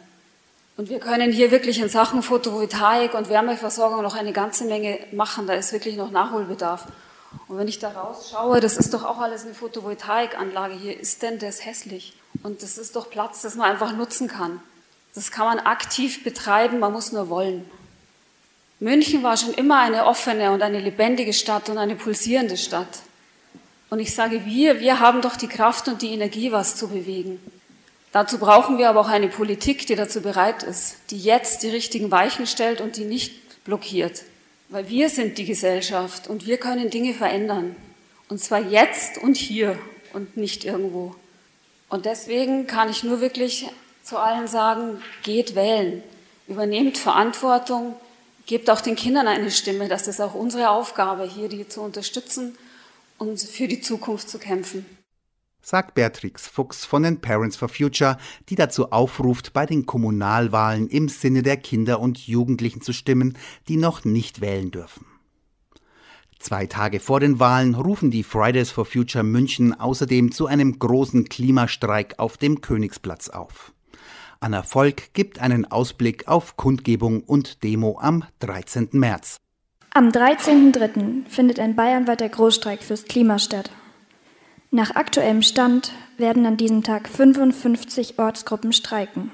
Und 0.77 0.89
wir 0.89 1.01
können 1.01 1.33
hier 1.33 1.51
wirklich 1.51 1.81
in 1.81 1.89
Sachen 1.89 2.23
Photovoltaik 2.23 3.15
und 3.15 3.29
Wärmeversorgung 3.29 4.03
noch 4.03 4.15
eine 4.15 4.33
ganze 4.33 4.65
Menge 4.65 5.01
machen. 5.11 5.49
Da 5.49 5.55
ist 5.55 5.73
wirklich 5.73 5.97
noch 5.97 6.13
Nachholbedarf. 6.13 6.87
Und 7.49 7.59
wenn 7.59 7.69
ich 7.69 7.79
da 7.79 7.91
rausschaue, 7.91 8.61
das 8.61 8.77
ist 8.77 8.95
doch 8.95 9.05
auch 9.05 9.19
alles 9.19 9.45
eine 9.45 9.55
Photovoltaikanlage 9.55 10.75
hier, 10.75 10.99
ist 10.99 11.23
denn 11.23 11.39
das 11.39 11.65
hässlich? 11.65 12.15
Und 12.43 12.63
das 12.63 12.79
ist 12.79 12.97
doch 12.97 13.11
Platz, 13.11 13.43
das 13.43 13.55
man 13.55 13.71
einfach 13.71 13.93
nutzen 13.93 14.29
kann. 14.29 14.61
Das 15.15 15.31
kann 15.31 15.47
man 15.47 15.59
aktiv 15.61 16.25
betreiben, 16.25 16.79
man 16.79 16.93
muss 16.93 17.13
nur 17.13 17.29
wollen. 17.29 17.69
München 18.79 19.23
war 19.23 19.37
schon 19.37 19.53
immer 19.53 19.81
eine 19.81 20.07
offene 20.07 20.53
und 20.53 20.63
eine 20.63 20.81
lebendige 20.81 21.33
Stadt 21.33 21.69
und 21.69 21.79
eine 21.79 21.97
pulsierende 21.97 22.57
Stadt. 22.57 23.01
Und 23.91 23.99
ich 23.99 24.15
sage 24.15 24.47
wir, 24.47 24.81
wir 24.81 25.01
haben 25.01 25.21
doch 25.21 25.37
die 25.37 25.49
Kraft 25.49 25.89
und 25.89 26.01
die 26.01 26.13
Energie, 26.13 26.53
was 26.53 26.77
zu 26.77 26.89
bewegen. 26.89 27.41
Dazu 28.13 28.39
brauchen 28.39 28.79
wir 28.79 28.89
aber 28.89 29.01
auch 29.01 29.09
eine 29.09 29.29
Politik, 29.29 29.87
die 29.87 29.97
dazu 29.97 30.23
bereit 30.23 30.63
ist, 30.63 30.97
die 31.11 31.19
jetzt 31.19 31.63
die 31.63 31.69
richtigen 31.69 32.11
Weichen 32.11 32.47
stellt 32.47 32.81
und 32.81 32.97
die 32.97 33.05
nicht 33.05 33.65
blockiert. 33.65 34.23
Weil 34.71 34.89
wir 34.89 35.09
sind 35.09 35.37
die 35.37 35.45
Gesellschaft 35.45 36.29
und 36.29 36.47
wir 36.47 36.57
können 36.57 36.91
Dinge 36.91 37.13
verändern. 37.13 37.75
Und 38.29 38.41
zwar 38.41 38.61
jetzt 38.61 39.19
und 39.19 39.37
hier 39.37 39.77
und 40.13 40.37
nicht 40.37 40.65
irgendwo. 40.65 41.15
Und 41.89 42.07
deswegen 42.07 42.69
kann 42.69 42.89
ich 42.89 43.03
nur 43.03 43.21
wirklich 43.21 43.69
zu 44.05 44.17
allen 44.17 44.47
sagen, 44.47 45.03
geht 45.25 45.57
wählen, 45.57 46.05
übernehmt 46.47 46.99
Verantwortung, 46.99 47.97
gebt 48.47 48.71
auch 48.71 48.81
den 48.81 48.95
Kindern 48.95 49.27
eine 49.27 49.51
Stimme. 49.51 49.89
Das 49.89 50.07
ist 50.07 50.21
auch 50.21 50.35
unsere 50.35 50.71
Aufgabe, 50.71 51.25
hier 51.25 51.49
die 51.49 51.67
zu 51.69 51.81
unterstützen 51.81 52.57
und 53.19 53.41
für 53.41 53.67
die 53.67 53.81
Zukunft 53.81 54.31
zu 54.31 54.39
kämpfen 54.39 54.87
sagt 55.63 55.95
Beatrix 55.95 56.47
Fuchs 56.47 56.85
von 56.85 57.03
den 57.03 57.21
Parents 57.21 57.57
for 57.57 57.69
Future, 57.69 58.19
die 58.49 58.55
dazu 58.55 58.93
aufruft, 58.93 59.53
bei 59.53 59.67
den 59.67 59.87
Kommunalwahlen 59.87 60.89
im 60.89 61.09
Sinne 61.09 61.43
der 61.43 61.57
Kinder 61.57 62.01
und 62.01 62.27
Jugendlichen 62.27 62.81
zu 62.81 62.93
stimmen, 62.93 63.37
die 63.69 63.77
noch 63.77 64.05
nicht 64.05 64.41
wählen 64.41 64.71
dürfen. 64.71 65.07
Zwei 66.39 66.67
Tage 66.67 67.01
vor 67.01 67.21
den 67.21 67.39
Wahlen 67.39 67.75
rufen 67.75 68.11
die 68.11 68.23
Fridays 68.23 68.71
for 68.71 68.87
Future 68.87 69.23
München 69.23 69.79
außerdem 69.79 70.33
zu 70.33 70.47
einem 70.47 70.79
großen 70.79 71.29
Klimastreik 71.29 72.15
auf 72.19 72.39
dem 72.39 72.63
Königsplatz 72.63 73.29
auf. 73.29 73.75
Anna 74.41 74.63
Volk 74.63 75.13
gibt 75.13 75.39
einen 75.39 75.71
Ausblick 75.71 76.27
auf 76.27 76.57
Kundgebung 76.57 77.21
und 77.21 77.63
Demo 77.63 77.99
am 78.01 78.25
13. 78.39 78.89
März. 78.93 79.37
Am 79.93 80.09
13.03. 80.09 81.29
findet 81.29 81.61
ein 81.61 81.77
bayernweiter 81.77 82.29
Großstreik 82.29 82.83
fürs 82.83 83.05
Klima 83.05 83.39
statt. 83.39 83.71
Nach 84.73 84.95
aktuellem 84.95 85.43
Stand 85.43 85.91
werden 86.17 86.47
an 86.47 86.57
diesem 86.57 86.85
Tag 86.85 87.09
55 87.09 88.21
Ortsgruppen 88.21 88.73
streiken, 88.73 89.33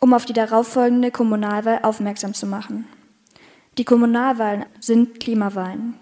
um 0.00 0.14
auf 0.14 0.26
die 0.26 0.32
darauffolgende 0.32 1.10
Kommunalwahl 1.10 1.80
aufmerksam 1.82 2.32
zu 2.32 2.46
machen. 2.46 2.86
Die 3.78 3.84
Kommunalwahlen 3.84 4.66
sind 4.78 5.18
Klimawahlen. 5.18 5.94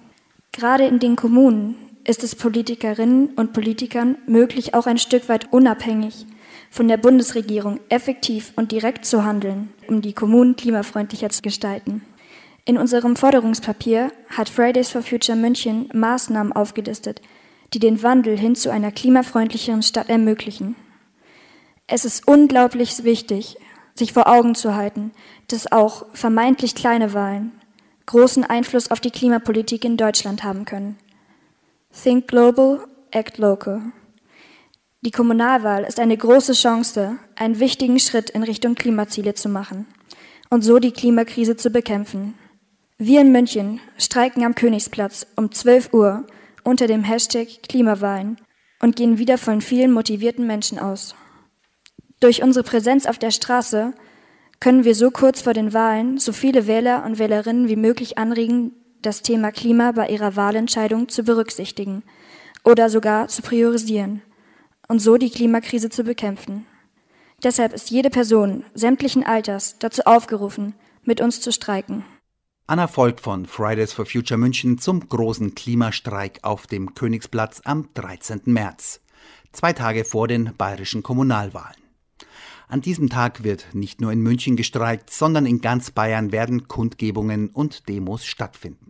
Gerade 0.52 0.84
in 0.84 0.98
den 0.98 1.16
Kommunen 1.16 1.76
ist 2.04 2.22
es 2.22 2.34
Politikerinnen 2.34 3.30
und 3.36 3.54
Politikern 3.54 4.18
möglich, 4.26 4.74
auch 4.74 4.86
ein 4.86 4.98
Stück 4.98 5.30
weit 5.30 5.50
unabhängig 5.50 6.26
von 6.70 6.88
der 6.88 6.98
Bundesregierung 6.98 7.80
effektiv 7.88 8.52
und 8.54 8.70
direkt 8.70 9.06
zu 9.06 9.24
handeln, 9.24 9.72
um 9.88 10.02
die 10.02 10.12
Kommunen 10.12 10.56
klimafreundlicher 10.56 11.30
zu 11.30 11.40
gestalten. 11.40 12.02
In 12.66 12.76
unserem 12.76 13.16
Forderungspapier 13.16 14.12
hat 14.28 14.50
Fridays 14.50 14.90
for 14.90 15.00
Future 15.00 15.38
München 15.38 15.88
Maßnahmen 15.94 16.52
aufgelistet, 16.52 17.22
die 17.72 17.78
den 17.78 18.02
Wandel 18.02 18.36
hin 18.38 18.54
zu 18.54 18.70
einer 18.70 18.92
klimafreundlicheren 18.92 19.82
Stadt 19.82 20.08
ermöglichen. 20.08 20.76
Es 21.86 22.04
ist 22.04 22.26
unglaublich 22.26 23.04
wichtig, 23.04 23.56
sich 23.94 24.12
vor 24.12 24.28
Augen 24.28 24.54
zu 24.54 24.74
halten, 24.74 25.12
dass 25.48 25.70
auch 25.70 26.06
vermeintlich 26.12 26.74
kleine 26.74 27.14
Wahlen 27.14 27.52
großen 28.06 28.44
Einfluss 28.44 28.90
auf 28.90 29.00
die 29.00 29.12
Klimapolitik 29.12 29.84
in 29.84 29.96
Deutschland 29.96 30.42
haben 30.42 30.64
können. 30.64 30.98
Think 31.92 32.26
global, 32.26 32.80
act 33.12 33.38
local. 33.38 33.80
Die 35.02 35.12
Kommunalwahl 35.12 35.84
ist 35.84 36.00
eine 36.00 36.16
große 36.16 36.52
Chance, 36.52 37.18
einen 37.36 37.60
wichtigen 37.60 37.98
Schritt 38.00 38.30
in 38.30 38.42
Richtung 38.42 38.74
Klimaziele 38.74 39.34
zu 39.34 39.48
machen 39.48 39.86
und 40.50 40.62
so 40.62 40.78
die 40.78 40.90
Klimakrise 40.90 41.56
zu 41.56 41.70
bekämpfen. 41.70 42.34
Wir 42.98 43.20
in 43.20 43.32
München 43.32 43.80
streiken 43.96 44.44
am 44.44 44.54
Königsplatz 44.54 45.26
um 45.36 45.52
12 45.52 45.94
Uhr 45.94 46.26
unter 46.64 46.86
dem 46.86 47.04
Hashtag 47.04 47.62
Klimawahlen 47.68 48.40
und 48.80 48.96
gehen 48.96 49.18
wieder 49.18 49.38
von 49.38 49.60
vielen 49.60 49.92
motivierten 49.92 50.46
Menschen 50.46 50.78
aus. 50.78 51.14
Durch 52.20 52.42
unsere 52.42 52.64
Präsenz 52.64 53.06
auf 53.06 53.18
der 53.18 53.30
Straße 53.30 53.94
können 54.60 54.84
wir 54.84 54.94
so 54.94 55.10
kurz 55.10 55.40
vor 55.40 55.54
den 55.54 55.72
Wahlen 55.72 56.18
so 56.18 56.32
viele 56.32 56.66
Wähler 56.66 57.04
und 57.04 57.18
Wählerinnen 57.18 57.68
wie 57.68 57.76
möglich 57.76 58.18
anregen, 58.18 58.72
das 59.00 59.22
Thema 59.22 59.50
Klima 59.50 59.92
bei 59.92 60.08
ihrer 60.08 60.36
Wahlentscheidung 60.36 61.08
zu 61.08 61.22
berücksichtigen 61.22 62.02
oder 62.64 62.90
sogar 62.90 63.28
zu 63.28 63.40
priorisieren 63.40 64.20
und 64.88 64.98
so 64.98 65.16
die 65.16 65.30
Klimakrise 65.30 65.88
zu 65.88 66.04
bekämpfen. 66.04 66.66
Deshalb 67.42 67.72
ist 67.72 67.90
jede 67.90 68.10
Person 68.10 68.64
sämtlichen 68.74 69.24
Alters 69.24 69.78
dazu 69.78 70.02
aufgerufen, 70.04 70.74
mit 71.04 71.22
uns 71.22 71.40
zu 71.40 71.52
streiken. 71.52 72.04
Anna 72.70 72.86
folgt 72.86 73.20
von 73.20 73.46
Fridays 73.46 73.92
for 73.92 74.06
Future 74.06 74.38
München 74.38 74.78
zum 74.78 75.08
großen 75.08 75.56
Klimastreik 75.56 76.38
auf 76.42 76.68
dem 76.68 76.94
Königsplatz 76.94 77.60
am 77.64 77.88
13. 77.94 78.42
März, 78.44 79.00
zwei 79.50 79.72
Tage 79.72 80.04
vor 80.04 80.28
den 80.28 80.52
bayerischen 80.56 81.02
Kommunalwahlen. 81.02 81.82
An 82.68 82.80
diesem 82.80 83.08
Tag 83.08 83.42
wird 83.42 83.66
nicht 83.72 84.00
nur 84.00 84.12
in 84.12 84.20
München 84.20 84.54
gestreikt, 84.54 85.10
sondern 85.10 85.46
in 85.46 85.60
ganz 85.60 85.90
Bayern 85.90 86.30
werden 86.30 86.68
Kundgebungen 86.68 87.48
und 87.48 87.88
Demos 87.88 88.24
stattfinden. 88.24 88.89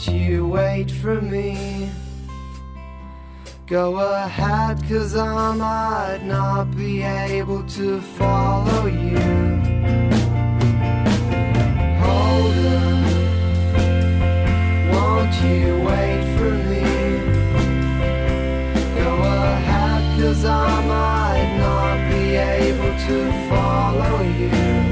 Won't 0.00 0.18
you 0.18 0.48
wait 0.48 0.90
for 0.90 1.20
me? 1.20 1.90
Go 3.66 3.98
ahead, 3.98 4.82
cause 4.88 5.14
I 5.14 5.54
might 5.54 6.22
not 6.24 6.74
be 6.74 7.02
able 7.02 7.62
to 7.64 8.00
follow 8.00 8.86
you. 8.86 9.18
Hold 12.00 12.56
on, 12.80 13.04
won't 14.90 15.34
you 15.44 15.76
wait 15.84 16.24
for 16.38 16.50
me? 16.70 16.84
Go 18.96 19.10
ahead, 19.20 20.02
cause 20.18 20.46
I 20.46 20.82
might 20.86 21.56
not 21.58 22.10
be 22.10 22.36
able 22.36 22.94
to 23.06 23.16
follow 23.50 24.22
you. 24.22 24.89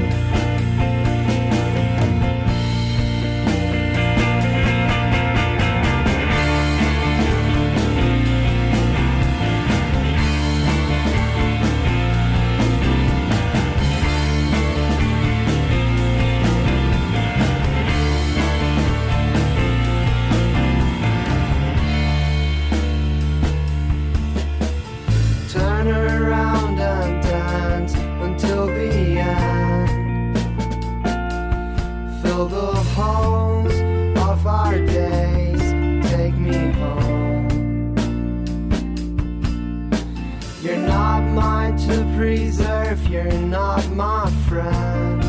my 43.99 44.31
friend. 44.47 45.21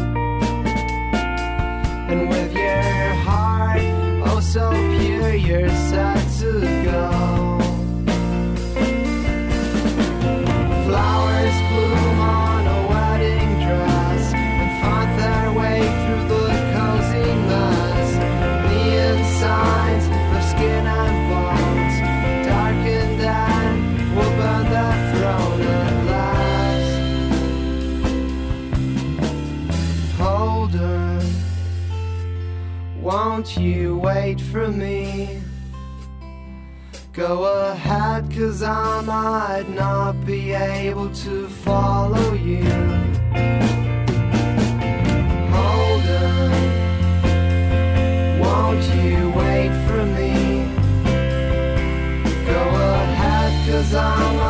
And 2.09 2.29
with 2.29 2.53
your 2.53 3.14
heart, 3.27 3.83
oh 4.27 4.39
so 4.39 4.71
pure, 4.97 5.35
you're 5.35 5.68
sad 5.91 6.23
to 6.39 6.80
Won't 33.41 33.57
you 33.57 33.97
wait 33.97 34.38
for 34.38 34.68
me? 34.68 35.41
Go 37.14 37.45
ahead, 37.70 38.30
cause 38.30 38.62
I 38.62 39.01
might 39.01 39.64
not 39.70 40.26
be 40.26 40.53
able 40.53 41.09
to 41.09 41.49
follow 41.49 42.34
you. 42.34 42.62
Hold 45.57 46.07
on, 46.20 46.53
won't 48.41 48.84
you 49.01 49.30
wait 49.30 49.72
for 49.86 50.05
me? 50.05 50.68
Go 52.45 52.62
ahead, 52.93 53.53
cause 53.70 53.95
I 53.95 54.36
might 54.36 54.50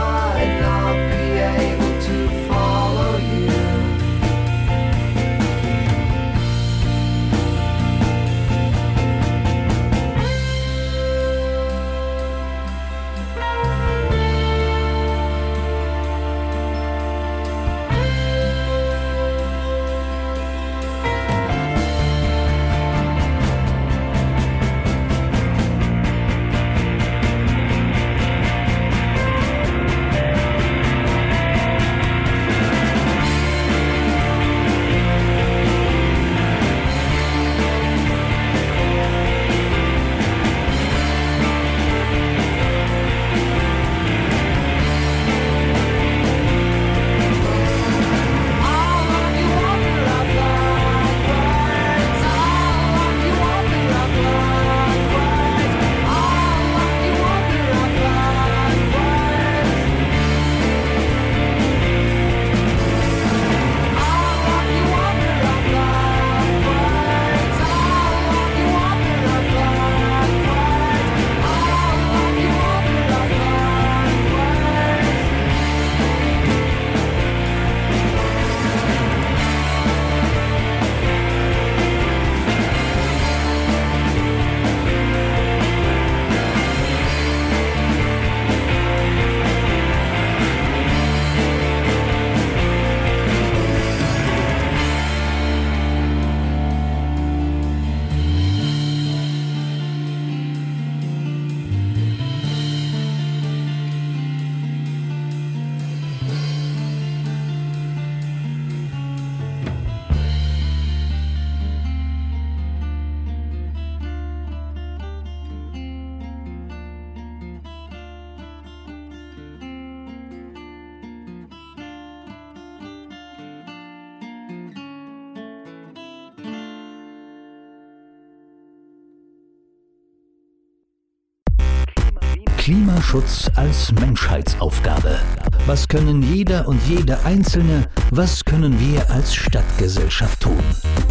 Klimaschutz 133.11 133.51
als 133.57 133.91
Menschheitsaufgabe. 133.91 135.19
Was 135.67 135.89
können 135.89 136.23
jeder 136.23 136.69
und 136.69 136.81
jede 136.87 137.19
Einzelne, 137.25 137.89
was 138.13 138.45
können 138.45 138.79
wir 138.79 139.11
als 139.11 139.35
Stadtgesellschaft 139.35 140.41
tun? 140.41 140.63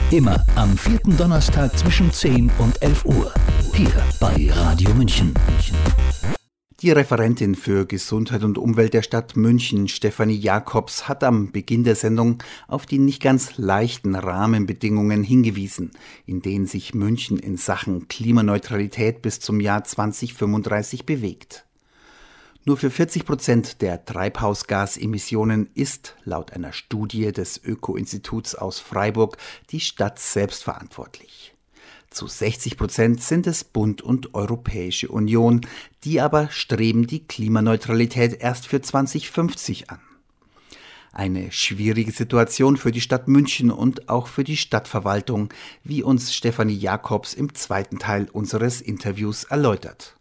Immer 0.09 0.45
am 0.55 0.77
vierten 0.77 1.17
Donnerstag 1.17 1.77
zwischen 1.77 2.09
10 2.09 2.51
und 2.57 2.81
11 2.81 3.03
Uhr. 3.03 3.33
Hier 3.73 3.91
bei 4.21 4.49
Radio 4.49 4.93
München. 4.93 5.33
Die 6.81 6.91
Referentin 6.91 7.55
für 7.55 7.85
Gesundheit 7.85 8.45
und 8.45 8.57
Umwelt 8.57 8.93
der 8.93 9.01
Stadt 9.01 9.35
München, 9.35 9.89
Stefanie 9.89 10.37
Jakobs, 10.37 11.09
hat 11.09 11.25
am 11.25 11.51
Beginn 11.51 11.83
der 11.83 11.95
Sendung 11.95 12.41
auf 12.69 12.85
die 12.85 12.99
nicht 12.99 13.21
ganz 13.21 13.57
leichten 13.57 14.15
Rahmenbedingungen 14.15 15.21
hingewiesen, 15.21 15.91
in 16.25 16.41
denen 16.41 16.65
sich 16.65 16.93
München 16.93 17.37
in 17.37 17.57
Sachen 17.57 18.07
Klimaneutralität 18.07 19.21
bis 19.21 19.41
zum 19.41 19.59
Jahr 19.59 19.83
2035 19.83 21.05
bewegt. 21.05 21.65
Nur 22.69 22.77
für 22.77 22.91
40 22.91 23.25
Prozent 23.25 23.81
der 23.81 24.05
Treibhausgasemissionen 24.05 25.71
ist, 25.73 26.15
laut 26.23 26.53
einer 26.53 26.71
Studie 26.71 27.31
des 27.31 27.59
Öko-Instituts 27.63 28.53
aus 28.53 28.79
Freiburg, 28.79 29.37
die 29.71 29.79
Stadt 29.79 30.19
selbst 30.19 30.65
verantwortlich. 30.65 31.55
Zu 32.11 32.27
60 32.27 32.77
Prozent 32.77 33.23
sind 33.23 33.47
es 33.47 33.63
Bund 33.63 34.03
und 34.03 34.35
Europäische 34.35 35.07
Union, 35.07 35.61
die 36.03 36.21
aber 36.21 36.51
streben 36.51 37.07
die 37.07 37.25
Klimaneutralität 37.25 38.39
erst 38.39 38.67
für 38.67 38.83
2050 38.83 39.89
an. 39.89 40.01
Eine 41.11 41.51
schwierige 41.51 42.11
Situation 42.11 42.77
für 42.77 42.91
die 42.91 43.01
Stadt 43.01 43.27
München 43.27 43.71
und 43.71 44.09
auch 44.09 44.27
für 44.27 44.43
die 44.43 44.57
Stadtverwaltung, 44.57 45.51
wie 45.83 46.03
uns 46.03 46.35
Stefanie 46.35 46.77
Jakobs 46.77 47.33
im 47.33 47.55
zweiten 47.55 47.97
Teil 47.97 48.29
unseres 48.31 48.79
Interviews 48.79 49.45
erläutert. 49.45 50.18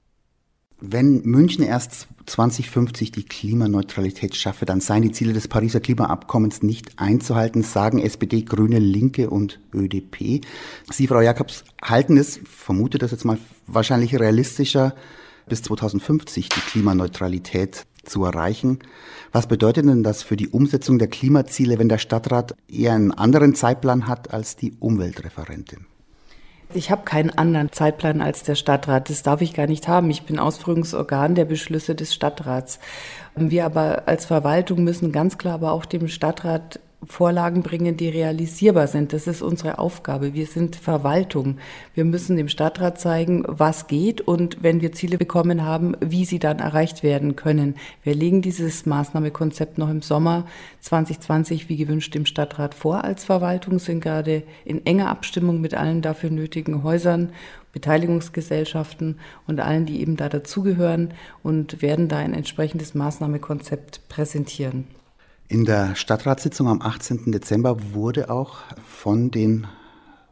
Wenn 0.80 1.22
München 1.22 1.64
erst 1.64 2.06
2050 2.26 3.10
die 3.10 3.24
Klimaneutralität 3.24 4.36
schaffe, 4.36 4.64
dann 4.64 4.80
seien 4.80 5.02
die 5.02 5.10
Ziele 5.10 5.32
des 5.32 5.48
Pariser 5.48 5.80
Klimaabkommens 5.80 6.62
nicht 6.62 7.00
einzuhalten, 7.00 7.62
sagen 7.62 7.98
SPD, 7.98 8.42
Grüne, 8.42 8.78
Linke 8.78 9.28
und 9.28 9.58
ÖDP. 9.74 10.42
Sie, 10.88 11.08
Frau 11.08 11.20
Jakobs, 11.20 11.64
halten 11.82 12.16
es, 12.16 12.38
vermute 12.44 12.98
das 12.98 13.10
jetzt 13.10 13.24
mal, 13.24 13.38
wahrscheinlich 13.66 14.20
realistischer, 14.20 14.94
bis 15.48 15.62
2050 15.62 16.48
die 16.48 16.60
Klimaneutralität 16.60 17.86
zu 18.04 18.24
erreichen. 18.24 18.78
Was 19.32 19.48
bedeutet 19.48 19.84
denn 19.84 20.04
das 20.04 20.22
für 20.22 20.36
die 20.36 20.48
Umsetzung 20.48 21.00
der 21.00 21.08
Klimaziele, 21.08 21.80
wenn 21.80 21.88
der 21.88 21.98
Stadtrat 21.98 22.54
eher 22.68 22.94
einen 22.94 23.10
anderen 23.10 23.56
Zeitplan 23.56 24.06
hat 24.06 24.32
als 24.32 24.54
die 24.54 24.74
Umweltreferentin? 24.78 25.86
Ich 26.74 26.90
habe 26.90 27.02
keinen 27.04 27.30
anderen 27.30 27.72
Zeitplan 27.72 28.20
als 28.20 28.42
der 28.42 28.54
Stadtrat. 28.54 29.08
Das 29.08 29.22
darf 29.22 29.40
ich 29.40 29.54
gar 29.54 29.66
nicht 29.66 29.88
haben. 29.88 30.10
Ich 30.10 30.24
bin 30.24 30.38
Ausführungsorgan 30.38 31.34
der 31.34 31.46
Beschlüsse 31.46 31.94
des 31.94 32.12
Stadtrats. 32.12 32.78
Wir 33.34 33.64
aber 33.64 34.02
als 34.06 34.26
Verwaltung 34.26 34.84
müssen 34.84 35.10
ganz 35.10 35.38
klar 35.38 35.54
aber 35.54 35.72
auch 35.72 35.86
dem 35.86 36.08
Stadtrat 36.08 36.78
Vorlagen 37.04 37.62
bringen, 37.62 37.96
die 37.96 38.08
realisierbar 38.08 38.88
sind. 38.88 39.12
Das 39.12 39.28
ist 39.28 39.40
unsere 39.40 39.78
Aufgabe. 39.78 40.34
Wir 40.34 40.46
sind 40.46 40.74
Verwaltung. 40.74 41.58
Wir 41.94 42.04
müssen 42.04 42.36
dem 42.36 42.48
Stadtrat 42.48 43.00
zeigen, 43.00 43.44
was 43.46 43.86
geht 43.86 44.20
und 44.20 44.62
wenn 44.62 44.80
wir 44.80 44.92
Ziele 44.92 45.16
bekommen 45.16 45.64
haben, 45.64 45.96
wie 46.00 46.24
sie 46.24 46.40
dann 46.40 46.58
erreicht 46.58 47.04
werden 47.04 47.36
können. 47.36 47.76
Wir 48.02 48.14
legen 48.14 48.42
dieses 48.42 48.84
Maßnahmekonzept 48.84 49.78
noch 49.78 49.90
im 49.90 50.02
Sommer 50.02 50.46
2020 50.80 51.68
wie 51.68 51.76
gewünscht 51.76 52.14
dem 52.14 52.26
Stadtrat 52.26 52.74
vor 52.74 53.04
als 53.04 53.24
Verwaltung, 53.24 53.78
sind 53.78 54.00
gerade 54.00 54.42
in 54.64 54.84
enger 54.84 55.08
Abstimmung 55.08 55.60
mit 55.60 55.74
allen 55.74 56.02
dafür 56.02 56.30
nötigen 56.30 56.82
Häusern 56.82 57.32
Beteiligungsgesellschaften 57.72 59.20
und 59.46 59.60
allen, 59.60 59.86
die 59.86 60.00
eben 60.00 60.16
da 60.16 60.28
dazugehören 60.28 61.14
und 61.44 61.80
werden 61.80 62.08
da 62.08 62.18
ein 62.18 62.34
entsprechendes 62.34 62.94
Maßnahmekonzept 62.94 64.08
präsentieren. 64.08 64.97
In 65.50 65.64
der 65.64 65.94
Stadtratssitzung 65.94 66.68
am 66.68 66.82
18. 66.82 67.32
Dezember 67.32 67.94
wurde 67.94 68.28
auch 68.28 68.58
von 68.84 69.30
den 69.30 69.66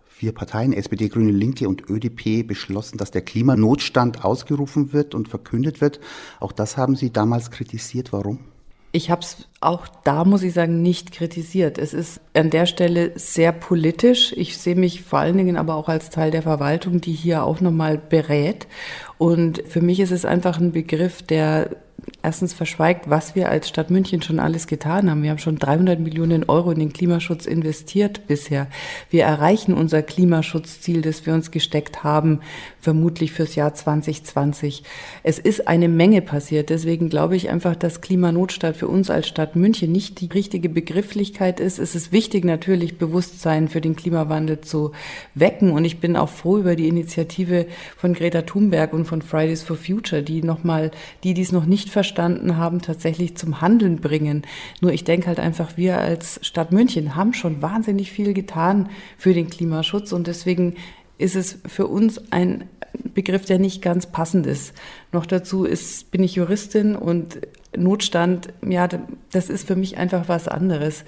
vier 0.07 0.33
Parteien, 0.33 0.75
SPD, 0.75 1.09
Grüne, 1.09 1.31
Linke 1.31 1.71
und 1.71 1.89
ÖDP, 1.89 2.47
beschlossen, 2.47 2.99
dass 2.99 3.13
der 3.13 3.23
Klimanotstand 3.23 4.27
ausgerufen 4.27 4.93
wird 4.93 5.15
und 5.15 5.29
verkündet 5.29 5.81
wird. 5.81 6.01
Auch 6.39 6.53
das 6.53 6.77
haben 6.77 6.97
Sie 6.97 7.13
damals 7.13 7.51
kritisiert. 7.51 8.13
Warum? 8.13 8.41
Ich 8.93 9.11
habe 9.11 9.23
es 9.23 9.49
auch 9.63 9.89
da, 10.05 10.25
muss 10.25 10.43
ich 10.43 10.53
sagen, 10.53 10.83
nicht 10.83 11.13
kritisiert. 11.13 11.79
Es 11.79 11.95
ist 11.95 12.21
an 12.35 12.51
der 12.51 12.67
Stelle 12.67 13.13
sehr 13.15 13.53
politisch. 13.53 14.35
Ich 14.37 14.59
sehe 14.59 14.77
mich 14.77 15.03
vor 15.03 15.19
allen 15.19 15.39
Dingen 15.39 15.57
aber 15.57 15.77
auch 15.77 15.89
als 15.89 16.11
Teil 16.11 16.31
der 16.31 16.43
Verwaltung, 16.43 17.01
die 17.01 17.13
hier 17.13 17.43
auch 17.43 17.63
nochmal 17.63 17.97
berät. 17.97 18.67
Und 19.17 19.63
für 19.67 19.81
mich 19.81 20.01
ist 20.01 20.13
es 20.13 20.27
einfach 20.27 20.61
ein 20.61 20.73
Begriff, 20.73 21.23
der 21.23 21.77
erstens 22.27 22.53
verschweigt, 22.53 23.09
was 23.09 23.37
wir 23.37 23.49
als 23.49 23.69
Stadt 23.69 23.89
München 23.91 24.21
schon 24.21 24.41
alles 24.41 24.67
getan 24.67 25.09
haben. 25.09 25.23
Wir 25.23 25.31
haben 25.31 25.39
schon 25.39 25.59
300 25.59 26.01
Millionen 26.01 26.45
Euro 26.49 26.73
in 26.73 26.81
den 26.81 26.93
Klimaschutz 26.93 27.47
investiert 27.47 28.27
bisher. 28.27 28.67
Wir 29.11 29.25
erreichen 29.25 29.75
unser 29.75 30.03
Klimaschutzziel, 30.03 31.03
das 31.03 31.25
wir 31.25 31.35
uns 31.35 31.53
gesteckt 31.53 32.03
haben, 32.03 32.41
vermutlich 32.81 33.33
fürs 33.33 33.55
Jahr 33.55 33.75
2020. 33.75 34.83
Es 35.23 35.39
ist 35.39 35.69
eine 35.69 35.89
Menge 35.89 36.21
passiert. 36.21 36.71
Deswegen 36.71 37.09
glaube 37.09 37.37
ich 37.37 37.49
einfach, 37.49 37.77
dass 37.77 38.01
Klimanotstand 38.01 38.77
für 38.77 38.89
uns 38.89 39.09
als 39.09 39.29
Stadt 39.29 39.55
München 39.55 39.93
nicht 39.93 40.21
die 40.21 40.27
richtige 40.27 40.69
Begrifflichkeit 40.69 41.61
ist. 41.61 41.79
Es 41.79 41.95
ist 41.95 42.11
wichtig, 42.11 42.45
natürlich 42.45 42.99
Bewusstsein 42.99 43.69
für 43.69 43.81
den 43.81 43.95
Klimawandel 43.95 44.63
zu 44.63 44.93
wecken. 45.35 45.71
Und 45.71 45.85
ich 45.85 46.01
bin 46.01 46.17
auch 46.17 46.29
froh 46.29 46.59
über 46.59 46.75
die 46.75 46.89
Initiative 46.89 47.67
von 47.97 48.15
Greta 48.15 48.43
Thunberg 48.43 48.93
und 48.93 49.05
von 49.05 49.23
Fridays 49.23 49.63
for 49.63 49.77
Future, 49.77 50.23
die 50.23 50.43
nochmal, 50.43 50.91
die 51.23 51.35
dies 51.35 51.53
noch 51.53 51.67
nicht 51.67 51.86
verstanden 51.91 52.57
haben, 52.57 52.81
tatsächlich 52.81 53.37
zum 53.37 53.61
Handeln 53.61 54.01
bringen. 54.01 54.43
Nur 54.81 54.93
ich 54.93 55.05
denke 55.05 55.27
halt 55.27 55.41
einfach, 55.41 55.77
wir 55.77 55.99
als 55.99 56.41
Stadt 56.43 56.73
München 56.73 57.17
haben 57.17 57.33
schon 57.33 57.63
wahnsinnig 57.63 58.13
viel 58.13 58.35
getan 58.35 58.91
für 59.19 59.35
den 59.35 59.51
Klimaschutz 59.51 60.13
und 60.13 60.27
deswegen 60.27 60.75
ist 61.19 61.37
es 61.37 61.59
für 61.67 61.87
uns 61.87 62.31
ein 62.31 62.69
Begriff, 63.15 63.45
der 63.45 63.59
nicht 63.59 63.83
ganz 63.83 64.07
passend 64.07 64.47
ist. 64.47 64.73
Noch 65.13 65.27
dazu 65.27 65.65
ist, 65.65 66.11
bin 66.11 66.23
ich 66.23 66.35
Juristin 66.35 66.97
und 66.97 67.39
Notstand, 67.77 68.49
ja, 68.67 68.89
das 69.33 69.51
ist 69.51 69.67
für 69.67 69.77
mich 69.77 69.99
einfach 69.99 70.29
was 70.29 70.49
anderes. 70.49 71.05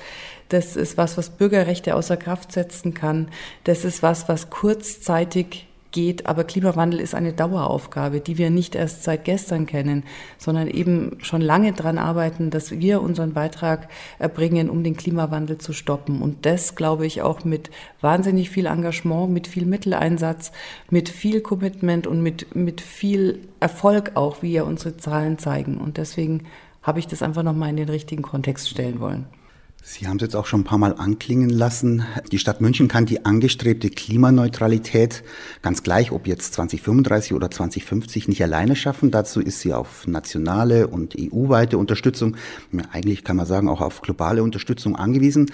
Das 0.48 0.76
ist 0.76 0.96
was, 0.96 1.16
was 1.16 1.30
Bürgerrechte 1.30 1.94
außer 1.94 2.16
Kraft 2.16 2.52
setzen 2.52 2.94
kann. 2.94 3.28
Das 3.64 3.84
ist 3.84 4.02
was, 4.02 4.28
was 4.28 4.50
kurzzeitig 4.50 5.67
geht. 5.92 6.26
Aber 6.26 6.44
Klimawandel 6.44 7.00
ist 7.00 7.14
eine 7.14 7.32
Daueraufgabe, 7.32 8.20
die 8.20 8.38
wir 8.38 8.50
nicht 8.50 8.74
erst 8.74 9.04
seit 9.04 9.24
gestern 9.24 9.66
kennen, 9.66 10.04
sondern 10.36 10.68
eben 10.68 11.18
schon 11.20 11.40
lange 11.40 11.72
daran 11.72 11.98
arbeiten, 11.98 12.50
dass 12.50 12.70
wir 12.72 13.02
unseren 13.02 13.32
Beitrag 13.32 13.88
erbringen, 14.18 14.70
um 14.70 14.84
den 14.84 14.96
Klimawandel 14.96 15.58
zu 15.58 15.72
stoppen. 15.72 16.22
Und 16.22 16.46
das, 16.46 16.74
glaube 16.74 17.06
ich, 17.06 17.22
auch 17.22 17.44
mit 17.44 17.70
wahnsinnig 18.00 18.50
viel 18.50 18.66
Engagement, 18.66 19.30
mit 19.32 19.46
viel 19.46 19.66
Mitteleinsatz, 19.66 20.52
mit 20.90 21.08
viel 21.08 21.40
Commitment 21.40 22.06
und 22.06 22.22
mit, 22.22 22.54
mit 22.54 22.80
viel 22.80 23.40
Erfolg 23.60 24.12
auch, 24.14 24.42
wie 24.42 24.52
ja 24.52 24.62
unsere 24.62 24.96
Zahlen 24.96 25.38
zeigen. 25.38 25.78
Und 25.78 25.96
deswegen 25.96 26.44
habe 26.82 26.98
ich 26.98 27.06
das 27.06 27.22
einfach 27.22 27.42
nochmal 27.42 27.70
in 27.70 27.76
den 27.76 27.88
richtigen 27.88 28.22
Kontext 28.22 28.68
stellen 28.68 29.00
wollen. 29.00 29.26
Sie 29.82 30.06
haben 30.06 30.16
es 30.16 30.22
jetzt 30.22 30.36
auch 30.36 30.46
schon 30.46 30.60
ein 30.60 30.64
paar 30.64 30.78
Mal 30.78 30.94
anklingen 30.96 31.48
lassen. 31.48 32.04
Die 32.30 32.38
Stadt 32.38 32.60
München 32.60 32.88
kann 32.88 33.06
die 33.06 33.24
angestrebte 33.24 33.90
Klimaneutralität 33.90 35.24
ganz 35.62 35.82
gleich, 35.82 36.12
ob 36.12 36.26
jetzt 36.26 36.52
2035 36.54 37.32
oder 37.32 37.50
2050, 37.50 38.28
nicht 38.28 38.42
alleine 38.42 38.76
schaffen. 38.76 39.10
Dazu 39.10 39.40
ist 39.40 39.60
sie 39.60 39.72
auf 39.72 40.06
nationale 40.06 40.88
und 40.88 41.16
EU-weite 41.18 41.78
Unterstützung, 41.78 42.36
eigentlich 42.92 43.24
kann 43.24 43.36
man 43.36 43.46
sagen 43.46 43.68
auch 43.68 43.80
auf 43.80 44.02
globale 44.02 44.42
Unterstützung 44.42 44.94
angewiesen. 44.94 45.50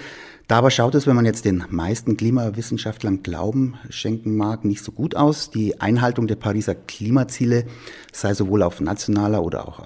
Dabei 0.49 0.69
schaut 0.69 0.95
es, 0.95 1.07
wenn 1.07 1.17
man 1.17 1.25
jetzt 1.25 1.47
den 1.47 1.65
meisten 1.71 2.19
Klimawissenschaftlern 2.19 3.23
Glauben 3.23 3.77
schenken 3.89 4.37
mag, 4.37 4.65
nicht 4.65 4.85
so 4.85 4.93
gut 4.93 5.17
aus. 5.17 5.51
Die 5.51 5.81
Einhaltung 5.81 6.27
der 6.27 6.37
Pariser 6.37 6.75
Klimaziele 6.75 7.65
sei 8.13 8.35
sowohl 8.35 8.63
auf 8.63 8.81
nationaler 8.81 9.43
oder 9.43 9.67
auch 9.67 9.81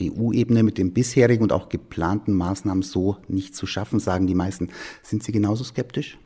EU-Ebene 0.00 0.62
mit 0.62 0.78
den 0.78 0.92
bisherigen 0.92 1.42
und 1.42 1.52
auch 1.52 1.68
geplanten 1.68 2.34
Maßnahmen 2.34 2.82
so 2.82 3.16
nicht 3.28 3.54
zu 3.54 3.66
schaffen, 3.66 4.00
sagen 4.00 4.26
die 4.26 4.34
meisten. 4.34 4.68
Sind 5.02 5.22
Sie 5.22 5.32
genauso 5.32 5.64
skeptisch? 5.64 6.18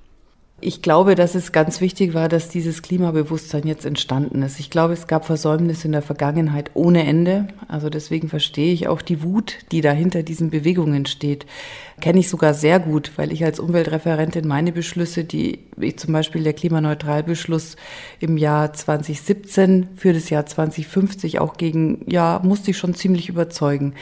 Ich 0.62 0.82
glaube, 0.82 1.14
dass 1.14 1.34
es 1.34 1.52
ganz 1.52 1.80
wichtig 1.80 2.12
war, 2.12 2.28
dass 2.28 2.50
dieses 2.50 2.82
Klimabewusstsein 2.82 3.66
jetzt 3.66 3.86
entstanden 3.86 4.42
ist. 4.42 4.60
Ich 4.60 4.68
glaube, 4.68 4.92
es 4.92 5.06
gab 5.06 5.24
Versäumnisse 5.24 5.86
in 5.86 5.92
der 5.92 6.02
Vergangenheit 6.02 6.72
ohne 6.74 7.06
Ende. 7.06 7.48
Also 7.66 7.88
deswegen 7.88 8.28
verstehe 8.28 8.72
ich 8.74 8.86
auch 8.86 9.00
die 9.00 9.22
Wut, 9.22 9.56
die 9.72 9.80
da 9.80 9.92
hinter 9.92 10.22
diesen 10.22 10.50
Bewegungen 10.50 11.06
steht. 11.06 11.46
Kenne 12.02 12.20
ich 12.20 12.28
sogar 12.28 12.52
sehr 12.52 12.78
gut, 12.78 13.12
weil 13.16 13.32
ich 13.32 13.42
als 13.42 13.58
Umweltreferentin 13.58 14.46
meine 14.46 14.72
Beschlüsse, 14.72 15.24
die 15.24 15.60
wie 15.76 15.96
zum 15.96 16.12
Beispiel 16.12 16.42
der 16.42 16.52
Klimaneutralbeschluss 16.52 17.76
im 18.18 18.36
Jahr 18.36 18.74
2017 18.74 19.88
für 19.96 20.12
das 20.12 20.28
Jahr 20.28 20.44
2050 20.44 21.38
auch 21.38 21.56
gegen, 21.56 22.04
ja, 22.06 22.38
musste 22.44 22.72
ich 22.72 22.78
schon 22.78 22.94
ziemlich 22.94 23.30
überzeugen 23.30 23.94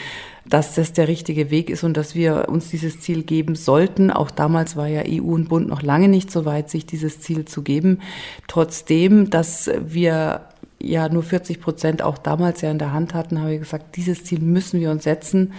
dass 0.49 0.75
das 0.75 0.93
der 0.93 1.09
richtige 1.09 1.51
Weg 1.51 1.71
ist 1.71 1.85
und 1.85 1.97
dass 1.97 2.15
wir 2.15 2.49
uns 2.49 2.71
dieses 2.71 3.01
Ziel 3.01 3.23
geben 3.23 3.55
sollten. 3.55 4.11
Auch 4.11 4.31
damals 4.31 4.77
war 4.77 4.87
ja 4.87 5.03
EU 5.07 5.35
und 5.35 5.49
Bund 5.49 5.69
noch 5.69 5.83
lange 5.83 6.09
nicht 6.09 6.31
so 6.31 6.45
weit, 6.45 6.71
sich 6.71 6.87
dieses 6.87 7.21
Ziel 7.21 7.45
zu 7.45 7.63
geben. 7.63 8.01
Trotzdem, 8.47 9.31
dass 9.31 9.71
wir 9.81 10.43
ja 10.81 11.09
nur 11.09 11.23
40 11.23 11.61
Prozent 11.61 12.03
auch 12.03 12.19
damals 12.19 12.61
ja 12.61 12.71
in 12.71 12.79
der 12.79 12.93
Hand 12.93 13.15
hatten, 13.15 13.41
habe 13.41 13.55
ich 13.55 13.61
gesagt, 13.61 13.97
dieses 13.97 14.25
Ziel 14.25 14.41
müssen 14.41 14.81
wir 14.81 14.91
uns 14.91 15.05
setzen, 15.05 15.53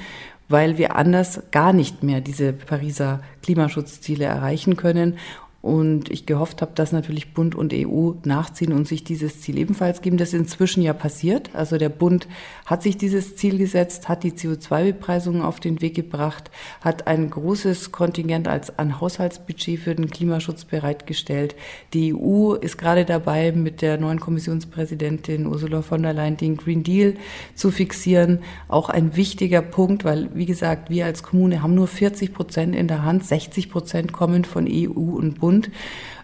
weil 0.47 0.77
wir 0.77 0.95
anders 0.95 1.41
gar 1.51 1.73
nicht 1.73 2.03
mehr 2.03 2.21
diese 2.21 2.53
Pariser 2.53 3.21
Klimaschutzziele 3.43 4.25
erreichen 4.25 4.75
können. 4.75 5.17
Und 5.61 6.09
ich 6.09 6.25
gehofft 6.25 6.61
habe, 6.61 6.71
dass 6.73 6.93
natürlich 6.93 7.33
Bund 7.33 7.53
und 7.53 7.73
EU 7.73 8.11
nachziehen 8.23 8.71
und 8.71 8.87
sich 8.87 9.03
dieses 9.03 9.41
Ziel 9.41 9.57
ebenfalls 9.57 10.01
geben. 10.01 10.15
Das 10.15 10.29
ist 10.29 10.39
inzwischen 10.39 10.81
ja 10.81 10.93
passiert. 10.93 11.49
Also 11.53 11.77
der 11.77 11.89
Bund 11.89 12.29
hat 12.65 12.81
sich 12.81 12.97
dieses 12.97 13.35
Ziel 13.35 13.57
gesetzt, 13.57 14.07
hat 14.07 14.23
die 14.23 14.31
CO2-Bepreisung 14.31 15.41
auf 15.41 15.59
den 15.59 15.81
Weg 15.81 15.95
gebracht, 15.95 16.49
hat 16.79 17.07
ein 17.07 17.29
großes 17.29 17.91
Kontingent 17.91 18.47
als 18.47 18.79
an 18.79 19.01
Haushaltsbudget 19.01 19.79
für 19.79 19.95
den 19.95 20.09
Klimaschutz 20.09 20.63
bereitgestellt. 20.63 21.55
Die 21.93 22.13
EU 22.15 22.53
ist 22.53 22.77
gerade 22.77 23.03
dabei, 23.03 23.51
mit 23.51 23.81
der 23.81 23.97
neuen 23.97 24.21
Kommissionspräsidentin 24.21 25.45
Ursula 25.45 25.81
von 25.81 26.03
der 26.03 26.13
Leyen 26.13 26.37
den 26.37 26.55
Green 26.55 26.83
Deal 26.83 27.15
zu 27.53 27.69
fixieren. 27.69 28.39
Auch 28.69 28.87
ein 28.87 29.17
wichtiger 29.17 29.61
Punkt, 29.61 30.05
weil, 30.05 30.29
wie 30.33 30.45
gesagt, 30.45 30.89
wir 30.89 31.05
als 31.05 31.21
Kommune 31.21 31.61
haben 31.61 31.75
nur 31.75 31.87
40 31.87 32.33
Prozent 32.33 32.77
in 32.77 32.87
der 32.87 33.03
Hand, 33.03 33.25
60 33.25 33.69
Prozent 33.69 34.13
kommen 34.13 34.45
von 34.45 34.65
EU 34.65 35.17
und 35.17 35.41
Bund. 35.41 35.48
Bund. 35.49 35.71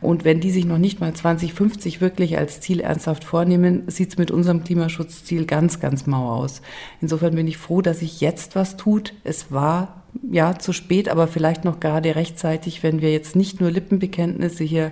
Und 0.02 0.24
wenn 0.24 0.40
die 0.40 0.52
sich 0.52 0.66
noch 0.66 0.78
nicht 0.78 1.00
mal 1.00 1.14
2050 1.14 2.00
wirklich 2.00 2.38
als 2.38 2.62
Ziel 2.62 2.80
ernsthaft 2.80 3.24
vornehmen, 3.24 3.84
sieht 3.88 4.10
es 4.10 4.18
mit 4.18 4.30
unserem 4.30 4.64
Klimaschutzziel 4.64 5.46
ganz, 5.46 5.80
ganz 5.80 6.06
mau 6.06 6.32
aus. 6.32 6.62
Insofern 7.02 7.34
bin 7.34 7.48
ich 7.48 7.58
froh, 7.58 7.82
dass 7.82 8.00
sich 8.00 8.22
jetzt 8.22 8.56
was 8.56 8.78
tut. 8.78 9.14
Es 9.24 9.52
war 9.52 10.04
ja 10.32 10.60
zu 10.60 10.74
spät, 10.74 11.10
aber 11.10 11.28
vielleicht 11.28 11.66
noch 11.66 11.80
gerade 11.80 12.16
rechtzeitig, 12.16 12.84
wenn 12.84 13.02
wir 13.02 13.12
jetzt 13.12 13.36
nicht 13.36 13.60
nur 13.60 13.72
Lippenbekenntnisse 13.72 14.64
hier 14.64 14.92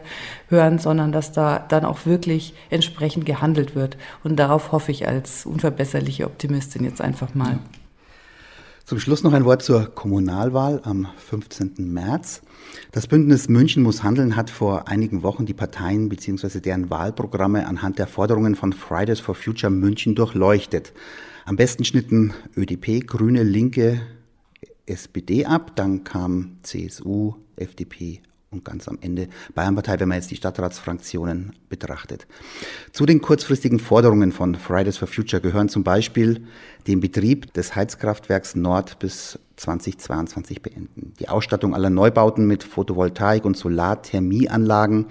hören, 0.49 0.79
sondern 0.79 1.11
dass 1.11 1.31
da 1.31 1.59
dann 1.59 1.85
auch 1.85 2.07
wirklich 2.07 2.55
entsprechend 2.71 3.25
gehandelt 3.25 3.75
wird. 3.75 3.97
Und 4.23 4.37
darauf 4.37 4.71
hoffe 4.71 4.91
ich 4.91 5.07
als 5.07 5.45
unverbesserliche 5.45 6.25
Optimistin 6.25 6.83
jetzt 6.83 7.01
einfach 7.01 7.35
mal. 7.35 7.59
Zum 8.85 8.99
Schluss 8.99 9.23
noch 9.23 9.31
ein 9.31 9.45
Wort 9.45 9.63
zur 9.63 9.95
Kommunalwahl 9.95 10.81
am 10.83 11.07
15. 11.15 11.75
März. 11.77 12.41
Das 12.91 13.07
Bündnis 13.07 13.47
München 13.47 13.81
muss 13.81 14.03
handeln 14.03 14.35
hat 14.35 14.49
vor 14.49 14.89
einigen 14.89 15.23
Wochen 15.23 15.45
die 15.45 15.53
Parteien 15.53 16.09
bzw. 16.09 16.59
deren 16.59 16.89
Wahlprogramme 16.89 17.65
anhand 17.65 17.97
der 17.97 18.07
Forderungen 18.07 18.55
von 18.55 18.73
Fridays 18.73 19.21
for 19.21 19.35
Future 19.35 19.71
München 19.71 20.15
durchleuchtet. 20.15 20.91
Am 21.45 21.55
besten 21.55 21.85
schnitten 21.85 22.33
ÖDP, 22.57 23.07
Grüne, 23.07 23.43
Linke, 23.43 24.01
SPD 24.85 25.45
ab, 25.45 25.77
dann 25.77 26.03
kam 26.03 26.57
CSU, 26.63 27.35
FDP 27.55 28.21
und 28.53 28.63
ganz 28.63 28.87
am 28.87 28.97
Ende 29.01 29.27
Bayernpartei, 29.55 29.99
wenn 29.99 30.09
man 30.09 30.17
jetzt 30.17 30.31
die 30.31 30.35
Stadtratsfraktionen 30.35 31.53
betrachtet. 31.69 32.27
Zu 32.91 33.05
den 33.05 33.21
kurzfristigen 33.21 33.79
Forderungen 33.79 34.31
von 34.31 34.55
Fridays 34.55 34.97
for 34.97 35.07
Future 35.07 35.41
gehören 35.41 35.69
zum 35.69 35.83
Beispiel 35.83 36.45
den 36.87 36.99
Betrieb 36.99 37.53
des 37.53 37.75
Heizkraftwerks 37.75 38.55
Nord 38.55 38.99
bis 38.99 39.39
2022 39.55 40.61
beenden. 40.61 41.13
Die 41.19 41.29
Ausstattung 41.29 41.75
aller 41.75 41.89
Neubauten 41.89 42.47
mit 42.47 42.63
Photovoltaik- 42.63 43.45
und 43.45 43.55
Solarthermieanlagen, 43.55 45.07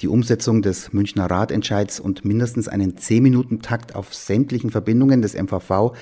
die 0.00 0.08
Umsetzung 0.08 0.62
des 0.62 0.92
Münchner 0.92 1.30
Ratentscheids 1.30 2.00
und 2.00 2.24
mindestens 2.24 2.68
einen 2.68 2.94
10-Minuten-Takt 2.94 3.94
auf 3.94 4.14
sämtlichen 4.14 4.70
Verbindungen 4.70 5.22
des 5.22 5.34
MVV 5.34 5.92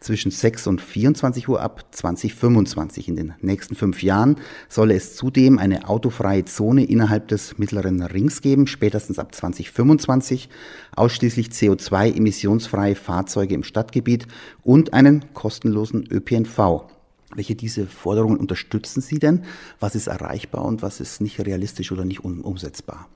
zwischen 0.00 0.30
6 0.30 0.66
und 0.66 0.80
24 0.80 1.48
Uhr 1.48 1.60
ab 1.60 1.84
2025. 1.90 3.08
In 3.08 3.16
den 3.16 3.34
nächsten 3.40 3.74
fünf 3.74 4.02
Jahren 4.02 4.36
solle 4.68 4.94
es 4.94 5.16
zudem 5.16 5.58
eine 5.58 5.88
autofreie 5.88 6.44
Zone 6.44 6.84
innerhalb 6.84 7.28
des 7.28 7.58
mittleren 7.58 8.02
Rings 8.02 8.42
geben, 8.42 8.66
spätestens 8.66 9.18
ab 9.18 9.34
2025, 9.34 10.48
ausschließlich 10.94 11.48
CO2-emissionsfreie 11.48 12.94
Fahrzeuge 12.94 13.54
im 13.54 13.64
Stadtgebiet 13.64 14.26
und 14.62 14.92
einen 14.92 15.32
kostenlosen 15.32 16.06
ÖPNV. 16.10 16.97
Welche 17.34 17.54
diese 17.54 17.86
Forderungen 17.86 18.38
unterstützen 18.38 19.00
Sie 19.00 19.18
denn? 19.18 19.44
Was 19.80 19.94
ist 19.94 20.06
erreichbar 20.06 20.64
und 20.64 20.82
was 20.82 21.00
ist 21.00 21.20
nicht 21.20 21.38
realistisch 21.40 21.92
oder 21.92 22.04
nicht 22.04 22.24
umsetzbar? 22.24 23.08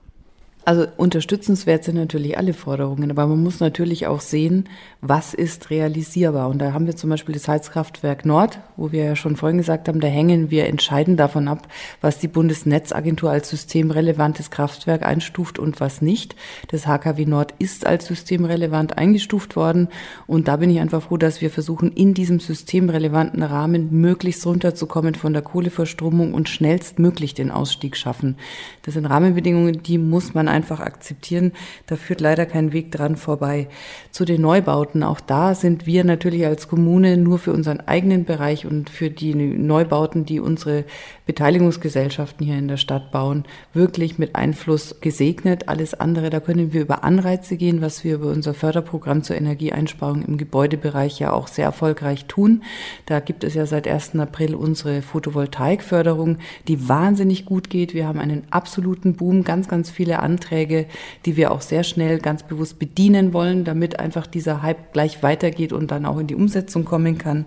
Also 0.64 0.86
unterstützenswert 0.96 1.82
sind 1.82 1.96
natürlich 1.96 2.38
alle 2.38 2.52
Forderungen, 2.54 3.10
aber 3.10 3.26
man 3.26 3.42
muss 3.42 3.58
natürlich 3.58 4.06
auch 4.06 4.20
sehen, 4.20 4.68
was 5.00 5.34
ist 5.34 5.70
realisierbar. 5.70 6.48
Und 6.48 6.60
da 6.60 6.72
haben 6.72 6.86
wir 6.86 6.94
zum 6.94 7.10
Beispiel 7.10 7.34
das 7.34 7.48
Heizkraftwerk 7.48 8.24
Nord, 8.24 8.60
wo 8.76 8.92
wir 8.92 9.04
ja 9.04 9.16
schon 9.16 9.34
vorhin 9.34 9.58
gesagt 9.58 9.88
haben, 9.88 9.98
da 9.98 10.06
hängen 10.06 10.52
wir 10.52 10.66
entscheidend 10.66 11.18
davon 11.18 11.48
ab, 11.48 11.66
was 12.00 12.20
die 12.20 12.28
Bundesnetzagentur 12.28 13.28
als 13.28 13.50
systemrelevantes 13.50 14.52
Kraftwerk 14.52 15.02
einstuft 15.02 15.58
und 15.58 15.80
was 15.80 16.00
nicht. 16.00 16.36
Das 16.68 16.86
HKW 16.86 17.26
Nord 17.26 17.54
ist 17.58 17.84
als 17.84 18.06
systemrelevant 18.06 18.96
eingestuft 18.98 19.56
worden. 19.56 19.88
Und 20.28 20.46
da 20.46 20.58
bin 20.58 20.70
ich 20.70 20.78
einfach 20.78 21.02
froh, 21.02 21.16
dass 21.16 21.40
wir 21.40 21.50
versuchen, 21.50 21.90
in 21.90 22.14
diesem 22.14 22.38
systemrelevanten 22.38 23.42
Rahmen 23.42 23.88
möglichst 23.90 24.46
runterzukommen 24.46 25.16
von 25.16 25.32
der 25.32 25.42
Kohleverstromung 25.42 26.34
und 26.34 26.48
schnellstmöglich 26.48 27.34
den 27.34 27.50
Ausstieg 27.50 27.96
schaffen. 27.96 28.36
Das 28.82 28.94
sind 28.94 29.06
Rahmenbedingungen, 29.06 29.82
die 29.82 29.98
muss 29.98 30.34
man 30.34 30.51
einfach 30.52 30.78
akzeptieren. 30.78 31.52
Da 31.86 31.96
führt 31.96 32.20
leider 32.20 32.46
kein 32.46 32.72
Weg 32.72 32.92
dran 32.92 33.16
vorbei. 33.16 33.68
Zu 34.12 34.24
den 34.24 34.42
Neubauten, 34.42 35.02
auch 35.02 35.20
da 35.20 35.54
sind 35.54 35.86
wir 35.86 36.04
natürlich 36.04 36.46
als 36.46 36.68
Kommune 36.68 37.16
nur 37.16 37.38
für 37.38 37.52
unseren 37.52 37.80
eigenen 37.80 38.24
Bereich 38.24 38.66
und 38.66 38.90
für 38.90 39.10
die 39.10 39.34
Neubauten, 39.34 40.24
die 40.24 40.38
unsere 40.38 40.84
Beteiligungsgesellschaften 41.26 42.46
hier 42.46 42.58
in 42.58 42.68
der 42.68 42.76
Stadt 42.76 43.10
bauen, 43.10 43.44
wirklich 43.72 44.18
mit 44.18 44.36
Einfluss 44.36 45.00
gesegnet. 45.00 45.68
Alles 45.68 45.94
andere, 45.94 46.30
da 46.30 46.40
können 46.40 46.72
wir 46.72 46.82
über 46.82 47.04
Anreize 47.04 47.56
gehen, 47.56 47.80
was 47.80 48.04
wir 48.04 48.16
über 48.16 48.30
unser 48.30 48.54
Förderprogramm 48.54 49.22
zur 49.22 49.36
Energieeinsparung 49.36 50.22
im 50.22 50.36
Gebäudebereich 50.36 51.18
ja 51.18 51.32
auch 51.32 51.48
sehr 51.48 51.64
erfolgreich 51.64 52.26
tun. 52.26 52.62
Da 53.06 53.20
gibt 53.20 53.44
es 53.44 53.54
ja 53.54 53.66
seit 53.66 53.88
1. 53.88 54.16
April 54.16 54.54
unsere 54.54 55.00
Photovoltaikförderung, 55.00 56.38
die 56.68 56.88
wahnsinnig 56.88 57.46
gut 57.46 57.70
geht. 57.70 57.94
Wir 57.94 58.06
haben 58.06 58.18
einen 58.18 58.44
absoluten 58.50 59.14
Boom, 59.14 59.44
ganz, 59.44 59.68
ganz 59.68 59.90
viele 59.90 60.18
Anträge 60.18 60.41
Anträge, 60.42 60.86
die 61.24 61.36
wir 61.36 61.52
auch 61.52 61.60
sehr 61.60 61.84
schnell 61.84 62.18
ganz 62.18 62.42
bewusst 62.42 62.78
bedienen 62.78 63.32
wollen, 63.32 63.64
damit 63.64 64.00
einfach 64.00 64.26
dieser 64.26 64.62
Hype 64.62 64.92
gleich 64.92 65.22
weitergeht 65.22 65.72
und 65.72 65.90
dann 65.90 66.04
auch 66.04 66.18
in 66.18 66.26
die 66.26 66.34
Umsetzung 66.34 66.84
kommen 66.84 67.18
kann. 67.18 67.46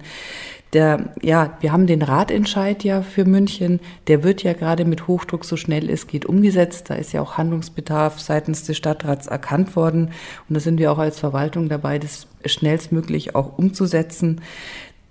Der, 0.74 1.14
ja, 1.22 1.58
wir 1.62 1.72
haben 1.72 1.88
den 1.88 2.02
Ratentscheid 2.02 2.84
ja 2.84 3.02
für 3.02 3.24
München. 3.24 3.80
Der 4.08 4.24
wird 4.24 4.44
ja 4.44 4.54
gerade 4.54 4.84
mit 4.84 5.08
Hochdruck 5.08 5.46
so 5.46 5.56
schnell 5.56 5.90
es 5.90 6.08
geht 6.08 6.26
umgesetzt. 6.26 6.90
Da 6.90 6.96
ist 6.96 7.14
ja 7.14 7.22
auch 7.22 7.38
Handlungsbedarf 7.38 8.20
seitens 8.20 8.64
des 8.64 8.76
Stadtrats 8.76 9.28
erkannt 9.28 9.76
worden. 9.76 10.12
Und 10.50 10.56
da 10.56 10.60
sind 10.60 10.80
wir 10.80 10.92
auch 10.92 10.98
als 10.98 11.20
Verwaltung 11.20 11.70
dabei, 11.70 12.00
das 12.00 12.28
schnellstmöglich 12.46 13.36
auch 13.36 13.58
umzusetzen 13.58 14.42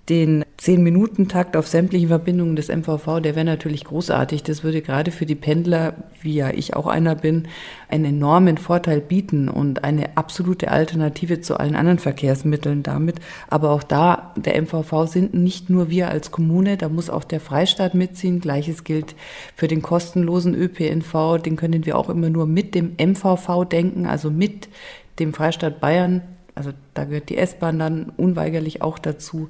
den 0.09 0.44
10-Minuten-Takt 0.65 1.55
auf 1.55 1.67
sämtlichen 1.67 2.07
Verbindungen 2.07 2.55
des 2.55 2.69
MVV, 2.69 3.19
der 3.19 3.35
wäre 3.35 3.45
natürlich 3.45 3.83
großartig. 3.83 4.41
Das 4.41 4.63
würde 4.63 4.81
gerade 4.81 5.11
für 5.11 5.27
die 5.27 5.35
Pendler, 5.35 5.93
wie 6.21 6.33
ja 6.33 6.49
ich 6.49 6.75
auch 6.75 6.87
einer 6.87 7.13
bin, 7.13 7.47
einen 7.87 8.05
enormen 8.05 8.57
Vorteil 8.57 8.99
bieten 8.99 9.47
und 9.47 9.83
eine 9.83 10.17
absolute 10.17 10.71
Alternative 10.71 11.39
zu 11.39 11.59
allen 11.59 11.75
anderen 11.75 11.99
Verkehrsmitteln 11.99 12.81
damit. 12.81 13.17
Aber 13.47 13.69
auch 13.69 13.83
da, 13.83 14.33
der 14.35 14.59
MVV 14.59 15.05
sind 15.05 15.35
nicht 15.35 15.69
nur 15.69 15.91
wir 15.91 16.09
als 16.09 16.31
Kommune, 16.31 16.77
da 16.77 16.89
muss 16.89 17.11
auch 17.11 17.23
der 17.23 17.39
Freistaat 17.39 17.93
mitziehen. 17.93 18.39
Gleiches 18.39 18.83
gilt 18.83 19.15
für 19.55 19.67
den 19.67 19.83
kostenlosen 19.83 20.55
ÖPNV. 20.55 21.37
Den 21.43 21.57
können 21.57 21.85
wir 21.85 21.95
auch 21.95 22.09
immer 22.09 22.31
nur 22.31 22.47
mit 22.47 22.73
dem 22.73 22.95
MVV 22.99 23.65
denken, 23.65 24.07
also 24.07 24.31
mit 24.31 24.67
dem 25.19 25.31
Freistaat 25.31 25.79
Bayern 25.79 26.21
also 26.55 26.71
da 26.93 27.03
gehört 27.03 27.29
die 27.29 27.37
S-Bahn 27.37 27.77
dann 27.77 28.11
unweigerlich 28.15 28.81
auch 28.81 28.97
dazu. 28.97 29.49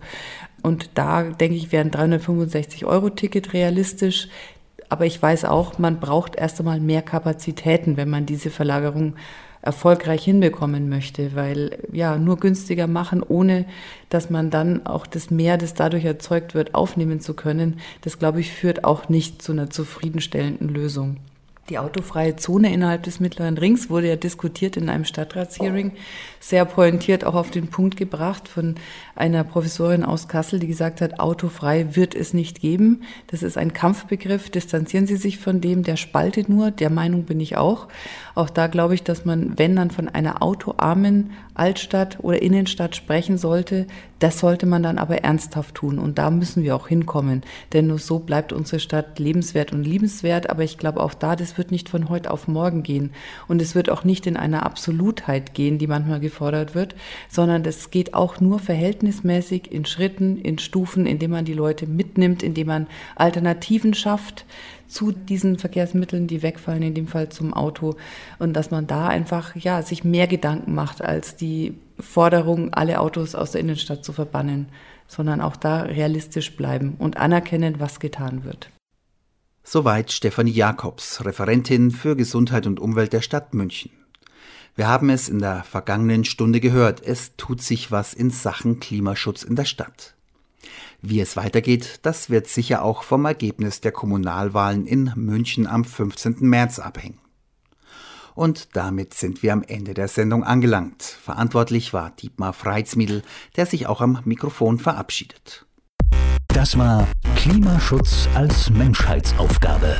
Und 0.64 0.90
da 0.96 1.24
denke 1.24 1.56
ich, 1.56 1.72
wären 1.72 1.92
365 1.92 2.86
Euro 2.86 3.12
Ticket 3.12 3.54
realistisch. 3.54 4.28
Aber 4.90 5.06
ich 5.06 5.22
weiß 5.22 5.46
auch, 5.46 5.78
man 5.78 6.00
braucht 6.00 6.36
erst 6.36 6.60
einmal 6.60 6.80
mehr 6.80 7.02
Kapazitäten, 7.02 7.98
wenn 7.98 8.10
man 8.10 8.26
diese 8.26 8.50
Verlagerung 8.50 9.16
erfolgreich 9.62 10.24
hinbekommen 10.24 10.90
möchte, 10.90 11.36
weil 11.36 11.80
ja 11.92 12.18
nur 12.18 12.38
günstiger 12.38 12.86
machen, 12.86 13.24
ohne 13.24 13.66
dass 14.10 14.30
man 14.30 14.52
dann 14.52 14.86
auch 14.86 15.08
das 15.08 15.32
Mehr, 15.32 15.58
das 15.58 15.74
dadurch 15.74 16.06
erzeugt 16.06 16.54
wird, 16.54 16.76
aufnehmen 16.76 17.20
zu 17.20 17.34
können, 17.34 17.80
das 18.02 18.20
glaube 18.20 18.42
ich 18.42 18.52
führt 18.52 18.84
auch 18.84 19.10
nicht 19.10 19.42
zu 19.42 19.52
einer 19.52 19.72
zufriedenstellenden 19.72 20.70
Lösung. 20.70 21.18
Die 21.70 21.80
autofreie 21.80 22.36
Zone 22.36 22.72
innerhalb 22.72 23.02
des 23.02 23.20
Mittleren 23.20 23.58
Rings 23.58 23.90
wurde 23.90 24.08
ja 24.08 24.16
diskutiert 24.16 24.78
in 24.78 24.88
einem 24.88 25.04
Stadtratshearing, 25.04 25.94
sehr 26.40 26.64
pointiert 26.64 27.24
auch 27.24 27.34
auf 27.34 27.50
den 27.50 27.70
Punkt 27.70 27.98
gebracht 27.98 28.48
von 28.48 28.76
einer 29.16 29.44
Professorin 29.44 30.04
aus 30.04 30.28
Kassel, 30.28 30.60
die 30.60 30.68
gesagt 30.68 31.02
hat, 31.02 31.20
autofrei 31.20 31.96
wird 31.96 32.14
es 32.14 32.36
nicht 32.36 32.62
geben. 32.62 33.02
Das 33.28 33.42
ist 33.42 33.58
ein 33.58 33.74
Kampfbegriff, 33.74 34.52
distanzieren 34.52 35.08
Sie 35.08 35.16
sich 35.16 35.40
von 35.40 35.60
dem, 35.60 35.82
der 35.82 35.98
spaltet 35.98 36.50
nur, 36.50 36.70
der 36.70 36.92
Meinung 36.92 37.24
bin 37.24 37.40
ich 37.40 37.58
auch. 37.58 37.88
Auch 38.36 38.52
da 38.52 38.68
glaube 38.68 38.94
ich, 38.94 39.02
dass 39.02 39.26
man, 39.26 39.58
wenn 39.58 39.76
dann 39.76 39.90
von 39.90 40.08
einer 40.08 40.44
autoarmen 40.44 41.32
Altstadt 41.56 42.20
oder 42.22 42.42
Innenstadt 42.42 42.96
sprechen 42.96 43.38
sollte. 43.38 43.88
Das 44.20 44.40
sollte 44.40 44.66
man 44.66 44.84
dann 44.84 44.98
aber 44.98 45.24
ernsthaft 45.24 45.76
tun. 45.76 46.00
Und 46.00 46.18
da 46.18 46.30
müssen 46.30 46.64
wir 46.64 46.76
auch 46.76 46.88
hinkommen. 46.88 47.42
Denn 47.74 47.88
nur 47.88 48.00
so 48.00 48.20
bleibt 48.20 48.54
unsere 48.54 48.80
Stadt 48.80 49.20
lebenswert 49.20 49.74
und 49.74 49.84
liebenswert. 49.84 50.50
Aber 50.50 50.64
ich 50.64 50.78
glaube 50.78 51.02
auch 51.02 51.14
da, 51.14 51.36
das 51.36 51.58
wird 51.58 51.72
nicht 51.72 51.90
von 51.90 52.10
heute 52.10 52.32
auf 52.32 52.48
morgen 52.48 52.84
gehen. 52.84 53.12
Und 53.48 53.62
es 53.62 53.76
wird 53.76 53.90
auch 53.90 54.04
nicht 54.04 54.28
in 54.28 54.38
einer 54.38 54.66
Absolutheit 54.66 55.54
gehen, 55.54 55.78
die 55.78 55.88
manchmal 55.88 56.20
gefordert 56.20 56.76
wird, 56.76 56.96
sondern 57.30 57.64
das 57.64 57.90
geht 57.90 58.14
auch 58.14 58.40
nur 58.40 58.60
verhältnismäßig 58.60 59.72
in 59.72 59.86
Schritten, 59.86 60.38
in 60.38 60.60
Stufen, 60.60 61.06
indem 61.06 61.32
man 61.32 61.46
die 61.46 61.54
Leute 61.54 61.88
mitnimmt, 61.88 62.44
indem 62.44 62.68
man 62.68 62.88
Alternativen 63.16 63.94
schafft 63.94 64.46
zu 64.88 65.12
diesen 65.12 65.58
Verkehrsmitteln, 65.58 66.28
die 66.28 66.44
wegfallen, 66.44 66.84
in 66.84 66.94
dem 66.94 67.08
Fall 67.08 67.30
zum 67.30 67.54
Auto. 67.54 67.96
Und 68.40 68.54
dass 68.54 68.72
man 68.72 68.88
da 68.88 69.08
einfach, 69.08 69.56
ja, 69.56 69.82
sich 69.82 70.04
mehr 70.04 70.28
Gedanken 70.28 70.74
macht 70.74 71.02
als 71.02 71.36
die 71.36 71.78
Forderung, 72.00 72.74
alle 72.74 73.00
Autos 73.00 73.36
aus 73.36 73.52
der 73.52 73.62
Innenstadt 73.62 74.04
zu 74.04 74.14
verbannen, 74.14 74.68
sondern 75.08 75.42
auch 75.42 75.56
da 75.56 75.84
realistisch 75.84 76.56
bleiben 76.56 76.96
und 77.00 77.18
anerkennen, 77.18 77.80
was 77.80 78.00
getan 78.00 78.44
wird. 78.44 78.70
Soweit 79.64 80.12
Stefanie 80.12 80.52
Jakobs, 80.52 81.26
Referentin 81.26 81.92
für 81.92 82.16
Gesundheit 82.16 82.68
und 82.68 82.80
Umwelt 82.80 83.14
der 83.14 83.22
Stadt 83.22 83.54
München. 83.54 83.92
Wir 84.76 84.88
haben 84.88 85.10
es 85.10 85.30
in 85.30 85.40
der 85.40 85.64
vergangenen 85.64 86.26
Stunde 86.26 86.60
gehört, 86.60 87.02
es 87.02 87.36
tut 87.38 87.62
sich 87.62 87.92
was 87.92 88.14
in 88.14 88.30
Sachen 88.30 88.80
Klimaschutz 88.80 89.44
in 89.44 89.56
der 89.56 89.66
Stadt. 89.66 90.15
Wie 91.02 91.20
es 91.20 91.36
weitergeht, 91.36 92.00
das 92.02 92.30
wird 92.30 92.48
sicher 92.48 92.84
auch 92.84 93.04
vom 93.04 93.26
Ergebnis 93.26 93.82
der 93.82 93.92
Kommunalwahlen 93.92 94.86
in 94.86 95.12
München 95.16 95.68
am 95.68 95.86
15. 95.86 96.38
März 96.42 96.80
abhängen. 96.80 97.20
Und 98.36 98.76
damit 98.76 99.14
sind 99.14 99.44
wir 99.44 99.54
am 99.54 99.64
Ende 99.64 99.94
der 99.94 100.10
Sendung 100.10 100.44
angelangt. 100.44 101.04
Verantwortlich 101.04 101.94
war 101.94 102.12
Dietmar 102.12 102.52
Freizmiedel, 102.52 103.24
der 103.56 103.66
sich 103.66 103.88
auch 103.88 104.02
am 104.02 104.20
Mikrofon 104.26 104.78
verabschiedet. 104.78 105.66
Das 106.50 106.78
war 106.78 107.08
Klimaschutz 107.36 108.28
als 108.34 108.70
Menschheitsaufgabe. 108.70 109.98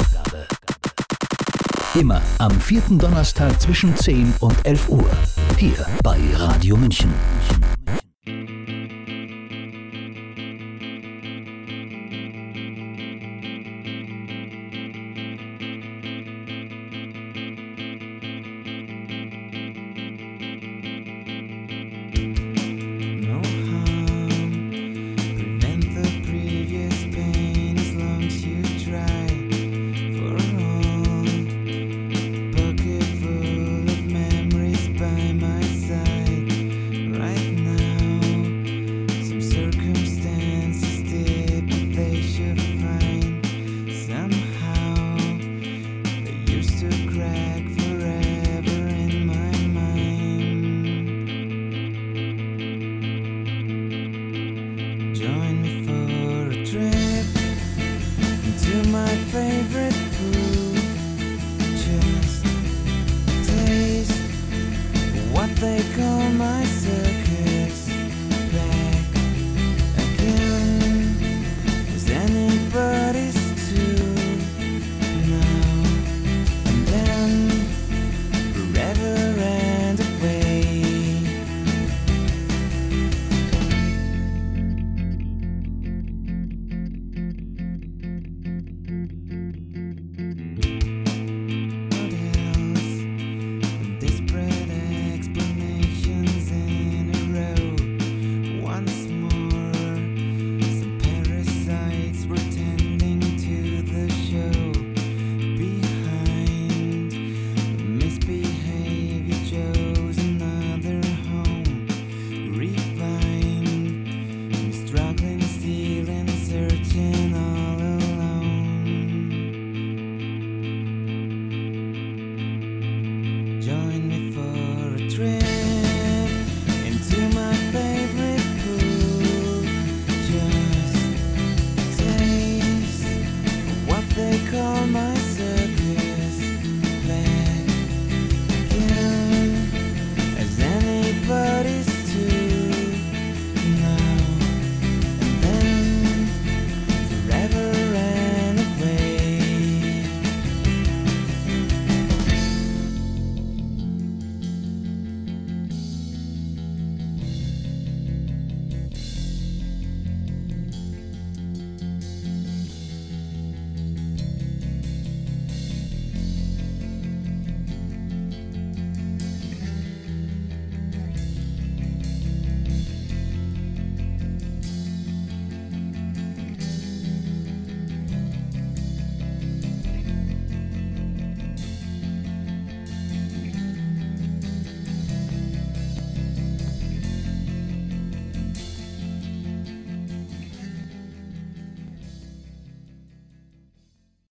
Immer 1.96 2.22
am 2.40 2.52
vierten 2.60 3.00
Donnerstag 3.00 3.60
zwischen 3.62 3.96
10 3.96 4.34
und 4.42 4.66
11 4.66 4.90
Uhr. 4.90 5.10
Hier 5.58 5.86
bei 6.04 6.20
Radio 6.34 6.76
München. 6.76 7.14